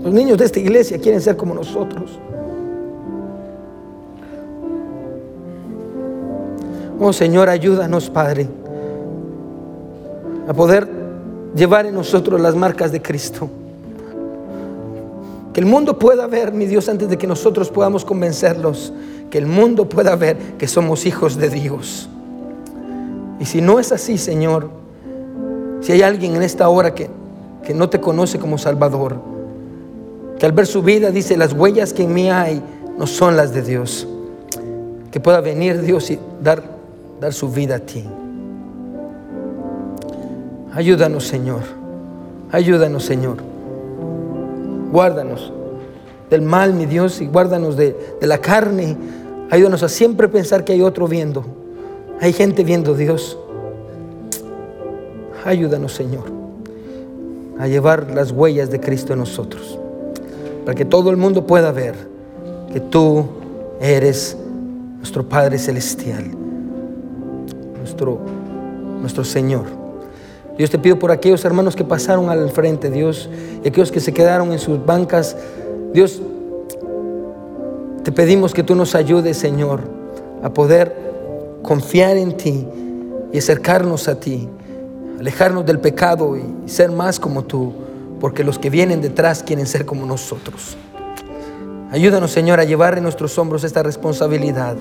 Los 0.03 0.13
niños 0.13 0.39
de 0.39 0.45
esta 0.45 0.59
iglesia 0.59 0.99
quieren 0.99 1.21
ser 1.21 1.37
como 1.37 1.55
nosotros. 1.55 2.19
Oh 6.99 7.13
Señor, 7.13 7.51
ayúdanos, 7.51 8.09
Padre, 8.09 8.49
a 10.49 10.55
poder 10.55 10.89
llevar 11.55 11.85
en 11.87 11.95
nosotros 11.95 12.41
las 12.41 12.55
marcas 12.55 12.91
de 12.93 13.03
Cristo. 13.03 13.51
Que 15.57 15.61
el 15.61 15.67
mundo 15.67 15.99
pueda 15.99 16.27
ver, 16.27 16.53
mi 16.53 16.67
Dios, 16.67 16.87
antes 16.91 17.09
de 17.09 17.17
que 17.17 17.27
nosotros 17.27 17.71
podamos 17.71 18.05
convencerlos, 18.05 18.93
que 19.31 19.39
el 19.39 19.47
mundo 19.47 19.89
pueda 19.89 20.15
ver 20.15 20.37
que 20.59 20.69
somos 20.69 21.07
hijos 21.07 21.39
de 21.39 21.49
Dios. 21.49 22.11
Y 23.41 23.47
si 23.47 23.63
no 23.63 23.81
es 23.81 23.91
así, 23.91 24.19
Señor, 24.19 24.69
si 25.81 25.93
hay 25.93 26.03
alguien 26.03 26.37
en 26.37 26.43
esta 26.43 26.69
hora 26.69 26.95
que, 26.95 27.09
que 27.65 27.73
no 27.73 27.89
te 27.89 27.99
conoce 28.03 28.39
como 28.39 28.59
Salvador, 28.59 29.17
que 30.39 30.45
al 30.45 30.53
ver 30.53 30.67
su 30.67 30.83
vida 30.83 31.11
dice, 31.11 31.39
las 31.39 31.55
huellas 31.55 31.95
que 31.95 32.03
en 32.03 32.13
mí 32.13 32.29
hay 32.29 32.63
no 32.99 33.07
son 33.07 33.35
las 33.35 33.55
de 33.55 33.63
Dios, 33.63 34.07
que 35.11 35.21
pueda 35.21 35.41
venir 35.41 35.81
Dios 35.81 36.11
y 36.11 36.19
dar, 36.43 36.65
dar 37.19 37.33
su 37.33 37.49
vida 37.49 37.77
a 37.77 37.79
ti. 37.79 38.05
Ayúdanos, 40.75 41.27
Señor. 41.27 41.63
Ayúdanos, 42.53 43.05
Señor. 43.05 43.56
Guárdanos 44.91 45.53
del 46.31 46.43
mal, 46.43 46.75
mi 46.75 46.87
Dios, 46.87 47.21
y 47.21 47.27
guárdanos 47.27 47.77
de, 47.77 47.97
la 48.21 48.39
carne. 48.39 48.97
Ayúdanos 49.51 49.83
a 49.83 49.89
siempre 49.89 50.29
pensar 50.29 50.65
que 50.65 50.73
hay 50.73 50.83
otro 50.83 51.07
viendo. 51.07 51.45
Hay 52.21 52.33
gente 52.33 52.65
viendo 52.65 52.95
Dios. 52.95 53.39
Ayúdanos, 55.45 55.93
Señor, 55.93 56.25
a 57.59 57.69
llevar 57.69 58.11
las 58.11 58.33
huellas 58.33 58.71
de 58.71 58.81
Cristo 58.81 59.13
en 59.13 59.21
nosotros. 59.21 59.79
Para 60.65 60.75
que 60.75 60.85
todo 60.85 61.11
el 61.11 61.17
mundo 61.17 61.47
pueda 61.47 61.71
ver 61.71 61.95
que 62.73 62.81
tú 62.81 63.27
eres 63.81 64.37
nuestro 64.99 65.29
Padre 65.29 65.59
Celestial, 65.59 66.25
nuestro, 67.79 68.19
nuestro 69.01 69.23
Señor. 69.23 69.86
Dios 70.57 70.71
te 70.71 70.79
pido 70.79 70.99
por 70.99 71.11
aquellos 71.11 71.45
hermanos 71.45 71.77
que 71.77 71.85
pasaron 71.85 72.31
al 72.31 72.51
frente, 72.51 72.91
Dios, 72.91 73.29
y 73.63 73.69
aquellos 73.69 73.93
que 73.93 74.01
se 74.01 74.13
quedaron 74.13 74.53
en 74.53 74.59
sus 74.59 74.85
bancas. 74.85 75.37
Dios, 75.93 76.21
te 78.03 78.13
pedimos 78.13 78.55
que 78.55 78.63
tú 78.63 78.75
nos 78.75 78.95
ayudes, 78.95 79.37
Señor, 79.37 79.81
a 80.43 80.51
poder 80.51 80.95
confiar 81.63 82.17
en 82.17 82.37
ti 82.37 82.67
y 83.33 83.39
acercarnos 83.39 84.09
a 84.09 84.19
ti, 84.19 84.49
alejarnos 85.19 85.67
del 85.67 85.81
pecado 85.81 86.37
y 86.37 86.71
ser 86.71 86.91
más 86.91 87.21
como 87.21 87.45
tú, 87.45 87.73
porque 88.21 88.45
los 88.45 88.59
que 88.59 88.71
vienen 88.71 89.03
detrás 89.03 89.43
quieren 89.43 89.67
ser 89.67 89.85
como 89.85 90.07
nosotros. 90.07 90.77
Ayúdanos, 91.91 92.31
Señor, 92.31 92.61
a 92.61 92.65
llevar 92.65 92.97
en 92.97 93.03
nuestros 93.03 93.39
hombros 93.39 93.63
esta 93.65 93.83
responsabilidad 93.83 94.77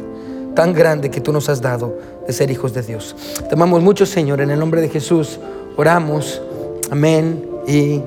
tan 0.56 0.74
grande 0.74 1.12
que 1.12 1.22
tú 1.22 1.34
nos 1.34 1.50
has 1.50 1.62
dado 1.62 1.98
de 2.26 2.34
ser 2.34 2.50
hijos 2.50 2.74
de 2.74 2.82
Dios. 2.82 3.16
Te 3.48 3.54
amamos 3.54 3.84
mucho, 3.84 4.06
Señor, 4.06 4.42
en 4.42 4.50
el 4.52 4.60
nombre 4.60 4.82
de 4.82 4.90
Jesús. 4.90 5.40
Oramos. 5.78 6.42
Amén 6.90 7.46
y 7.68 8.02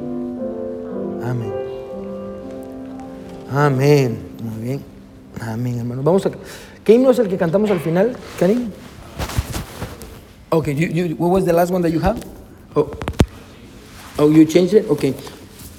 amén. 1.23 1.53
Amén. 3.53 4.19
Muy 4.43 4.63
bien. 4.63 4.81
Amén, 5.41 5.79
hermano. 5.79 6.03
Vamos 6.03 6.25
a. 6.27 6.31
¿Qué 6.85 6.95
himno 6.95 7.11
es 7.11 7.19
el 7.19 7.29
que 7.29 7.37
cantamos 7.37 7.71
al 7.71 7.81
final, 7.81 8.17
Karim? 8.39 8.71
Okay, 10.51 10.75
you, 10.75 10.89
you, 10.89 11.17
what 11.17 11.31
was 11.31 11.45
the 11.45 11.53
last 11.53 11.71
one 11.71 11.83
that 11.83 11.91
you 11.91 12.01
have? 12.01 12.19
Oh, 12.75 12.91
oh 14.19 14.31
you 14.31 14.47
changed 14.47 14.75
it? 14.75 14.89
Okay. 14.89 15.15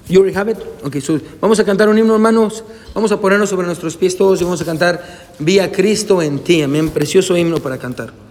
You 0.08 0.20
already 0.20 0.36
have 0.36 0.50
it? 0.50 0.58
Okay, 0.84 1.02
so 1.02 1.20
vamos 1.42 1.60
a 1.60 1.64
cantar 1.64 1.90
un 1.90 1.98
himno, 1.98 2.14
hermanos. 2.14 2.64
Vamos 2.94 3.12
a 3.12 3.20
ponernos 3.20 3.50
sobre 3.50 3.66
nuestros 3.66 3.98
pies 3.98 4.16
todos 4.16 4.42
y 4.42 4.44
vamos 4.44 4.62
a 4.62 4.66
cantar 4.66 5.04
Vía 5.40 5.72
Cristo 5.72 6.22
en 6.22 6.40
ti. 6.40 6.62
Amén. 6.62 6.90
Precioso 6.90 7.36
himno 7.36 7.58
para 7.58 7.78
cantar. 7.78 8.29